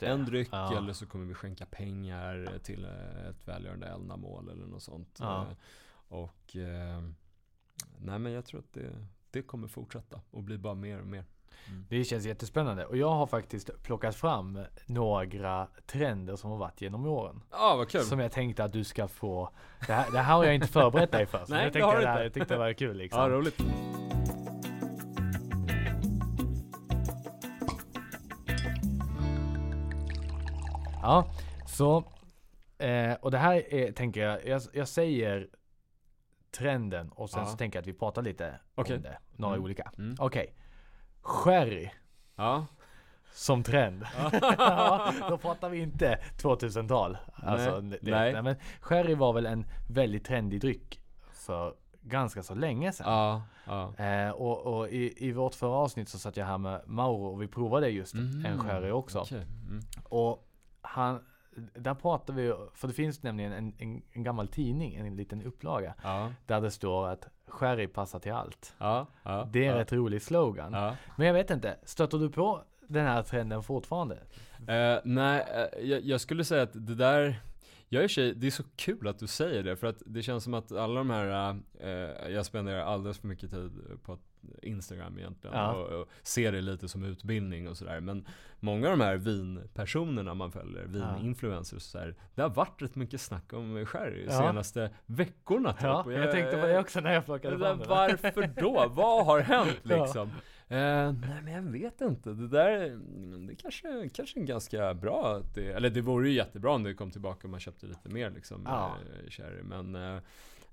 en 0.00 0.24
dryck 0.24 0.48
Ja. 0.52 0.78
eller 0.78 0.92
så 0.92 1.06
kommer 1.06 1.24
vi 1.26 1.34
skänka 1.34 1.66
pengar 1.66 2.58
till 2.62 2.84
ett 3.30 3.48
välgörande 3.48 3.86
ändamål 3.86 4.48
eller 4.48 4.66
något 4.66 4.82
sånt. 4.82 5.16
Ja. 5.20 5.46
Och 6.08 6.56
eh, 6.56 7.02
nej 7.98 8.18
men 8.18 8.32
jag 8.32 8.44
tror 8.44 8.60
att 8.60 8.72
det, 8.72 9.06
det 9.30 9.42
kommer 9.42 9.68
fortsätta 9.68 10.20
och 10.30 10.42
bli 10.42 10.58
bara 10.58 10.74
mer 10.74 11.00
och 11.00 11.06
mer. 11.06 11.24
Mm. 11.68 11.84
Det 11.88 12.04
känns 12.04 12.24
jättespännande. 12.24 12.86
Och 12.86 12.96
jag 12.96 13.10
har 13.10 13.26
faktiskt 13.26 13.82
plockat 13.82 14.16
fram 14.16 14.64
några 14.86 15.66
trender 15.86 16.36
som 16.36 16.50
har 16.50 16.58
varit 16.58 16.80
genom 16.80 17.06
åren. 17.06 17.42
Ja 17.50 17.56
ah, 17.60 17.76
vad 17.76 17.88
kul! 17.88 18.02
Som 18.02 18.20
jag 18.20 18.32
tänkte 18.32 18.64
att 18.64 18.72
du 18.72 18.84
ska 18.84 19.08
få. 19.08 19.50
Det 19.86 19.92
här, 19.92 20.10
det 20.10 20.18
här 20.18 20.34
har 20.34 20.44
jag 20.44 20.54
inte 20.54 20.68
förberett 20.68 21.12
dig 21.12 21.26
för. 21.26 21.44
Nej, 21.48 21.58
jag, 21.58 21.68
det 21.68 21.72
tänkte 21.72 21.86
har 21.86 21.96
du 21.96 22.00
det 22.00 22.08
här, 22.08 22.14
inte. 22.14 22.24
jag 22.24 22.34
tyckte 22.34 22.54
det 22.54 22.58
var 22.58 22.72
kul 22.72 22.96
liksom. 22.96 23.22
Ja 23.22 23.28
roligt. 23.28 23.60
Ja, 31.02 31.26
så. 31.66 32.04
Eh, 32.78 33.12
och 33.20 33.30
det 33.30 33.38
här 33.38 33.74
är, 33.74 33.92
tänker 33.92 34.20
jag, 34.20 34.46
jag, 34.46 34.62
jag 34.72 34.88
säger 34.88 35.48
trenden 36.50 37.08
och 37.10 37.30
sen 37.30 37.40
Ja. 37.40 37.46
så 37.46 37.56
tänker 37.56 37.76
jag 37.78 37.80
att 37.82 37.86
vi 37.88 37.92
pratar 37.92 38.22
lite 38.22 38.54
Okej. 38.74 38.96
om 38.96 39.02
det. 39.02 39.18
Några 39.36 39.54
Mm. 39.54 39.64
olika. 39.64 39.92
Mm. 39.98 40.16
Okej. 40.18 40.54
Sherry 41.22 41.90
Ja. 42.36 42.66
som 43.32 43.62
trend. 43.62 44.06
ja, 44.58 45.12
då 45.28 45.38
pratar 45.38 45.68
vi 45.68 45.78
inte 45.78 46.18
2000-tal. 46.42 47.18
Alltså, 47.34 47.80
Nej. 47.80 47.98
det, 48.02 48.10
Nej. 48.10 48.32
nej. 48.32 48.42
men 48.42 48.56
sherry 48.80 49.14
var 49.14 49.32
väl 49.32 49.46
en 49.46 49.66
väldigt 49.88 50.24
trendig 50.24 50.60
dryck 50.60 51.00
för 51.32 51.74
ganska 52.02 52.42
så 52.42 52.54
länge 52.54 52.92
sedan. 52.92 53.06
Ja. 53.12 53.42
ja. 53.96 54.04
Eh, 54.04 54.30
och 54.30 54.58
och 54.78 54.88
i, 54.88 55.28
i 55.28 55.32
vårt 55.32 55.54
förra 55.54 55.70
avsnitt 55.76 56.08
så 56.08 56.18
satt 56.18 56.36
jag 56.36 56.46
här 56.46 56.58
med 56.58 56.80
Mauro 56.86 57.26
och 57.26 57.42
vi 57.42 57.48
provade 57.48 57.88
just 57.88 58.14
Mhm. 58.14 58.46
en 58.46 58.58
sherry 58.58 58.90
också. 58.90 59.18
Okej. 59.20 59.38
Mm. 59.68 59.80
Och 60.04 60.46
han, 60.82 61.24
där 61.74 61.94
pratar 61.94 62.34
vi, 62.34 62.54
för 62.74 62.88
det 62.88 62.94
finns 62.94 63.22
nämligen 63.22 63.52
en, 63.52 63.72
en, 63.78 64.02
en 64.12 64.22
gammal 64.22 64.48
tidning, 64.48 64.94
en 64.94 65.16
liten 65.16 65.42
upplaga, 65.42 65.94
Ja. 66.02 66.32
där 66.46 66.60
det 66.60 66.70
står 66.70 67.08
att 67.08 67.28
sherry 67.48 67.86
passar 67.86 68.18
till 68.18 68.32
allt. 68.32 68.74
Ja. 68.78 69.06
ja. 69.22 69.48
Det 69.52 69.66
är 69.66 69.70
en 69.72 69.76
rätt 69.78 69.92
rolig 69.92 70.22
slogan. 70.22 70.72
Men 71.16 71.26
jag 71.26 71.34
vet 71.34 71.50
inte, 71.50 71.76
stöter 71.82 72.18
du 72.18 72.30
på 72.30 72.62
den 72.88 73.06
här 73.06 73.22
trenden 73.22 73.62
fortfarande? 73.62 74.14
Eh, 74.68 74.98
nej, 75.04 75.46
eh, 75.54 75.84
jag, 75.88 76.00
jag 76.04 76.20
skulle 76.20 76.44
säga 76.44 76.62
att 76.62 76.72
det 76.86 76.94
där 76.94 77.40
jag 77.92 78.04
är 78.04 78.08
sig, 78.08 78.34
det 78.34 78.46
är 78.46 78.50
så 78.50 78.62
kul 78.76 79.08
att 79.08 79.18
du 79.18 79.26
säger 79.26 79.62
det 79.62 79.76
för 79.76 79.86
att 79.86 80.02
det 80.06 80.22
känns 80.22 80.44
som 80.44 80.54
att 80.54 80.72
alla 80.72 80.94
de 81.00 81.10
här, 81.10 81.56
eh, 81.80 82.32
jag 82.32 82.46
spenderar 82.46 82.80
alldeles 82.80 83.18
för 83.18 83.28
mycket 83.28 83.50
tid 83.50 83.70
på 84.04 84.18
Instagram 84.62 85.18
egentligen 85.18 85.56
Ja. 85.56 85.72
och, 85.72 86.00
och 86.00 86.08
ser 86.22 86.52
det 86.52 86.60
lite 86.60 86.88
som 86.88 87.04
utbildning 87.04 87.68
och 87.68 87.76
sådär. 87.76 88.00
Men 88.00 88.26
många 88.60 88.90
av 88.90 88.98
de 88.98 89.04
här 89.04 89.16
vinpersonerna 89.16 90.34
man 90.34 90.52
följer, 90.52 90.84
vininfluencers 90.86 91.76
och 91.76 91.82
sådär. 91.82 92.14
Det 92.34 92.42
har 92.42 92.48
varit 92.48 92.82
rätt 92.82 92.94
mycket 92.96 93.20
snack 93.20 93.52
om 93.52 93.86
sherry 93.86 94.24
Ja. 94.24 94.30
senaste 94.38 94.90
veckorna 95.06 95.72
typ. 95.72 95.82
Ja, 95.82 96.02
Och 96.04 96.12
jag 96.12 96.30
tänkte 96.32 96.56
på 96.56 96.66
det 96.66 96.78
också 96.78 97.00
när 97.00 97.12
jag 97.12 97.24
plockade 97.24 97.54
det 97.56 97.58
fram 97.64 97.78
den. 97.78 97.88
varför 97.88 98.60
då? 98.60 98.86
Vad 98.94 99.26
har 99.26 99.40
hänt 99.40 99.78
Ja. 99.82 100.28
Eh, 100.72 101.12
nej 101.12 101.42
men 101.44 101.52
jag 101.52 101.62
vet 101.62 102.00
inte. 102.00 102.30
Det 102.30 102.48
där, 102.48 102.86
mm, 102.86 103.46
det 103.46 103.54
kanske, 103.54 104.08
kanske 104.14 104.40
är 104.40 104.44
ganska 104.44 104.94
bra 104.94 105.36
att 105.36 105.54
det, 105.54 105.72
eller 105.72 105.90
det 105.90 106.00
vore 106.00 106.28
ju 106.28 106.34
jättebra 106.34 106.70
om 106.72 106.82
det 106.82 106.94
kom 106.94 107.10
tillbaka 107.10 107.46
och 107.46 107.50
man 107.50 107.60
köpte 107.60 107.86
lite 107.86 108.08
mer 108.08 108.30
liksom 108.30 108.62
Ja. 108.66 108.96
eh, 109.24 109.30
sherry. 109.30 109.62
Men 109.62 109.94
eh, 109.94 110.16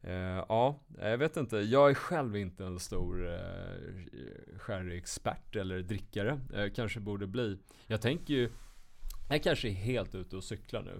eh, 0.01 0.45
ja, 0.49 0.79
jag 1.01 1.17
vet 1.17 1.37
inte. 1.37 1.57
Jag 1.57 1.89
är 1.89 1.93
själv 1.93 2.35
inte 2.37 2.65
en 2.65 2.79
stor 2.79 3.33
eh, 3.33 3.39
sherry-expert 4.57 5.55
eller 5.55 5.79
drickare. 5.81 6.39
Eh, 6.53 6.69
kanske 6.75 6.99
borde 6.99 7.27
bli. 7.27 7.57
Jag 7.87 8.01
tänker 8.01 8.33
ju, 8.33 8.49
jag 9.29 9.43
kanske 9.43 9.67
är 9.67 9.73
helt 9.73 10.15
ute 10.15 10.35
och 10.37 10.43
cyklar 10.43 10.81
nu. 10.81 10.95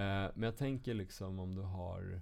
Eh, 0.00 0.30
men 0.34 0.42
jag 0.42 0.56
tänker 0.56 0.94
liksom 0.94 1.38
om 1.38 1.54
du 1.54 1.62
har 1.62 2.20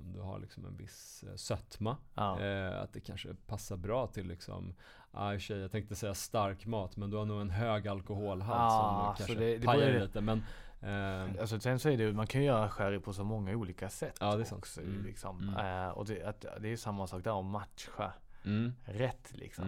du 0.00 0.20
har 0.20 0.38
liksom 0.38 0.64
en 0.66 0.76
viss 0.76 1.24
eh, 1.28 1.34
sötma. 1.36 1.96
Ja. 2.14 2.40
Eh, 2.40 2.80
att 2.82 2.92
det 2.92 3.00
kanske 3.00 3.34
passar 3.46 3.76
bra 3.76 4.06
till 4.06 4.26
liksom, 4.28 4.74
ah, 5.10 5.38
sig, 5.38 5.58
jag 5.58 5.70
tänkte 5.72 5.94
säga 5.96 6.14
stark 6.14 6.66
mat 6.66 6.96
men 6.96 7.10
du 7.10 7.16
har 7.16 7.24
nog 7.24 7.40
en 7.40 7.50
hög 7.50 7.88
alkoholhalt 7.88 8.60
Ja, 8.72 9.14
som 9.16 9.26
så 9.26 9.26
kanske 9.34 9.44
det- 9.46 9.58
det 9.58 9.66
pajar 9.66 10.00
lite. 10.00 10.20
Men, 10.20 10.42
eh, 10.80 11.40
Alltså 11.40 11.60
sen 11.60 11.78
så 11.78 11.88
är 11.88 11.96
det 11.96 12.12
man 12.12 12.26
kan 12.26 12.40
ju 12.40 12.46
göra 12.46 12.68
sherry 12.68 12.98
på 13.00 13.12
så 13.12 13.24
många 13.24 13.52
olika 13.56 13.88
sätt 13.88 14.16
Ja, 14.20 14.34
det 14.36 14.42
är 14.42 14.44
sant. 14.44 14.58
också, 14.58 14.80
Mm. 14.80 15.04
liksom. 15.04 15.48
Mm. 15.48 15.84
Eh, 15.86 15.88
och 15.90 16.06
det, 16.06 16.24
att, 16.24 16.44
det 16.60 16.68
är 16.68 16.76
samma 16.76 17.06
sak 17.06 17.24
där, 17.24 17.38
att 17.40 17.44
matcha 17.46 18.12
mm, 18.44 18.72
rätt 18.84 19.32
liksom. 19.32 19.64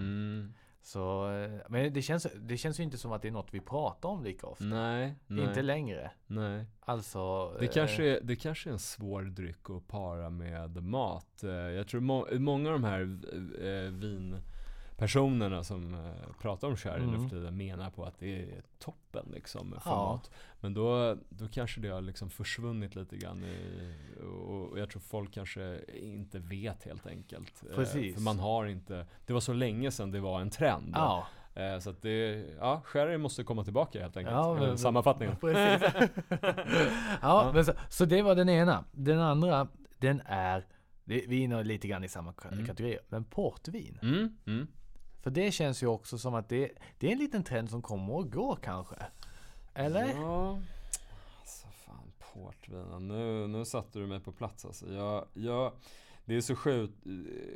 Så, 0.88 1.30
eh, 1.30 1.60
men 1.68 1.92
det 1.92 2.02
känns, 2.02 2.26
det 2.40 2.56
känns 2.56 2.80
ju 2.80 2.84
inte 2.84 2.98
som 2.98 3.12
att 3.12 3.22
det 3.22 3.28
är 3.28 3.32
något 3.32 3.54
vi 3.54 3.60
pratar 3.60 4.08
om 4.08 4.24
lika 4.24 4.46
ofta. 4.46 4.64
nej, 4.64 5.14
nej, 5.26 5.44
Inte 5.44 5.62
längre. 5.62 6.10
nej. 6.26 6.64
Alltså. 6.80 7.50
Det 7.58 7.64
eh, 7.64 7.70
kanske, 7.72 8.04
är, 8.04 8.20
det 8.22 8.36
kanske 8.36 8.70
är 8.70 8.72
en 8.72 8.78
svår 8.78 9.22
dryck 9.22 9.70
att 9.70 9.88
para 9.88 10.30
med 10.30 10.82
mat. 10.82 11.44
Eh, 11.44 11.50
Jag 11.50 11.88
tror 11.88 12.00
må, 12.00 12.26
många 12.32 12.68
av 12.68 12.72
de 12.80 12.84
här 12.84 13.00
eh, 13.00 13.92
vinpersonerna 14.98 15.64
som 15.64 15.94
eh, 15.94 16.32
pratar 16.40 16.68
om 16.68 16.76
sherry 16.76 17.00
nu 17.06 17.14
Mm. 17.14 17.28
för 17.28 17.36
tiden 17.36 17.56
menar 17.56 17.90
på 17.90 18.04
att 18.04 18.18
det 18.18 18.42
är 18.42 18.62
toppen 18.78 19.26
liksom 19.34 19.70
för 19.70 19.90
Ja. 19.90 20.20
Men 20.60 20.74
då, 20.74 21.16
då 21.28 21.48
kanske 21.48 21.80
det 21.80 21.88
har 21.88 22.00
liksom 22.00 22.30
försvunnit 22.30 22.94
lite 22.94 23.16
grann 23.16 23.44
i, 23.44 23.84
och 24.46 24.78
jag 24.78 24.90
tror 24.90 25.00
folk 25.00 25.34
kanske 25.34 25.80
inte 25.94 26.38
vet 26.38 26.84
helt 26.84 27.06
enkelt. 27.06 27.62
Eh, 27.70 27.74
Precis. 27.76 28.14
För 28.14 28.22
man 28.22 28.38
har 28.38 28.66
inte, 28.66 29.06
det 29.26 29.32
var 29.32 29.40
så 29.40 29.52
länge 29.52 29.90
sedan 29.90 30.10
det 30.10 30.20
var 30.20 30.40
en 30.40 30.50
trend. 30.50 30.92
Ja. 30.94 31.26
Eh, 31.54 31.78
Så 31.78 31.90
att 31.90 32.02
det, 32.02 32.44
ja, 32.60 32.82
sherry 32.84 33.18
måste 33.18 33.44
komma 33.44 33.64
tillbaka 33.64 34.02
helt 34.02 34.16
enkelt. 34.16 34.34
Ja, 34.36 34.54
Ja, 34.60 34.66
men- 34.66 34.78
Sammanfattningen. 34.78 35.36
Precis. 35.36 35.88
ja, 37.22 37.50
Men 37.54 37.64
så, 37.64 37.72
så 37.88 38.04
det 38.04 38.22
var 38.22 38.34
den 38.34 38.48
ena. 38.48 38.84
Den 38.92 39.20
andra, 39.20 39.68
den 39.98 40.22
är, 40.26 40.66
det, 41.04 41.24
vi 41.28 41.40
är 41.40 41.44
inne 41.44 41.62
lite 41.62 41.88
grann 41.88 42.04
i 42.04 42.08
samma 42.08 42.34
Mm. 42.52 42.66
kategori, 42.66 42.98
men 43.08 43.24
portvin. 43.24 43.98
Mm, 44.02 44.36
mm. 44.46 44.66
För 45.28 45.34
det 45.34 45.52
känns 45.52 45.82
ju 45.82 45.86
också 45.86 46.18
som 46.18 46.34
att 46.34 46.48
det, 46.48 46.70
det 46.98 47.08
är 47.08 47.12
en 47.12 47.18
liten 47.18 47.44
trend 47.44 47.70
som 47.70 47.82
kommer 47.82 48.14
och 48.14 48.32
går 48.32 48.58
kanske. 48.62 48.96
Eller? 49.74 50.08
Ja, 50.08 50.60
alltså 51.40 51.66
fan 51.68 52.12
Portvin, 52.18 53.08
nu, 53.08 53.46
nu 53.46 53.64
satte 53.64 53.98
du 53.98 54.06
mig 54.06 54.20
på 54.20 54.32
plats 54.32 54.64
alltså. 54.64 54.92
Jag, 54.92 55.26
jag, 55.32 55.72
det 56.24 56.34
är 56.36 56.40
så 56.40 56.56
sjukt, 56.56 57.06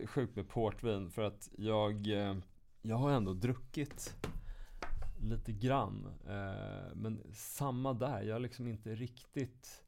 sjukt 0.06 0.36
med 0.36 0.48
portvin 0.48 1.10
för 1.10 1.22
att 1.22 1.50
jag, 1.58 2.06
eh, 2.06 2.36
jag 2.82 2.96
har 2.96 3.10
ändå 3.10 3.32
druckit 3.32 4.16
lite 5.20 5.52
grann. 5.52 6.06
Eh, 6.28 6.94
men 6.94 7.22
samma 7.34 7.92
där, 7.92 8.22
jag 8.22 8.36
är 8.36 8.40
liksom 8.40 8.68
inte 8.68 8.94
riktigt 8.94 9.84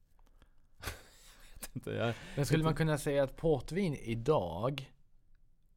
inte, 1.73 1.91
jag, 1.91 2.15
Men 2.37 2.47
skulle 2.47 2.65
man 2.65 2.75
kunna 2.75 2.99
säga 2.99 3.25
att 3.25 3.37
portvin 3.37 3.95
idag 3.95 4.91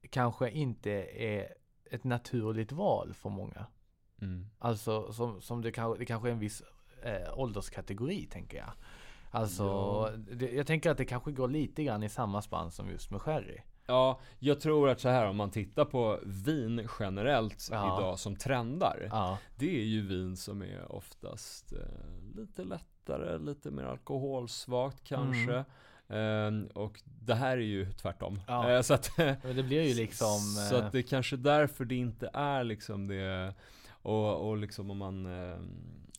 kanske 0.10 0.50
inte 0.52 0.92
är 1.22 1.57
ett 1.92 2.04
naturligt 2.04 2.72
val 2.72 3.14
för 3.14 3.30
många? 3.30 3.66
mm. 4.22 4.50
Alltså 4.60 5.12
som, 5.14 5.42
som 5.42 5.62
det, 5.62 5.72
kanske, 5.72 6.00
det 6.00 6.06
kanske 6.06 6.28
är 6.28 6.32
en 6.32 6.40
viss 6.40 6.64
eh, 7.04 7.40
ålderskategori 7.40 8.26
tänker 8.26 8.58
jag. 8.58 8.72
Alltså, 9.32 9.64
Ja. 9.64 10.10
det, 10.18 10.52
jag 10.52 10.68
tänker 10.68 10.92
att 10.92 10.98
det 10.98 11.06
kanske 11.06 11.32
går 11.32 11.48
lite 11.48 11.84
grann 11.84 12.04
i 12.04 12.10
samma 12.10 12.42
spann 12.42 12.72
som 12.72 12.90
just 12.90 13.12
med 13.12 13.22
sherry. 13.22 13.58
Ja, 13.86 14.20
jag 14.40 14.60
tror 14.62 14.90
att 14.90 15.00
så 15.00 15.10
här 15.10 15.30
om 15.30 15.36
man 15.36 15.52
tittar 15.52 15.86
på 15.86 16.20
vin 16.26 16.88
generellt 17.00 17.68
Ja. 17.72 18.00
idag 18.00 18.20
som 18.20 18.36
trendar. 18.36 19.08
Ja, 19.12 19.38
Det 19.56 19.80
är 19.82 19.86
ju 19.86 20.08
vin 20.08 20.38
som 20.38 20.62
är 20.62 20.92
oftast 20.92 21.74
eh, 21.74 21.80
lite 22.36 22.64
lättare, 22.64 23.38
lite 23.38 23.72
mer 23.72 23.84
alkoholsvagt 23.84 25.04
kanske. 25.04 25.54
Eh, 25.56 25.64
och 26.74 27.02
det 27.06 27.36
här 27.36 27.58
är 27.58 27.62
ju 27.62 27.92
tvärtom. 27.92 28.40
Ja. 28.48 28.72
Eh, 28.72 28.82
så 28.82 28.94
att, 28.94 29.12
men 29.18 29.56
det 29.56 29.64
blir 29.64 29.82
ju 29.84 29.94
liksom... 29.94 30.40
så 30.70 30.78
eh, 30.78 30.86
att 30.86 30.92
det 30.92 30.98
är 31.00 31.04
kanske 31.04 31.38
därför 31.38 31.86
det 31.86 31.96
inte 31.96 32.30
är 32.34 32.64
liksom 32.64 33.08
det. 33.08 33.54
Och, 33.90 34.50
och 34.50 34.58
liksom 34.58 34.92
om 34.92 34.98
man, 34.98 35.26
eh, 35.26 35.58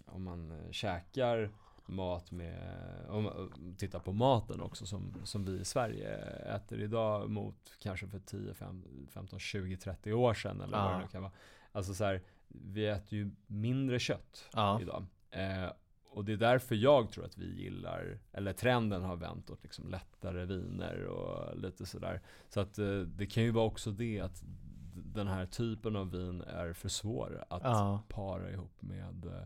om 0.06 0.24
man 0.24 0.50
eh, 0.50 0.70
käkar 0.70 1.50
mat 1.86 2.30
med, 2.30 2.58
om 3.08 3.52
tittar 3.78 3.98
på 3.98 4.12
maten 4.12 4.60
också 4.60 4.86
som, 4.86 5.14
som 5.24 5.44
vi 5.44 5.60
i 5.60 5.64
Sverige 5.64 6.16
äter 6.56 6.80
idag 6.80 7.30
mot 7.30 7.56
kanske 7.82 8.08
för 8.08 8.18
10, 8.18 8.54
15, 9.14 9.38
20, 9.38 9.76
30 9.76 10.12
år 10.12 10.34
sedan 10.34 10.60
eller 10.60 10.78
vad 10.78 10.86
Ja. 10.92 10.96
det 10.96 11.02
nu 11.02 11.08
kan 11.08 11.22
vara. 11.22 11.32
Alltså 11.72 11.94
så 11.94 12.04
här, 12.04 12.22
vi 12.48 12.86
äter 12.86 13.18
ju 13.18 13.30
mindre 13.46 13.98
kött 13.98 14.48
Ja. 14.52 14.80
idag. 14.80 15.06
Eh, 15.30 15.70
och 16.10 16.24
det 16.24 16.32
är 16.32 16.36
därför 16.36 16.74
jag 16.74 17.10
tror 17.10 17.24
att 17.24 17.38
vi 17.38 17.62
gillar, 17.62 18.18
eller 18.32 18.52
trenden 18.52 19.02
har 19.02 19.16
vänt 19.16 19.50
åt 19.50 19.62
liksom 19.62 19.88
lättare 19.90 20.44
viner 20.44 21.04
och 21.04 21.56
lite 21.58 21.86
sådär. 21.86 22.20
Så 22.48 22.60
att 22.60 22.78
eh, 22.78 23.00
det 23.00 23.26
kan 23.26 23.42
ju 23.42 23.50
vara 23.50 23.64
också 23.66 23.90
det 23.90 24.20
att 24.20 24.42
den 24.94 25.26
här 25.28 25.46
typen 25.46 25.96
av 25.96 26.10
vin 26.10 26.40
är 26.42 26.72
för 26.72 26.88
svår 26.88 27.44
att 27.50 27.62
Ja. 27.64 28.02
para 28.08 28.50
ihop 28.50 28.82
med, 28.82 29.24
eh, 29.26 29.42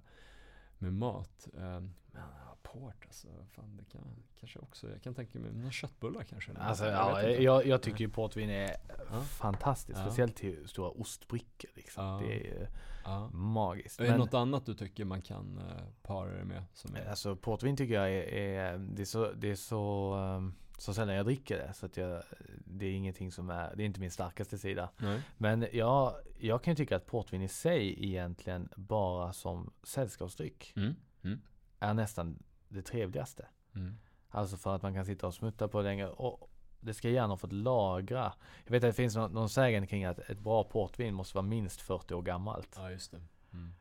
med 0.78 0.92
mat. 0.92 1.48
Eh, 1.58 1.80
Men 2.14 2.22
ja, 2.64 2.70
port 2.70 3.04
alltså, 3.06 3.28
fan 3.50 3.76
det 3.76 3.84
kan 3.84 4.02
kanske 4.40 4.58
också, 4.58 4.90
jag 4.90 5.02
kan 5.02 5.14
tänka 5.14 5.38
mig 5.38 5.52
några 5.52 5.70
köttbullar 5.70 6.22
kanske. 6.24 6.52
Alltså 6.52 6.84
Jag 6.86 6.94
ja, 6.94 7.22
jag, 7.22 7.66
jag 7.66 7.82
tycker 7.82 8.00
ju 8.00 8.08
portvin 8.08 8.50
är 8.50 8.76
Ja. 9.10 9.20
fantastiskt. 9.20 9.98
Ja. 9.98 10.04
Speciellt 10.04 10.36
till 10.36 10.68
stora 10.68 10.90
ostbrickor 10.90 11.70
liksom. 11.74 12.04
Ja. 12.04 12.20
Det 12.26 12.48
är 12.48 12.68
Ja. 13.04 13.28
magiskt. 13.32 14.00
Är 14.00 14.04
det 14.04 14.10
Men- 14.10 14.20
något 14.20 14.34
annat 14.34 14.66
du 14.66 14.74
tycker 14.74 15.04
man 15.04 15.22
kan 15.22 15.58
eh, 15.58 15.84
para 16.02 16.30
det 16.30 16.44
med? 16.44 16.64
Som 16.74 16.94
är, 16.96 17.10
Alltså 17.10 17.36
portvin 17.36 17.76
tycker 17.76 17.94
jag 17.94 18.10
är, 18.10 18.22
är 18.22 18.78
det 18.78 19.02
är 19.02 19.06
så, 19.06 19.32
det 19.32 19.50
är 19.50 19.54
så, 19.54 20.14
um, 20.16 20.54
så 20.78 20.94
sällan 20.94 21.14
jag 21.14 21.26
dricker 21.26 21.56
det. 21.58 21.72
Så 21.74 21.86
att 21.86 21.96
jag, 21.96 22.22
det 22.64 22.86
är 22.86 22.92
ingenting 22.92 23.32
som 23.32 23.50
är, 23.50 23.76
det 23.76 23.82
är 23.82 23.86
inte 23.86 24.00
min 24.00 24.10
starkaste 24.10 24.58
sida. 24.58 24.88
nej? 24.98 25.20
Men 25.38 25.66
jag, 25.72 26.14
jag 26.38 26.62
kan 26.62 26.70
ju 26.72 26.76
tycka 26.76 26.96
att 26.96 27.06
portvin 27.06 27.42
i 27.42 27.48
sig 27.48 28.04
egentligen 28.06 28.68
bara 28.76 29.32
som 29.32 29.72
sällskapsdryck 29.82 30.72
Mm. 30.76 30.94
Mm. 31.22 31.40
är 31.78 31.94
nästan 31.94 32.42
det 32.74 32.82
trevligaste. 32.82 33.46
Mm. 33.74 33.98
Alltså 34.28 34.56
för 34.56 34.74
att 34.76 34.82
man 34.82 34.94
kan 34.94 35.04
sitta 35.04 35.26
och 35.26 35.34
smutta 35.34 35.68
på 35.68 35.78
det 35.78 35.84
länge. 35.84 36.06
Och 36.06 36.50
det 36.80 36.94
ska 36.94 37.08
gärna 37.08 37.28
ha 37.28 37.36
fått 37.36 37.52
lagra. 37.52 38.32
Jag 38.64 38.72
vet 38.72 38.84
att 38.84 38.88
det 38.90 38.92
finns 38.92 39.16
någon, 39.16 39.32
någon 39.32 39.48
sägen 39.48 39.86
kring 39.86 40.04
att 40.04 40.18
ett 40.18 40.38
bra 40.38 40.64
portvin 40.64 41.14
måste 41.14 41.36
vara 41.36 41.46
minst 41.46 41.80
40 41.80 42.14
år 42.14 42.22
gammalt. 42.22 42.74
Ja, 42.76 42.90
just 42.90 43.10
det. 43.10 43.20
Mm. 43.52 43.74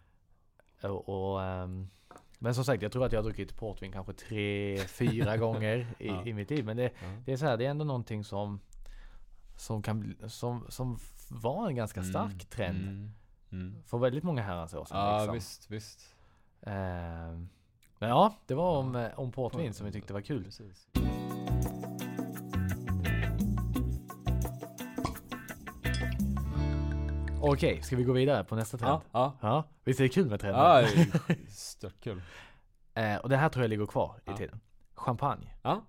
Och, 0.84 1.10
och, 1.34 1.44
ehm, 1.44 1.89
men 2.39 2.56
som 2.56 2.66
sagt, 2.66 2.84
jag 2.84 2.92
tror 2.92 3.06
att 3.06 3.12
jag 3.12 3.20
har 3.20 3.24
druckit 3.24 3.56
portvin 3.58 3.92
kanske 3.92 4.14
tre, 4.14 4.78
fyra 4.78 5.38
gånger 5.44 5.88
i, 6.00 6.08
Ja. 6.08 6.26
i 6.26 6.34
mitt 6.34 6.50
liv. 6.50 6.66
Men 6.66 6.78
det, 6.78 6.84
Ja. 6.84 7.08
det 7.26 7.34
är 7.34 7.38
så 7.38 7.46
här, 7.46 7.58
det 7.58 7.66
är 7.66 7.70
ändå 7.70 7.86
någonting 7.86 8.24
som 8.24 8.60
som 9.58 9.82
kan 9.82 10.16
som, 10.28 10.66
som 10.70 10.98
var 11.30 11.68
en 11.68 11.76
ganska 11.76 12.04
stark 12.04 12.26
Mm, 12.32 12.39
trend 12.50 12.78
Mm. 12.88 13.12
Mm. 13.52 13.84
för 13.84 13.98
väldigt 13.98 14.24
många 14.24 14.42
herrans 14.42 14.74
år 14.74 14.86
sedan. 14.86 14.98
Ja, 14.98 15.18
liksom. 15.18 15.34
visst, 15.34 15.72
visst. 15.72 16.16
Ehm, 16.62 17.50
men 18.02 18.10
ja, 18.10 18.34
det 18.45 18.54
var 18.56 18.78
om, 18.78 18.95
Ja. 18.95 19.02
eh, 19.08 19.20
om 19.20 19.32
portvin 19.32 19.74
som 19.74 19.86
vi 19.86 19.91
tyckte 19.91 20.14
var 20.14 20.22
kul. 20.22 20.43
Precis. 20.43 20.88
Okej, 27.43 27.82
ska 27.84 27.95
vi 27.95 28.04
gå 28.04 28.14
vidare 28.14 28.43
på 28.43 28.56
nästa 28.56 28.78
trend? 28.78 28.91
Ja, 29.12 29.34
ja. 29.41 29.47
Ja, 29.49 29.64
visst 29.84 29.99
är 29.99 30.04
det 30.04 30.10
kul 30.10 30.30
med 30.30 30.39
trender? 30.39 30.60
Ja, 31.28 31.36
störtkul. 31.49 32.22
Eh, 32.93 33.16
och 33.18 33.30
det 33.30 33.38
här 33.38 33.49
tror 33.49 33.64
jag 33.64 33.70
ligger 33.70 33.86
kvar 33.86 34.16
i 34.18 34.22
Ja. 34.26 34.38
tiden. 34.38 34.60
Champagne. 34.93 35.54
Ja. 35.64 35.82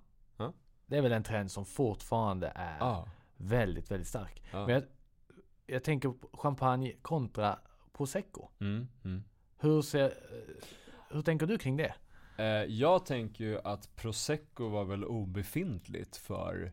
Det 0.86 0.98
är 0.98 1.02
väl 1.02 1.12
en 1.12 1.22
trend 1.22 1.50
som 1.50 1.64
fortfarande 1.64 2.52
är 2.54 2.78
Ja. 2.78 3.08
väldigt, 3.36 3.90
väldigt 3.90 4.08
stark. 4.08 4.42
ja. 4.52 4.66
Men 4.66 4.74
jag, 4.74 4.82
jag 5.66 5.84
tänker 5.84 6.08
på 6.08 6.28
champagne 6.38 6.92
kontra 7.02 7.58
prosecco. 7.92 8.48
Mm, 8.60 8.88
mm. 9.04 9.24
Hur 9.58 9.82
ser, 9.82 10.04
eh, 10.04 10.10
hur 11.12 11.22
tänker 11.22 11.46
du 11.46 11.58
kring 11.58 11.76
det? 11.76 11.94
Eh, 12.36 12.44
jag 12.64 13.06
tänker 13.06 13.44
ju 13.44 13.58
att 13.64 13.96
prosecco 13.96 14.68
var 14.68 14.84
väl 14.84 15.04
obefintligt 15.04 16.16
för, 16.16 16.72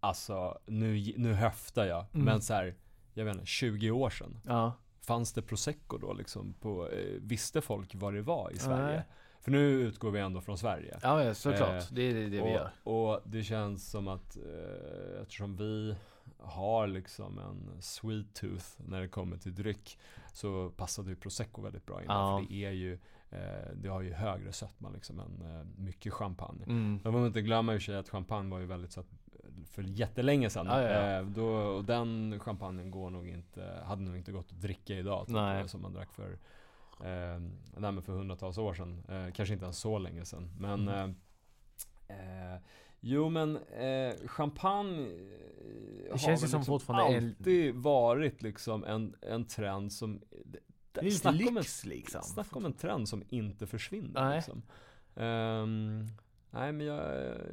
alltså 0.00 0.58
nu, 0.66 1.12
nu 1.16 1.32
höftar 1.32 1.84
jag, 1.86 2.06
Mm. 2.14 2.24
men 2.24 2.40
så 2.42 2.54
här, 2.54 2.74
jag 3.14 3.24
vet 3.24 3.34
inte, 3.34 3.46
20 3.46 3.90
år 3.90 4.10
sedan. 4.10 4.38
Ja, 4.46 4.72
Fanns 5.00 5.32
det 5.32 5.42
prosecco 5.42 5.98
då 5.98 6.12
liksom 6.12 6.54
på, 6.54 6.88
eh, 6.88 7.14
visste 7.20 7.60
folk 7.60 7.94
vad 7.94 8.14
det 8.14 8.22
var 8.22 8.50
i 8.52 8.58
Sverige? 8.58 8.96
Nej. 8.96 9.04
För 9.40 9.50
nu 9.50 9.68
utgår 9.70 10.10
vi 10.10 10.20
ändå 10.20 10.40
från 10.40 10.58
Sverige. 10.58 10.98
ja 11.02 11.24
ja, 11.24 11.34
såklart. 11.34 11.70
Eh, 11.82 11.86
det 11.90 12.02
är 12.02 12.14
det, 12.14 12.20
vi 12.28 12.40
och, 12.40 12.48
gör. 12.48 12.70
och 12.82 13.20
det 13.24 13.42
känns 13.44 13.90
som 13.90 14.08
att 14.08 14.36
eh, 14.36 15.22
eftersom 15.22 15.56
vi 15.56 15.94
har 16.38 16.86
liksom 16.86 17.38
en 17.38 17.82
sweet 17.82 18.34
tooth 18.34 18.66
när 18.78 19.00
det 19.00 19.08
kommer 19.08 19.36
till 19.36 19.54
dryck 19.54 19.98
så 20.32 20.70
passade 20.70 21.10
ju 21.10 21.16
prosecco 21.16 21.62
väldigt 21.62 21.86
bra 21.86 22.00
in. 22.00 22.06
Ja. 22.08 22.38
För 22.38 22.54
det 22.54 22.64
är 22.64 22.70
ju, 22.70 22.98
det 23.74 23.88
har 23.88 24.00
ju 24.02 24.12
högre 24.12 24.52
sötma 24.52 24.90
liksom 24.90 25.20
än 25.20 25.42
eh, 25.42 25.66
mycket 25.82 26.12
champagne. 26.12 26.62
Mm. 26.64 26.90
Men 26.92 27.12
får 27.12 27.18
man 27.18 27.26
inte 27.26 27.42
glömma 27.42 27.74
i 27.74 27.76
och 27.76 27.80
för 27.80 27.84
sig 27.84 27.96
att 27.96 28.08
champagne 28.08 28.50
var 28.50 28.58
ju 28.58 28.66
väldigt 28.66 28.92
sött 28.92 29.06
för 29.70 29.82
jättelänge 29.82 30.50
sedan. 30.50 30.66
Ja, 30.66 30.82
ja, 30.82 30.88
ja. 30.90 31.18
Eh, 31.18 31.26
då, 31.26 31.46
och 31.48 31.84
den 31.84 32.40
champagnen 32.40 32.90
går 32.90 33.10
nog 33.10 33.28
inte, 33.28 33.82
hade 33.84 34.02
nog 34.02 34.16
inte 34.16 34.32
gått 34.32 34.52
att 34.52 34.60
dricka 34.60 34.94
idag. 34.94 35.26
Typ, 35.26 35.36
eh, 35.36 35.66
Som 35.66 35.82
man 35.82 35.92
drack 35.92 36.12
för, 36.12 36.30
eh, 37.00 38.00
för 38.00 38.12
hundratals 38.12 38.58
år 38.58 38.74
sedan. 38.74 39.02
Eh, 39.08 39.32
kanske 39.32 39.52
inte 39.52 39.64
ens 39.64 39.78
så 39.78 39.98
länge 39.98 40.24
sedan. 40.24 40.50
Men 40.58 40.88
Mm. 40.88 41.14
eh, 42.08 42.54
eh, 42.54 42.60
Jo 43.00 43.28
men 43.28 43.56
eh, 43.56 44.26
champagne 44.26 45.02
eh, 45.02 46.10
har 46.10 46.18
känns 46.18 46.22
ju 46.24 46.30
väl 46.30 46.38
som 46.38 46.60
liksom 46.60 46.64
fortfarande 46.64 47.16
alltid 47.16 47.74
varit 47.74 48.42
liksom 48.42 48.84
en, 48.84 49.14
en 49.22 49.44
trend 49.44 49.92
som 49.92 50.20
det, 51.00 51.00
Det 51.00 51.06
är 51.06 51.10
lite 51.10 51.18
snacka 51.20 51.38
om 51.48 51.48
en- 51.48 51.54
lyx 51.54 51.84
liksom. 51.84 52.22
Snacka 52.22 52.56
om 52.56 52.64
en 52.64 52.72
trend 52.72 53.08
som 53.08 53.22
inte 53.28 53.66
försvinner 53.66 54.24
Nej. 54.24 54.36
liksom. 54.36 54.62
Ehm, 55.16 56.06
nej 56.50 56.72
men 56.72 56.86
jag, 56.86 56.96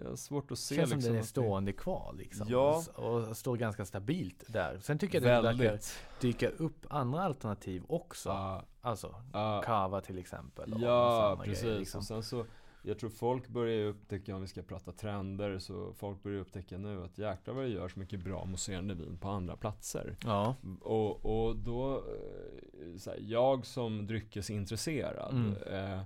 jag 0.04 0.10
har 0.10 0.16
svårt 0.16 0.52
att 0.52 0.60
se 0.60 0.76
Känns 0.76 0.90
som 0.90 0.98
liksom 0.98 1.10
den 1.10 1.16
är 1.16 1.20
att 1.20 1.26
det- 1.26 1.30
stående 1.30 1.74
kvar 1.74 2.14
liksom. 2.18 2.48
Ja. 2.50 2.84
Och, 2.96 3.38
står 3.38 3.58
ganska 3.58 3.86
stabilt 3.86 4.44
där. 4.48 4.80
Sen 4.82 4.98
tycker 5.00 5.22
jag 5.22 5.46
att 5.46 5.58
det 5.58 5.64
verkar 5.66 5.80
dyka 6.22 6.50
upp 6.50 6.86
andra 6.90 7.24
alternativ 7.24 7.84
också. 7.88 8.30
Ja, 8.30 8.64
Alltså, 8.82 9.16
ja, 9.34 9.62
kava 9.66 10.02
till 10.02 10.18
exempel. 10.18 10.74
ja 10.82 11.42
precis. 11.46 11.64
grejer, 11.64 11.80
liksom. 11.80 12.00
Och 12.00 12.06
sen 12.06 12.24
så, 12.24 12.46
jag 12.86 13.00
tror 13.00 13.10
folk 13.10 13.48
börjar 13.48 13.88
upptäcka, 13.88 14.36
om 14.36 14.42
vi 14.42 14.48
ska 14.48 14.62
prata 14.62 14.92
trender, 14.92 15.60
så 15.60 15.94
folk 15.94 16.24
börjar 16.24 16.40
upptäcka 16.40 16.78
nu 16.78 17.04
att 17.04 17.18
jäklar 17.18 17.54
vad 17.54 17.64
det 17.64 17.70
gör 17.70 17.90
så 17.90 18.00
mycket 18.00 18.20
bra 18.24 18.46
mousserande 18.46 18.94
vin 18.96 19.18
på 19.18 19.30
andra 19.30 19.56
platser. 19.58 20.16
Ja. 20.24 20.56
Och, 20.82 21.26
och 21.48 21.56
då, 21.56 21.96
eh, 21.96 22.98
så 22.98 23.10
här, 23.10 23.20
jag 23.22 23.66
som 23.66 24.08
dryckesintresserad, 24.08 25.34
Mm. 25.34 25.54
eh, 25.98 26.02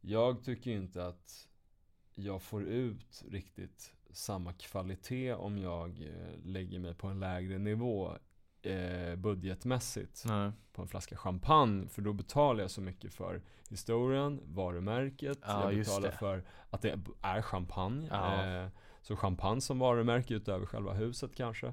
jag 0.00 0.44
tycker 0.44 0.70
inte 0.70 1.06
att 1.06 1.48
jag 2.14 2.42
får 2.42 2.64
ut 2.64 3.22
riktigt 3.30 3.92
samma 4.10 4.52
kvalitet 4.52 5.34
om 5.34 5.58
jag 5.58 5.90
eh, 6.02 6.38
lägger 6.44 6.78
mig 6.78 6.94
på 6.94 7.06
en 7.06 7.20
lägre 7.20 7.58
nivå 7.58 8.12
eh, 8.66 9.16
budgetmässigt 9.16 10.24
Nej. 10.26 10.50
på 10.72 10.82
en 10.82 10.88
flaska 10.88 11.16
champagne. 11.16 11.88
För 11.88 12.02
då 12.02 12.12
betalar 12.12 12.60
jag 12.60 12.70
så 12.70 12.80
mycket 12.80 13.12
för 13.12 13.40
historien, 13.70 14.40
varumärket, 14.44 15.38
Ja, 15.46 15.72
jag 15.72 15.78
betalar 15.78 16.10
för 16.10 16.44
att 16.70 16.82
det 16.82 16.98
är 17.22 17.42
champagne. 17.42 18.08
Ja. 18.10 18.44
Eh, 18.44 18.68
så 19.02 19.16
champagne 19.16 19.60
som 19.60 19.78
varumärke 19.78 20.34
utöver 20.34 20.66
själva 20.66 20.92
huset 20.92 21.34
kanske. 21.36 21.72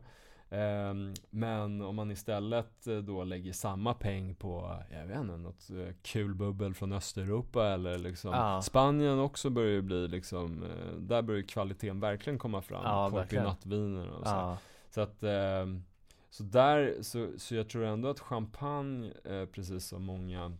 Ehm, 0.53 1.13
men 1.29 1.81
om 1.81 1.95
man 1.95 2.11
istället 2.11 2.87
eh, 2.87 2.97
då 2.97 3.23
lägger 3.23 3.53
samma 3.53 3.93
peng 3.93 4.35
på, 4.35 4.83
jag 4.91 5.07
vet 5.07 5.19
inte, 5.19 5.37
något 5.37 5.69
eh, 5.69 5.93
kul 6.01 6.35
bubbel 6.35 6.73
från 6.73 6.93
Östeuropa 6.93 7.67
eller 7.67 7.97
liksom 7.97 8.31
Ja. 8.31 8.61
Spanien 8.61 9.19
också 9.19 9.49
börjar 9.49 9.71
ju 9.71 9.81
bli 9.81 10.07
liksom, 10.07 10.63
eh, 10.63 10.93
där 10.99 11.21
börjar 11.21 11.41
kvaliteten 11.41 11.99
verkligen 11.99 12.39
komma 12.39 12.61
fram. 12.61 12.81
Ja, 12.83 13.09
verkligen. 13.09 13.43
nattviner 13.45 14.09
och 14.09 14.27
så. 14.27 14.57
Så 14.89 15.01
att, 15.01 15.23
ehm, 15.23 15.83
så 16.31 16.43
där, 16.43 16.97
så, 17.01 17.29
så 17.37 17.55
jag 17.55 17.69
tror 17.69 17.83
ändå 17.85 18.09
att 18.09 18.19
champagne, 18.19 19.13
eh, 19.23 19.45
precis 19.45 19.85
som 19.85 20.03
många, 20.03 20.57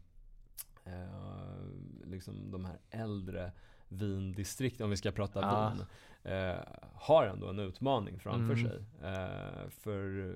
eh, 0.86 1.66
liksom 2.06 2.52
de 2.52 2.66
här 2.66 2.78
äldre 2.90 3.52
vindistrikten, 3.88 4.84
om 4.84 4.90
vi 4.90 4.98
ska 4.98 5.12
prata 5.12 5.40
Ja. 5.42 5.74
vin, 5.74 5.86
eh, 6.34 6.58
har 6.94 7.26
ändå 7.26 7.48
en 7.48 7.60
utmaning 7.60 8.20
framför 8.20 8.54
Mm. 8.54 8.70
sig. 8.70 8.84
Eh, 9.04 9.70
för 9.70 10.30
eh, 10.30 10.36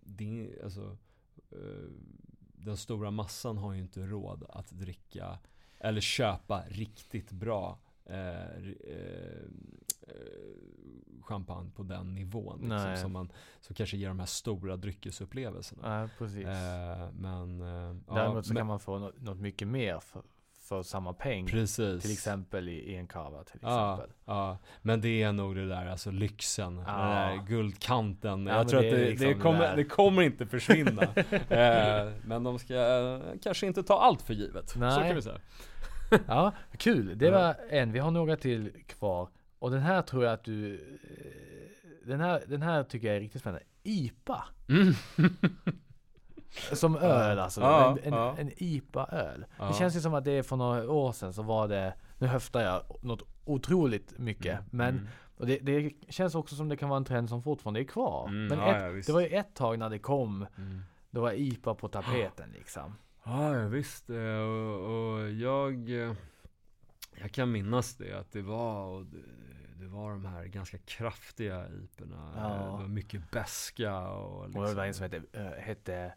det, 0.00 0.50
alltså, 0.64 0.96
eh, 1.50 1.90
den 2.52 2.76
stora 2.76 3.10
massan 3.10 3.58
har 3.58 3.72
ju 3.72 3.80
inte 3.80 4.00
råd 4.06 4.44
att 4.48 4.70
dricka 4.70 5.38
eller 5.78 6.00
köpa 6.00 6.62
riktigt 6.68 7.32
bra 7.32 7.78
eh, 8.04 8.64
champagne 11.22 11.70
på 11.76 11.82
den 11.82 12.14
nivån. 12.14 12.58
Liksom, 12.60 12.96
som, 12.96 13.12
man, 13.12 13.32
som 13.60 13.74
kanske 13.74 13.96
ger 13.96 14.08
de 14.08 14.18
här 14.18 14.26
stora 14.26 14.76
dryckesupplevelserna. 14.76 16.00
ja 16.02 16.08
precis. 16.18 16.46
Eh, 16.46 17.08
men 17.18 17.60
eh, 17.60 18.14
Däremot 18.14 18.46
så 18.46 18.52
men, 18.52 18.60
kan 18.60 18.66
man 18.66 18.80
få 18.80 18.98
något, 18.98 19.20
något 19.20 19.38
mycket 19.40 19.68
mer 19.68 20.00
för, 20.00 20.22
för 20.60 20.82
samma 20.82 21.12
peng. 21.12 21.46
Precis. 21.46 22.02
Till 22.02 22.12
exempel 22.12 22.68
i, 22.68 22.72
i 22.72 22.96
en 22.96 23.06
cava 23.06 23.44
till 23.44 23.58
Ja, 23.62 23.94
exempel. 23.94 24.16
ja, 24.24 24.58
men 24.82 25.00
det 25.00 25.22
är 25.22 25.32
nog 25.32 25.56
det 25.56 25.68
där, 25.68 25.86
alltså 25.86 26.10
lyxen, 26.10 26.76
Ja. 26.86 26.92
den 26.92 27.38
där 27.38 27.46
guldkanten. 27.46 28.46
Ja, 28.46 28.56
jag 28.56 28.68
tror 28.68 28.80
det 28.82 28.88
att 28.88 28.94
det, 28.94 29.08
liksom 29.10 29.26
det, 29.28 29.34
kommer, 29.34 29.76
det 29.76 29.84
kommer 29.84 30.22
inte 30.22 30.46
försvinna. 30.46 31.02
eh, 31.48 32.12
men 32.24 32.42
de 32.44 32.58
ska 32.58 32.74
eh, 32.74 33.20
kanske 33.42 33.66
inte 33.66 33.82
ta 33.82 34.00
allt 34.00 34.22
för 34.22 34.34
givet. 34.34 34.68
Så 34.68 34.78
Nej. 34.78 35.06
kan 35.06 35.16
vi 35.16 35.22
säga. 35.22 35.38
Ja, 36.26 36.52
kul. 36.78 37.18
Det 37.18 37.26
Ja. 37.26 37.30
var 37.32 37.56
en. 37.70 37.92
Vi 37.92 37.98
har 37.98 38.10
några 38.10 38.36
till 38.36 38.72
kvar. 38.86 39.28
Och 39.60 39.70
den 39.70 39.80
här 39.82 40.02
tror 40.02 40.24
jag 40.24 40.32
att 40.32 40.44
du... 40.44 40.74
eh, 40.74 42.08
Den 42.08 42.20
här, 42.20 42.42
den 42.46 42.62
här 42.62 42.82
tycker 42.84 43.06
jag 43.08 43.16
är 43.16 43.20
riktigt 43.20 43.40
spännande. 43.40 43.64
IPA. 43.82 44.44
Mm. 44.68 44.94
Som 46.72 46.96
öl 47.00 47.38
alltså. 47.38 47.60
Ja, 47.60 47.90
en, 47.90 47.98
en, 48.04 48.12
ja. 48.18 48.34
en 48.38 48.50
IPA-öl. 48.56 49.44
Ja. 49.58 49.68
Det 49.68 49.74
känns 49.74 49.96
ju 49.96 50.00
som 50.00 50.14
att 50.14 50.24
det 50.24 50.32
är 50.32 50.42
för 50.42 50.56
några 50.56 50.90
år 50.90 51.12
sedan 51.12 51.32
så 51.32 51.42
var 51.42 51.68
det, 51.68 51.94
nu 52.18 52.26
höftar 52.26 52.60
jag 52.60 52.82
något 53.02 53.22
otroligt 53.44 54.18
mycket. 54.18 54.52
Mm, 54.58 54.64
Men 54.70 54.88
mm. 54.94 55.08
och 55.36 55.46
det, 55.46 55.58
det 55.58 55.92
känns 56.08 56.34
också 56.34 56.54
som 56.56 56.68
det 56.68 56.76
kan 56.76 56.88
vara 56.88 56.96
en 56.96 57.04
trend 57.04 57.28
som 57.28 57.42
fortfarande 57.42 57.80
är 57.80 57.84
kvar. 57.84 58.28
Mm, 58.28 58.46
Men 58.46 58.60
ett, 58.98 59.06
det 59.06 59.12
var 59.12 59.20
ju 59.20 59.26
ett 59.26 59.54
tag 59.54 59.78
när 59.78 59.90
det 59.90 59.98
kom, 59.98 60.46
Mm. 60.58 60.80
då 61.10 61.20
var 61.20 61.32
IPA 61.32 61.74
på 61.74 61.88
tapeten 61.88 62.50
liksom. 62.58 62.94
Ja, 63.24 63.58
ja 63.58 63.68
visst. 63.68 64.10
eh, 64.10 64.16
Och, 64.40 65.14
och 65.14 65.30
jag, 65.30 65.90
eh, 65.90 66.12
jag 67.20 67.32
kan 67.32 67.52
minnas 67.52 67.94
det, 67.96 68.12
att 68.18 68.32
det 68.32 68.42
var, 68.42 68.84
och 68.84 69.06
det, 69.06 69.18
det 69.80 69.88
var 69.88 70.10
de 70.10 70.24
här 70.24 70.44
ganska 70.44 70.78
kraftiga 70.78 71.68
iporna. 71.68 72.32
Ja. 72.36 72.42
Det 72.42 72.82
var 72.82 72.88
mycket 72.88 73.30
beska 73.30 74.00
och 74.00 74.44
liksom. 74.46 74.62
Och 74.62 74.68
det 74.68 74.74
var 74.74 74.84
en 74.84 74.94
som 74.94 75.02
hette, 75.02 75.22
äh, 75.32 75.62
hette, 75.62 76.12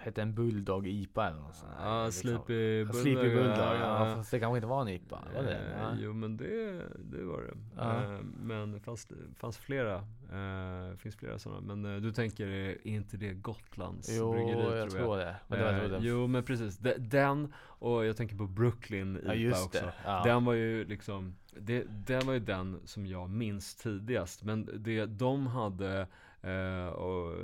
hette 0.00 0.22
en 0.22 0.34
Bulldog 0.34 0.86
IPA 0.86 1.26
eller 1.28 1.40
något 1.40 1.54
sånt 1.54 1.72
Ja, 1.80 2.04
liksom. 2.06 2.20
Sleepy 2.22 2.84
Bulldog. 2.84 2.94
Sleepy 3.02 3.28
Bulldog, 3.34 3.56
ja. 3.80 4.14
Fast 4.16 4.30
det 4.30 4.40
kanske 4.40 4.56
inte 4.56 4.66
var 4.66 4.82
en 4.82 4.88
IPA, 4.88 5.22
var 5.34 5.42
det? 5.42 5.54
Eh, 5.56 5.80
Ja. 5.80 5.94
Jo 5.98 6.12
men 6.12 6.36
det, 6.36 6.82
det 6.98 7.24
var 7.24 7.42
det. 7.42 7.54
Ja. 7.76 8.02
Eh, 8.14 8.20
men 8.42 8.72
det 8.72 8.80
fanns, 8.80 9.08
fanns 9.36 9.58
flera, 9.58 9.94
eh, 10.32 10.96
finns 10.96 11.16
flera 11.16 11.38
sådana. 11.38 11.74
Men 11.74 11.94
eh, 11.94 12.00
du 12.02 12.12
tänker, 12.12 12.46
är 12.46 12.86
inte 12.86 13.16
det 13.16 13.34
Gotlands 13.34 14.08
Jo, 14.18 14.32
bryggeri 14.32 14.78
jag 14.78 14.90
tror 14.90 15.16
det. 15.16 15.36
Men 15.48 15.58
det 15.58 15.64
var 15.64 15.72
Eh, 15.72 15.90
den, 15.90 16.02
jo 16.02 16.26
men 16.26 16.42
precis, 16.44 16.78
De, 16.78 16.94
den 16.98 17.52
och 17.58 18.04
jag 18.04 18.16
tänker 18.16 18.36
på 18.36 18.46
Brooklyn 18.46 19.16
IPA 19.16 19.34
ja 19.34 19.64
också. 19.64 19.92
Ja. 20.04 20.22
Den 20.24 20.44
var 20.44 20.52
ju 20.52 20.84
liksom, 20.84 21.34
det, 21.60 21.84
den 21.88 22.26
var 22.26 22.32
ju 22.34 22.40
den 22.40 22.80
som 22.84 23.06
jag 23.06 23.30
minns 23.30 23.74
tidigast. 23.76 24.44
Men 24.44 24.70
det 24.74 25.06
de 25.06 25.46
hade, 25.46 26.06
eh, 26.42 26.86
och 26.86 27.32
eh, 27.32 27.38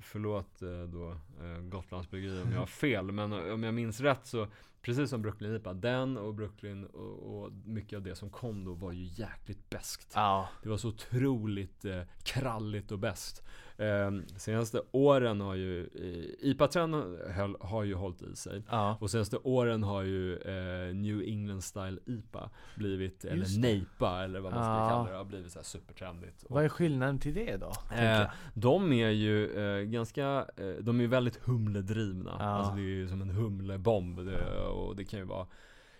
förlåt 0.00 0.62
eh, 0.62 0.82
då 0.82 1.10
eh, 1.10 1.60
Gotlandsbryggeri 1.62 2.42
om 2.42 2.52
jag 2.52 2.58
har 2.58 2.66
fel. 2.66 3.12
Men 3.12 3.32
om 3.32 3.62
jag 3.62 3.74
minns 3.74 4.00
rätt 4.00 4.26
så, 4.26 4.46
precis 4.82 5.10
som 5.10 5.22
Brooklyn 5.22 5.56
IPA, 5.56 5.72
den 5.74 6.16
och 6.18 6.34
Brooklyn 6.34 6.84
och, 6.86 7.42
och 7.44 7.52
mycket 7.64 7.96
av 7.96 8.02
det 8.02 8.14
som 8.14 8.30
kom 8.30 8.64
då 8.64 8.74
var 8.74 8.92
ju 8.92 9.04
jäkligt 9.04 9.70
beskt. 9.70 10.12
ja. 10.14 10.48
Det 10.62 10.68
var 10.68 10.76
så 10.76 10.88
otroligt 10.88 11.84
eh, 11.84 12.00
kralligt 12.24 12.92
och 12.92 12.98
bäst. 12.98 13.42
Eh, 13.76 14.10
senaste 14.36 14.82
åren 14.92 15.40
har 15.40 15.54
ju, 15.54 15.80
eh, 15.84 16.48
IPA-trenden 16.50 17.16
har 17.60 17.82
ju 17.84 17.94
hållit 17.94 18.22
i 18.22 18.36
sig. 18.36 18.62
ja. 18.70 18.96
Och 19.00 19.10
senaste 19.10 19.36
åren 19.36 19.82
har 19.82 20.02
ju 20.02 20.36
eh, 20.36 20.94
New 20.94 21.22
England 21.22 21.62
Style 21.64 21.98
IPA 22.06 22.50
blivit, 22.76 23.24
Just 23.24 23.56
eller. 23.58 23.60
NEIPA 23.68 24.24
eller 24.24 24.40
vad 24.40 24.52
man 24.52 24.62
ska 24.64 24.70
Ja. 24.72 24.88
kalla 24.88 25.10
det, 25.10 25.16
har 25.16 25.24
blivit 25.24 25.52
så 25.52 25.58
här 25.58 25.64
supertrendigt. 25.64 26.42
Och, 26.42 26.50
Vad 26.54 26.64
är 26.64 26.68
skillnaden 26.68 27.18
till 27.18 27.34
det 27.34 27.56
då? 27.56 27.72
eh, 27.96 28.28
de 28.54 28.92
är 28.92 29.10
ju 29.10 29.50
eh, 29.80 29.82
ganska, 29.84 30.46
eh, 30.56 30.68
de 30.80 31.00
är 31.00 31.06
väldigt 31.06 31.36
humledrivna. 31.44 32.30
Alltså 32.32 32.74
det 32.74 32.80
är 32.80 32.84
ju 32.84 33.08
som 33.08 33.22
en 33.22 33.30
humlebomb. 33.30 34.24
Det, 34.26 34.69
och 34.70 34.96
det 34.96 35.04
kan 35.04 35.18
ju 35.18 35.24
vara 35.24 35.46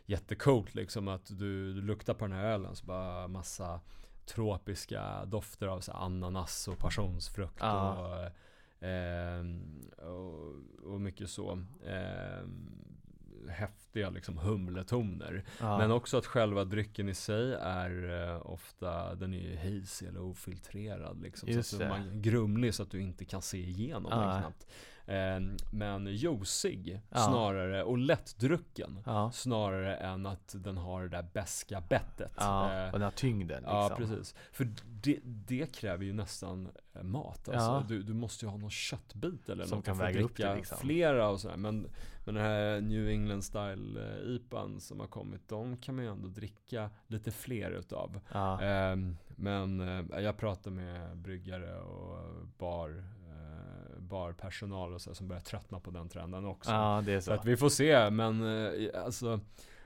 jättecoolt 0.07 0.75
liksom 0.75 1.09
att 1.09 1.27
du, 1.39 1.75
du 1.75 1.83
luktar 1.83 2.15
på 2.15 2.25
den 2.27 2.37
här 2.37 2.45
ölen 2.45 2.77
så 2.77 2.87
bara 2.87 3.29
massa 3.29 3.81
tropiska 4.27 5.25
dofter 5.25 5.67
av 5.67 5.81
så 5.81 5.93
ananas 5.93 6.69
och 6.69 6.79
passionsfrukt 6.79 7.57
Ja. 7.61 7.93
och, 7.99 8.31
ehm, 8.87 9.81
och, 9.99 10.55
och 10.93 11.01
mycket 11.01 11.31
så. 11.31 11.63
Ehm, 11.87 12.87
häftiga 13.49 14.11
liksom 14.11 14.39
humletoner. 14.39 15.45
Ja. 15.61 15.79
Men 15.79 15.91
också 15.91 16.19
att 16.19 16.27
själva 16.27 16.65
drycken 16.65 17.09
i 17.09 17.15
sig 17.15 17.53
är 17.55 18.25
eh, 18.35 18.47
ofta, 18.47 19.15
den 19.15 19.35
är 19.35 19.39
ju 19.39 19.57
hazy 19.57 20.07
eller 20.07 20.21
ofiltrerad 20.23 21.23
liksom. 21.23 21.49
Just 21.49 21.71
så 21.71 21.83
att 21.83 21.89
man 21.89 22.23
grumlig 22.23 22.75
så 22.75 22.83
att 22.83 22.91
du 22.91 23.01
inte 23.01 23.25
kan 23.25 23.43
se 23.43 23.59
igenom 23.59 24.07
Ja. 24.11 24.19
den 24.21 24.41
knappt. 24.41 24.67
Eh, 25.11 25.41
men 25.73 26.07
juicig 26.07 27.01
Ja. 27.11 27.19
snarare 27.19 27.83
och 27.85 27.99
lättdrucken. 27.99 28.99
ja. 29.07 29.31
Snarare 29.33 29.97
än 29.97 30.27
att 30.27 30.55
den 30.59 30.77
har 30.77 31.03
det 31.03 31.09
där 31.09 31.27
beska 31.33 31.81
bettet. 31.81 32.33
ja. 32.37 32.73
Eh, 32.75 32.87
Och 32.87 32.93
den 32.93 33.03
här 33.03 33.11
tyngden 33.11 33.57
liksom. 33.63 33.77
Ja, 33.77 33.95
precis. 33.97 34.35
För 34.53 34.69
det, 35.03 35.19
det 35.25 35.75
kräver 35.75 36.05
ju 36.05 36.13
nästan 36.13 36.69
eh, 36.95 37.03
mat. 37.03 37.49
Alltså, 37.49 37.53
Ja. 37.71 37.85
du, 37.89 38.03
du 38.03 38.15
måste 38.15 38.45
ju 38.45 38.51
ha 38.51 38.59
någon 38.59 38.71
köttbit 38.71 39.49
eller 39.49 39.65
Som 39.65 39.79
något 39.79 39.85
kan 39.85 39.97
för 39.97 40.05
att 40.05 40.11
väga 40.15 40.25
upp 40.25 40.37
det, 40.37 40.55
liksom. 40.57 40.79
flera 40.79 41.29
och 41.29 41.41
sådär. 41.41 41.57
Men, 41.57 41.81
men 42.25 42.35
den 42.35 42.45
här 42.45 42.81
New 42.81 43.09
England 43.09 43.43
style 43.43 44.19
IPAn 44.25 44.81
som 44.81 45.01
har 45.01 45.07
kommit, 45.07 45.49
de 45.49 45.77
kan 45.77 45.95
man 45.97 46.05
ju 46.05 46.11
ändå 46.11 46.29
dricka 46.29 46.91
lite 47.07 47.31
fler 47.31 47.71
utav. 47.71 48.21
Ja. 48.33 48.61
Ehm, 48.63 49.17
men 49.41 49.81
eh, 49.81 50.21
jag 50.21 50.37
pratar 50.37 50.71
med 50.71 51.17
bryggare 51.17 51.79
och 51.81 52.47
bar, 52.59 53.05
eh, 53.29 53.99
barpersonal 54.01 54.95
och 54.95 55.01
så, 55.01 55.15
som 55.15 55.29
börjar 55.29 55.41
tröttna 55.43 55.81
på 55.81 55.91
den 55.91 56.09
trenden 56.09 56.45
också. 56.45 56.71
ja, 56.71 57.03
det 57.07 57.13
är 57.13 57.21
Så 57.21 57.25
så. 57.25 57.33
att 57.33 57.45
vi 57.45 57.57
får 57.57 57.69
se, 57.69 58.11
men 58.11 58.43
eh, 58.67 59.05
alltså 59.05 59.41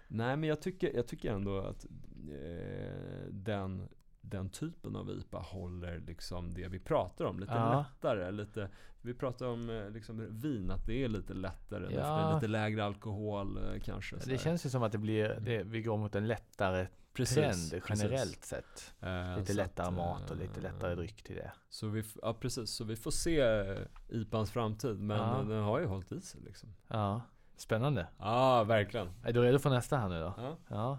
Nej 0.08 0.36
men 0.36 0.48
jag 0.48 0.62
tycker, 0.62 0.96
jag 0.96 1.06
tycker 1.06 1.32
ändå 1.32 1.58
att 1.58 1.84
eh, 2.32 3.28
den, 3.30 3.88
den 4.20 4.48
typen 4.50 4.96
av 4.96 5.10
IPA 5.10 5.38
håller 5.38 5.98
liksom 6.00 6.54
det 6.54 6.68
vi 6.68 6.78
pratar 6.78 7.24
om 7.24 7.40
lite 7.40 7.52
Ja. 7.52 7.78
lättare. 7.88 8.30
Lite, 8.32 8.68
vi 9.02 9.14
pratar 9.14 9.46
om 9.46 9.70
eh, 9.70 9.90
liksom 9.90 10.40
vin, 10.40 10.70
att 10.70 10.86
det 10.86 11.04
är 11.04 11.08
lite 11.08 11.34
lättare. 11.34 11.94
Ja. 11.94 12.30
Är 12.30 12.34
lite 12.34 12.46
lägre 12.48 12.84
alkohol 12.84 13.56
eh, 13.58 13.80
kanske. 13.80 14.16
Det 14.26 14.38
känns 14.38 14.66
ju 14.66 14.70
som 14.70 14.82
att 14.82 14.92
det 14.92 14.98
blir, 14.98 15.38
det, 15.40 15.62
vi 15.62 15.82
går 15.82 15.96
mot 15.98 16.14
en 16.14 16.26
lättare 16.26 16.86
Precis, 17.14 17.34
trend 17.34 17.82
precis. 17.82 18.04
generellt 18.04 18.44
sett. 18.44 18.94
Eh, 19.00 19.38
Lite 19.38 19.52
lättare 19.52 19.86
att, 19.86 19.94
mat 19.94 20.30
och 20.30 20.36
lite 20.36 20.56
eh, 20.56 20.62
lättare 20.62 20.94
dryck 20.94 21.22
till 21.22 21.36
det. 21.36 21.52
Så 21.68 21.86
vi, 21.88 22.04
ja 22.22 22.34
precis, 22.34 22.70
så 22.70 22.84
vi 22.84 22.96
får 22.96 23.10
se 23.10 23.40
eh, 23.40 23.76
IPAns 24.08 24.50
framtid. 24.50 24.98
Men 25.00 25.16
Ja. 25.18 25.42
den 25.48 25.62
har 25.62 25.80
ju 25.80 25.86
hållit 25.86 26.12
i 26.12 26.20
sig 26.20 26.40
liksom. 26.40 26.74
Ja, 26.88 27.20
spännande. 27.56 28.06
Ja, 28.18 28.64
verkligen. 28.64 29.08
Är 29.24 29.32
du 29.32 29.42
redo 29.42 29.58
för 29.58 29.70
nästa 29.70 29.96
här 29.96 30.08
nu 30.08 30.20
då? 30.20 30.34
Ja. 30.38 30.56
Ja. 30.68 30.98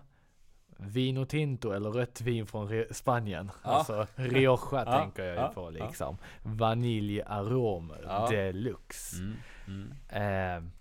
Vino 0.78 1.26
Tinto 1.26 1.72
eller 1.72 1.90
rött 1.90 2.22
vin 2.22 2.48
från 2.48 2.70
Re- 2.70 2.94
Spanien. 2.94 3.52
Ja. 3.64 3.70
Alltså 3.70 4.08
Rioja 4.16 4.58
Ja, 4.72 5.00
tänker 5.00 5.24
jag 5.24 5.48
ju 5.50 5.54
på 5.54 5.70
liksom. 5.70 6.18
Vaniljaromer 6.44 8.02
Ja. 8.04 8.28
deluxe. 8.30 9.16
Mm, 9.18 9.36
mm. 9.68 10.64
Eh, 10.64 10.72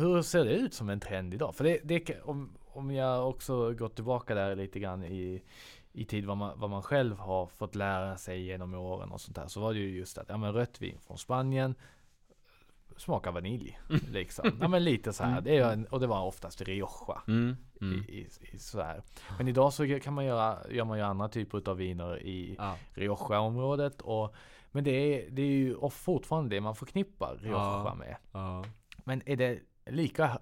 hur 0.00 0.22
ser 0.22 0.44
det 0.44 0.52
ut 0.54 0.74
som 0.74 0.88
en 0.90 1.00
trend 1.00 1.34
idag? 1.34 1.54
För 1.54 1.64
det, 1.64 1.80
det 1.84 2.20
om, 2.20 2.56
om 2.76 2.90
jag 2.94 3.28
också 3.28 3.72
gått 3.72 3.94
tillbaka 3.94 4.34
där 4.34 4.56
lite 4.56 4.78
grann 4.80 5.04
i, 5.04 5.42
i 5.92 6.04
tid 6.04 6.24
vad 6.26 6.36
man, 6.36 6.58
vad 6.60 6.70
man 6.70 6.82
själv 6.82 7.18
har 7.18 7.46
fått 7.46 7.74
lära 7.74 8.16
sig 8.16 8.42
genom 8.44 8.74
åren 8.74 9.12
och 9.12 9.20
sånt 9.20 9.36
där. 9.36 9.46
Så 9.46 9.60
var 9.60 9.72
det 9.74 9.78
ju 9.80 9.96
just 9.98 10.18
att, 10.18 10.28
ja 10.28 10.36
men 10.36 10.52
rött 10.52 10.82
vin 10.82 10.98
från 11.06 11.18
Spanien 11.18 11.74
smakar 12.96 13.32
vanilj. 13.32 13.78
Liksom. 14.12 14.58
Ja 14.60 14.68
men 14.68 14.84
lite 14.84 15.12
så 15.12 15.24
här. 15.24 15.40
Det 15.40 15.56
är, 15.58 15.72
en- 15.72 15.86
och 15.86 16.00
det 16.00 16.06
var 16.06 16.22
oftast 16.24 16.60
Rioja. 16.60 17.22
Mm, 17.28 17.56
mm. 17.80 18.04
I, 18.08 18.12
i, 18.12 18.28
i 18.52 18.58
så 18.58 18.80
här. 18.82 19.02
Men 19.38 19.48
idag 19.48 19.72
så 19.72 20.00
kan 20.00 20.14
man 20.14 20.24
göra, 20.24 20.58
gör 20.70 20.84
man 20.84 20.98
ju 20.98 21.04
andra 21.04 21.28
typer 21.28 21.68
av 21.70 21.76
viner 21.76 22.22
i 22.22 22.54
Ja. 22.58 22.76
Rioja-området 22.94 24.00
och 24.02 24.34
Men 24.70 24.84
det 24.84 24.90
är, 24.90 25.30
det 25.30 25.42
är 25.42 25.46
ju 25.46 25.90
fortfarande 25.90 26.56
det 26.56 26.60
man 26.60 26.74
förknippar 26.76 27.36
Rioja 27.36 27.58
Ja. 27.84 27.94
med. 27.98 28.16
Ja. 28.32 28.64
Men 29.04 29.22
är 29.26 29.36
det 29.36 29.60
lika 29.86 30.38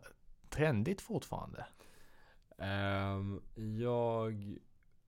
trendigt 0.51 1.01
fortfarande? 1.01 1.67
Ehm, 2.59 3.41
jag 3.79 4.59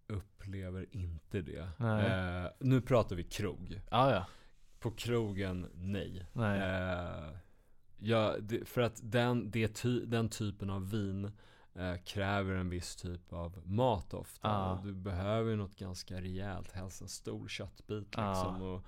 upplever 0.06 0.86
inte 0.90 1.42
det. 1.42 1.68
Eh, 1.80 2.50
nu 2.58 2.80
pratar 2.80 3.16
vi 3.16 3.24
krog. 3.24 3.80
Ja, 3.90 4.10
ja. 4.10 4.26
På 4.78 4.90
krogen, 4.90 5.70
nej. 5.74 6.26
Nej. 6.32 6.60
Eh, 6.60 7.30
ja, 7.98 8.36
för 8.64 8.80
att 8.80 9.00
den, 9.02 9.52
ty, 9.52 10.00
den 10.06 10.28
typen 10.28 10.70
av 10.70 10.90
vin 10.90 11.32
eh, 11.74 11.96
kräver 12.04 12.54
en 12.54 12.68
viss 12.68 12.96
typ 12.96 13.32
av 13.32 13.62
mat 13.64 14.14
ofta. 14.14 14.48
Ja. 14.48 14.80
Du 14.84 14.92
behöver 14.92 15.50
ju 15.50 15.56
något 15.56 15.76
ganska 15.76 16.20
rejält, 16.20 16.72
helst 16.72 17.02
en 17.02 17.08
stor 17.08 17.48
köttbit 17.48 18.16
liksom. 18.16 18.62
Och, 18.62 18.84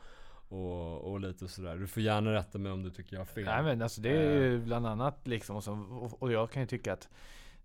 och, 0.48 1.12
och 1.12 1.20
lite 1.20 1.48
sådär. 1.48 1.76
Du 1.76 1.86
får 1.86 2.02
gärna 2.02 2.32
rätta 2.32 2.58
mig 2.58 2.72
om 2.72 2.82
du 2.82 2.90
tycker 2.90 3.16
jag 3.16 3.20
har 3.20 3.26
fel. 3.26 3.44
Nej 3.44 3.62
men 3.62 3.82
alltså 3.82 4.00
det 4.00 4.10
är 4.10 4.40
ju 4.40 4.60
bland 4.60 4.86
annat 4.86 5.26
liksom 5.26 5.56
och, 5.56 5.64
så, 5.64 5.72
och, 5.72 6.22
och 6.22 6.32
jag 6.32 6.50
kan 6.50 6.62
ju 6.62 6.66
tycka 6.66 6.92
att 6.92 7.08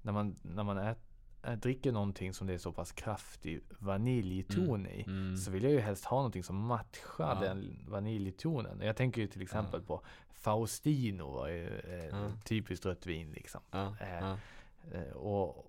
när 0.02 0.12
man, 0.14 0.36
när 0.42 0.64
man 0.64 0.78
ät, 0.78 0.98
ä, 1.44 1.56
dricker 1.56 1.92
någonting 1.92 2.34
som 2.34 2.48
det 2.48 2.54
är 2.54 2.58
så 2.58 2.72
pass 2.72 2.92
kraftig 2.92 3.62
vaniljton 3.80 4.88
i 4.88 5.04
Mm. 5.08 5.38
så 5.38 5.52
vill 5.52 5.64
jag 5.64 5.72
ju 5.72 5.80
helst 5.80 6.06
ha 6.06 6.18
någonting 6.18 6.44
som 6.44 6.56
matchar 6.56 7.36
Ja. 7.36 7.40
den 7.42 7.86
vaniljtonen. 7.88 8.82
Jag 8.82 8.96
tänker 8.96 9.22
ju 9.22 9.28
till 9.28 9.42
exempel 9.42 9.80
Ja. 9.82 9.86
på 9.88 10.04
Faustino 10.34 11.32
var 11.32 11.48
ju 11.48 11.68
eh, 11.80 12.06
Ja. 12.06 12.32
typiskt 12.46 12.86
rött 12.86 13.06
vin 13.06 13.32
liksom. 13.32 13.62
Eh. 13.72 14.32
Eh, 14.92 15.12
Och, 15.14 15.68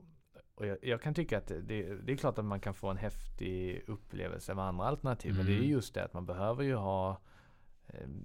och 0.54 0.66
jag, 0.66 0.78
jag 0.82 1.02
kan 1.02 1.14
tycka 1.14 1.38
att 1.38 1.46
det, 1.48 1.62
det 2.02 2.12
är 2.12 2.16
klart 2.16 2.38
att 2.38 2.44
man 2.44 2.60
kan 2.60 2.74
få 2.74 2.88
en 2.88 2.96
häftig 2.96 3.84
upplevelse 3.86 4.54
med 4.54 4.64
andra 4.64 4.84
alternativ. 4.84 5.34
Men 5.36 5.46
det 5.46 5.52
är 5.52 5.56
Mm. 5.58 5.70
just 5.70 5.94
det 5.94 6.04
att 6.04 6.12
man 6.14 6.26
behöver 6.26 6.62
ju 6.64 6.74
ha 6.74 7.10
eh, 7.10 7.16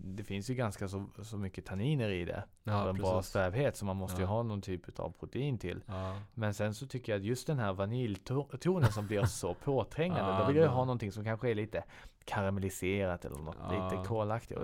det 0.03 0.23
finns 0.23 0.49
ju 0.49 0.53
ganska 0.55 0.87
så, 0.87 1.05
så 1.23 1.37
mycket 1.37 1.65
tanniner 1.65 2.09
i 2.09 2.25
det. 2.25 2.43
Ja, 2.63 2.83
och 2.83 2.89
en 2.89 2.95
bra 2.97 3.15
precis. 3.17 3.29
strävhet 3.29 3.75
så 3.77 3.85
man 3.85 3.95
måste 3.95 4.17
ju 4.21 4.23
Ja. 4.23 4.29
ha 4.29 4.43
någon 4.43 4.61
typ 4.61 4.99
av 4.99 5.09
protein 5.19 5.57
till. 5.57 5.83
Ja. 5.85 6.21
Men 6.33 6.53
sen 6.53 6.73
så 6.73 6.87
tycker 6.87 7.11
jag 7.11 7.19
att 7.19 7.25
just 7.25 7.47
den 7.47 7.59
här 7.59 7.73
vaniljtonen 7.73 8.91
som 8.91 9.07
blir 9.07 9.23
så 9.25 9.53
påträngande. 9.63 10.31
Ja, 10.31 10.39
då 10.39 10.47
vill 10.47 10.55
jag 10.55 10.63
ju 10.63 10.69
ha 10.69 10.85
någonting 10.85 11.11
som 11.11 11.23
kanske 11.23 11.49
är 11.51 11.55
lite 11.55 11.83
karamelliserat 12.25 13.25
eller 13.25 13.37
något 13.37 13.55
lite 13.71 14.03
kolaktigt. 14.07 14.59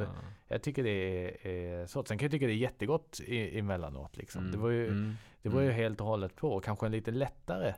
Jag 0.48 0.62
tycker 0.64 0.84
det 0.84 0.90
är, 0.90 1.48
är 1.48 1.88
så. 1.88 2.04
Sen 2.04 2.18
kan 2.18 2.26
jag 2.26 2.32
tycka 2.32 2.46
det 2.48 2.54
är 2.54 2.56
jättegott 2.56 3.20
i, 3.26 3.60
emellanåt 3.60 4.18
liksom. 4.18 4.42
Mm. 4.42 4.52
Det 4.52 4.58
var 4.58 4.70
ju, 4.70 4.88
Mm. 4.88 5.14
det 5.42 5.50
var 5.50 5.62
ju 5.62 5.68
Mm. 5.68 5.78
helt 5.78 6.02
och 6.02 6.08
hållet 6.08 6.36
på. 6.36 6.60
Kanske 6.60 6.86
en 6.86 6.92
lite 6.92 7.12
lättare 7.12 7.74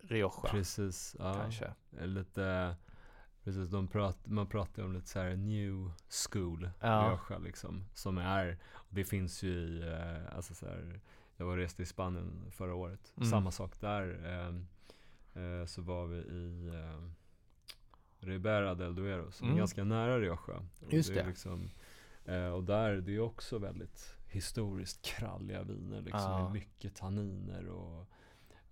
Rioja. 0.00 0.50
Precis. 0.50 1.16
Kanske. 1.18 1.72
Lite, 2.00 2.74
precis, 3.44 3.68
de 3.68 3.88
prat, 3.88 4.18
man 4.26 4.46
pratar 4.46 4.82
ju 4.82 4.86
om 4.86 4.92
lite 4.94 5.08
så 5.08 5.18
här 5.20 5.36
new 5.36 5.90
school 6.32 6.70
Ja. 6.80 7.18
Rioja 7.28 7.38
liksom. 7.44 7.84
Som 7.94 8.18
är, 8.18 8.58
och 8.72 8.94
det 8.94 9.04
finns 9.04 9.42
ju 9.42 9.50
i, 9.50 9.82
eh, 9.88 10.36
alltså 10.36 10.54
så 10.54 10.66
här, 10.66 11.00
jag 11.36 11.46
var 11.46 11.56
reste 11.56 11.82
i 11.82 11.86
Spanien 11.86 12.50
förra 12.50 12.74
året. 12.74 13.12
Mm. 13.16 13.28
Samma 13.30 13.50
sak 13.50 13.80
där. 13.80 14.24
ehm, 14.26 14.66
eh, 15.34 15.66
så 15.66 15.82
var 15.82 16.06
vi 16.06 16.16
i 16.18 16.68
eh, 16.74 17.08
Ribera 18.18 18.74
del 18.74 18.94
Duero 18.94 19.30
som 19.32 19.46
Mm. 19.46 19.56
är 19.56 19.58
ganska 19.58 19.84
nära 19.84 20.20
Rioja. 20.20 20.66
Just 20.90 21.10
är 21.10 21.14
det. 21.14 21.26
Liksom, 21.26 21.70
eh, 22.24 22.46
och 22.48 22.64
där, 22.64 22.96
det 22.96 23.14
är 23.16 23.20
också 23.20 23.58
väldigt 23.58 24.16
historiskt 24.26 25.02
kralliga 25.02 25.62
viner 25.62 26.02
liksom. 26.02 26.20
Ja. 26.20 26.42
Med 26.42 26.52
mycket 26.52 26.94
tanniner 26.96 27.66
och 27.68 28.06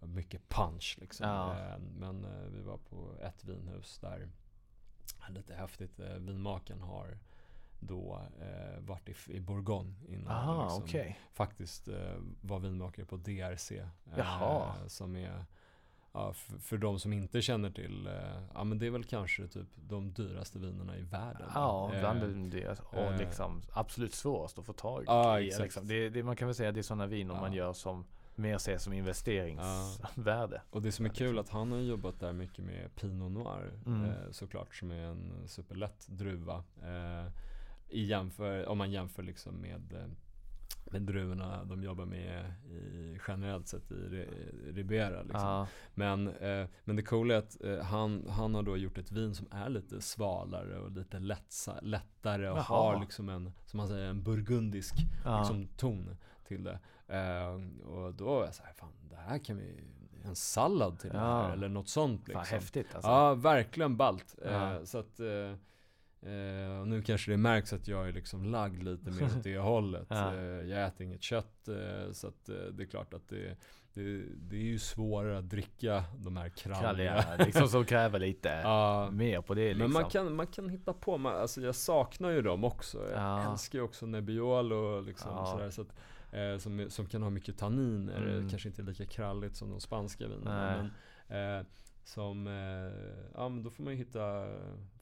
och 0.00 0.08
mycket 0.08 0.48
punch 0.48 0.96
liksom. 1.00 1.28
Ja. 1.28 1.58
Eh, 1.58 1.78
Men 1.98 2.24
eh, 2.24 2.44
vi 2.52 2.62
var 2.62 2.78
på 2.78 3.16
ett 3.22 3.44
vinhus 3.44 3.98
där, 3.98 4.28
lite 5.28 5.54
häftigt, 5.54 6.00
eh, 6.00 6.06
vinmakaren 6.14 6.80
har 6.80 7.18
då 7.80 8.20
eh, 8.40 8.80
varit 8.80 9.08
i, 9.08 9.14
i 9.36 9.40
Bourgogne 9.40 9.94
innan. 10.08 10.32
Aha, 10.36 10.62
liksom, 10.64 10.82
okej. 10.82 11.18
Faktiskt 11.32 11.88
eh, 11.88 12.14
var 12.40 12.58
vinmakare 12.58 13.06
på 13.06 13.16
DRC. 13.16 13.72
Eh. 14.16 14.86
Som 14.86 15.16
är, 15.16 15.44
ja, 16.12 16.32
för, 16.32 16.58
för 16.58 16.78
de 16.78 16.98
som 17.00 17.12
inte 17.12 17.42
känner 17.42 17.70
till, 17.70 18.06
eh, 18.06 18.42
ja 18.54 18.64
men 18.64 18.78
det 18.78 18.86
är 18.86 18.90
väl 18.90 19.04
kanske 19.04 19.48
typ 19.48 19.68
de 19.76 20.12
dyraste 20.12 20.58
vinerna 20.58 20.96
i 20.96 21.02
världen. 21.02 21.50
Ja, 21.54 21.90
Eh, 21.94 22.00
bland 22.00 22.50
det. 22.50 22.80
Och 22.80 22.94
eh, 22.98 23.18
liksom 23.18 23.62
absolut 23.72 24.14
svårast 24.14 24.58
att 24.58 24.66
få 24.66 24.72
tag 24.72 25.04
Ja, 25.06 25.40
i. 25.40 25.46
exakt. 25.46 25.62
Liksom. 25.62 25.88
Det, 25.88 26.08
det, 26.08 26.22
man 26.22 26.36
kan 26.36 26.48
väl 26.48 26.54
säga 26.54 26.68
att 26.68 26.74
det 26.74 26.80
är 26.80 26.82
sådana 26.82 27.06
viner 27.06 27.34
Ja. 27.34 27.40
man 27.40 27.52
gör 27.52 27.72
som 27.72 28.04
mer 28.40 28.54
ses 28.56 28.82
som 28.82 28.92
investeringsvärde. 28.92 30.62
Och 30.70 30.82
det 30.82 30.92
som 30.92 31.04
är 31.04 31.08
Ja, 31.10 31.14
kul 31.14 31.26
liksom. 31.26 31.40
att 31.40 31.48
han 31.48 31.72
har 31.72 31.78
jobbat 31.78 32.20
där 32.20 32.32
mycket 32.32 32.64
med 32.64 32.94
Pinot 32.96 33.32
Noir 33.32 33.72
Mm. 33.86 34.04
eh, 34.04 34.14
såklart 34.30 34.74
som 34.74 34.90
är 34.90 35.02
en 35.04 35.32
superlätt 35.48 36.06
druva. 36.08 36.64
Eh, 36.82 37.32
i 37.88 38.04
jämför, 38.04 38.66
om 38.68 38.78
man 38.78 38.90
jämför 38.90 39.22
liksom 39.22 39.54
med, 39.60 39.92
eh, 39.92 40.06
med 40.92 41.02
druvorna 41.02 41.64
de 41.64 41.82
jobbar 41.82 42.04
med 42.04 42.52
i, 42.70 43.18
generellt 43.28 43.68
sett 43.68 43.90
i 43.90 43.94
Ri- 43.94 44.72
Ribera. 44.72 45.22
Liksom. 45.22 45.40
Ja, 45.48 45.66
Men, 45.94 46.28
eh, 46.28 46.66
men 46.84 46.96
det 46.96 47.02
coola 47.02 47.34
är 47.34 47.38
att 47.38 47.64
eh, 47.64 47.78
han, 47.84 48.26
han 48.28 48.54
har 48.54 48.62
då 48.62 48.76
gjort 48.76 48.98
ett 48.98 49.12
vin 49.12 49.34
som 49.34 49.46
är 49.50 49.68
lite 49.68 50.00
svalare 50.00 50.78
och 50.78 50.90
lite 50.90 51.18
lättsa, 51.18 51.80
lättare 51.82 52.48
och 52.50 52.58
Jaha. 52.58 52.62
har 52.62 53.00
liksom 53.00 53.28
en, 53.28 53.52
som 53.66 53.76
man 53.76 53.88
säger, 53.88 54.06
en 54.08 54.22
burgundisk 54.22 54.94
ja. 55.24 55.38
liksom, 55.38 55.68
ton 55.76 56.16
till 56.48 56.64
det. 56.64 56.78
Eh, 57.10 57.88
och 57.90 58.14
då 58.14 58.24
var 58.24 58.44
jag 58.44 58.54
såhär, 58.54 58.72
fan 58.72 58.92
det 59.10 59.16
här 59.16 59.38
kan 59.38 59.56
vi, 59.56 59.84
en 60.24 60.36
sallad 60.36 60.98
till 60.98 61.10
det 61.10 61.16
Ja. 61.16 61.42
här 61.42 61.52
eller 61.52 61.68
något 61.68 61.88
sånt 61.88 62.28
liksom. 62.28 62.44
Fan 62.44 62.54
häftigt 62.54 62.94
alltså. 62.94 63.10
Ja, 63.10 63.34
verkligen 63.34 63.96
ballt. 63.96 64.36
Eh, 64.44 64.52
Ja. 64.52 64.86
så 64.86 64.98
att, 64.98 65.20
och 66.80 66.88
nu 66.88 67.02
kanske 67.06 67.30
det 67.30 67.36
märks 67.36 67.72
att 67.72 67.88
jag 67.88 68.08
är 68.08 68.12
liksom 68.12 68.44
lagd 68.44 68.82
lite 68.82 69.10
mer 69.10 69.24
åt 69.24 69.42
det 69.44 69.58
hållet. 69.58 70.06
Ja. 70.10 70.34
Eh, 70.34 70.40
jag 70.42 70.86
äter 70.86 71.06
inget 71.06 71.22
kött, 71.22 71.68
så 72.12 72.26
att 72.26 72.44
det 72.72 72.82
är 72.82 72.86
klart 72.86 73.14
att 73.14 73.28
det, 73.28 73.56
det, 73.94 74.22
det 74.36 74.56
är 74.56 74.60
ju 74.60 74.78
svårare 74.78 75.38
att 75.38 75.48
dricka 75.48 76.04
de 76.16 76.36
här 76.36 76.48
kralliga. 76.48 77.22
Kralliga, 77.22 77.44
liksom 77.46 77.68
som 77.68 77.84
kräver 77.84 78.18
lite 78.18 78.48
mer 79.12 79.40
på 79.40 79.54
det 79.54 79.74
liksom. 79.74 79.92
Men 79.92 80.02
man 80.02 80.10
kan, 80.10 80.34
man 80.36 80.46
kan 80.46 80.68
hitta 80.68 80.92
på, 80.92 81.18
man, 81.18 81.36
alltså 81.36 81.60
jag 81.60 81.74
saknar 81.74 82.30
ju 82.30 82.42
dem 82.42 82.64
också. 82.64 82.98
Jag 83.10 83.20
Ja. 83.22 83.52
älskar 83.52 83.78
ju 83.78 83.84
också 83.84 84.06
Nebbiolo 84.06 84.76
och 84.76 85.02
liksom 85.02 85.46
sådär. 85.46 85.70
Så 85.70 85.82
att, 85.82 85.94
eh, 86.32 86.58
som, 86.58 86.86
som 86.90 87.06
kan 87.06 87.22
ha 87.22 87.30
mycket 87.30 87.58
tanniner, 87.58 88.22
Mm. 88.22 88.50
kanske 88.50 88.68
inte 88.68 88.82
lika 88.82 89.06
kralligt 89.06 89.56
som 89.56 89.70
de 89.70 89.80
spanska 89.80 90.28
vinerna. 90.28 90.90
Men, 91.28 91.58
eh, 91.60 91.66
som, 92.04 92.46
eh, 92.46 93.32
ja 93.34 93.48
men 93.48 93.62
då 93.62 93.70
får 93.70 93.82
man 93.84 93.92
ju 93.92 93.98
hitta, 93.98 94.46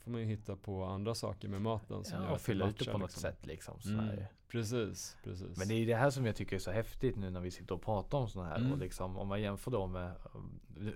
får 0.05 0.11
man 0.11 0.21
hitta 0.21 0.57
på 0.57 0.85
andra 0.85 1.15
saker 1.15 1.49
med 1.49 1.63
maten 1.63 2.05
som 2.05 2.19
ja, 2.19 2.25
gör 2.25 2.35
och 2.35 2.41
fylla 2.41 2.69
ut 2.69 2.79
det 2.79 2.85
på 2.85 2.99
något 2.99 3.11
liksom. 3.11 3.21
sätt 3.23 3.47
liksom. 3.47 3.75
Mm. 3.87 4.17
Precis, 4.49 5.17
precis. 5.25 5.57
Men 5.59 5.69
det 5.69 5.75
är 5.75 5.87
det 5.87 5.95
här 5.95 6.11
som 6.11 6.27
jag 6.27 6.37
tycker 6.37 6.57
är 6.57 6.61
så 6.61 6.71
häftigt 6.71 7.17
nu 7.17 7.31
när 7.31 7.41
vi 7.41 7.51
sitter 7.51 7.75
och 7.75 7.83
pratar 7.83 8.19
om 8.19 8.29
sådana 8.29 8.49
här. 8.51 8.57
Mm. 8.57 8.73
Och 8.73 8.79
liksom, 8.79 9.17
om 9.19 9.29
man 9.29 9.43
jämför 9.43 9.71
då 9.71 9.87
med, 9.87 10.13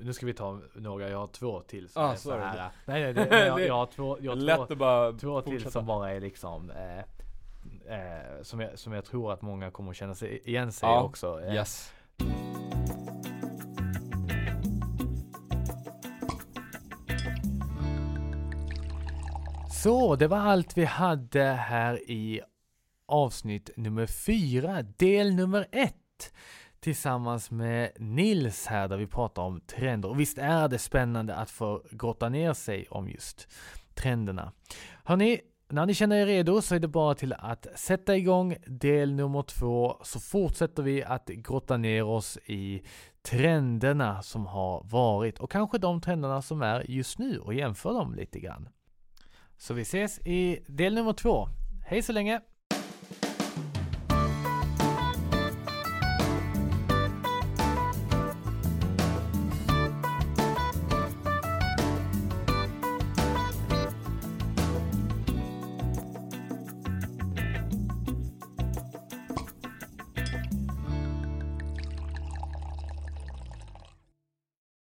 nu 0.00 0.12
ska 0.12 0.26
vi 0.26 0.34
ta 0.34 0.60
några, 0.74 1.08
jag 1.08 1.18
har 1.18 1.26
två 1.26 1.60
till 1.60 1.88
som 1.88 2.02
Ah, 2.02 2.12
är 2.12 2.16
så 2.16 2.38
här. 2.38 2.56
Nej, 2.86 3.02
nej, 3.02 3.14
det, 3.14 3.46
jag, 3.46 3.60
jag 3.60 3.74
har 3.74 3.86
två, 3.86 4.18
jag 4.20 4.36
har 4.36 4.66
två, 4.66 5.18
två 5.18 5.40
till 5.40 5.70
som 5.70 5.86
bara 5.86 6.10
är 6.12 6.20
liksom 6.20 6.70
eh, 6.70 7.04
eh, 7.88 8.42
som, 8.42 8.60
jag, 8.60 8.78
som 8.78 8.92
jag 8.92 9.04
tror 9.04 9.32
att 9.32 9.42
många 9.42 9.70
kommer 9.70 9.90
att 9.90 9.96
känna 9.96 10.14
sig 10.14 10.48
igen 10.48 10.72
sig 10.72 10.88
Ja, 10.88 11.02
också. 11.02 11.40
Eh, 11.40 11.54
Yes. 11.54 11.92
Så, 19.82 20.16
det 20.16 20.26
var 20.28 20.38
allt 20.38 20.76
vi 20.76 20.84
hade 20.84 21.42
här 21.44 22.10
i 22.10 22.40
avsnitt 23.06 23.70
nummer 23.76 24.06
fyra, 24.06 24.82
del 24.82 25.34
nummer 25.34 25.66
ett. 25.72 26.32
Tillsammans 26.80 27.50
med 27.50 27.90
Nils 27.96 28.66
här 28.66 28.88
där 28.88 28.96
vi 28.96 29.06
pratar 29.06 29.42
om 29.42 29.60
trender. 29.60 30.08
Och 30.08 30.20
visst 30.20 30.38
är 30.38 30.68
det 30.68 30.78
spännande 30.78 31.34
att 31.34 31.50
få 31.50 31.82
grotta 31.90 32.28
ner 32.28 32.52
sig 32.52 32.86
om 32.90 33.08
just 33.08 33.48
trenderna. 33.94 34.52
Hörni, 35.04 35.40
när 35.72 35.86
ni 35.86 35.94
känner 35.94 36.16
er 36.16 36.26
redo 36.26 36.62
så 36.62 36.74
är 36.74 36.78
det 36.78 36.88
bara 36.88 37.14
till 37.14 37.32
att 37.32 37.66
sätta 37.74 38.16
igång 38.16 38.56
del 38.66 39.14
nummer 39.14 39.42
två 39.42 39.96
så 40.02 40.20
fortsätter 40.20 40.82
vi 40.82 41.04
att 41.04 41.28
grotta 41.28 41.76
ner 41.76 42.04
oss 42.04 42.38
i 42.46 42.82
trenderna 43.22 44.22
som 44.22 44.46
har 44.46 44.84
varit 44.84 45.38
och 45.38 45.50
kanske 45.50 45.78
de 45.78 46.00
trenderna 46.00 46.42
som 46.42 46.62
är 46.62 46.90
just 46.90 47.18
nu 47.18 47.38
och 47.38 47.54
jämför 47.54 47.92
dem 47.92 48.14
lite 48.14 48.40
grann. 48.40 48.68
Så 49.56 49.74
vi 49.74 49.82
ses 49.82 50.18
i 50.18 50.64
del 50.66 50.94
nummer 50.94 51.12
två. 51.12 51.48
Hej 51.86 52.02
så 52.02 52.12
länge! 52.12 52.40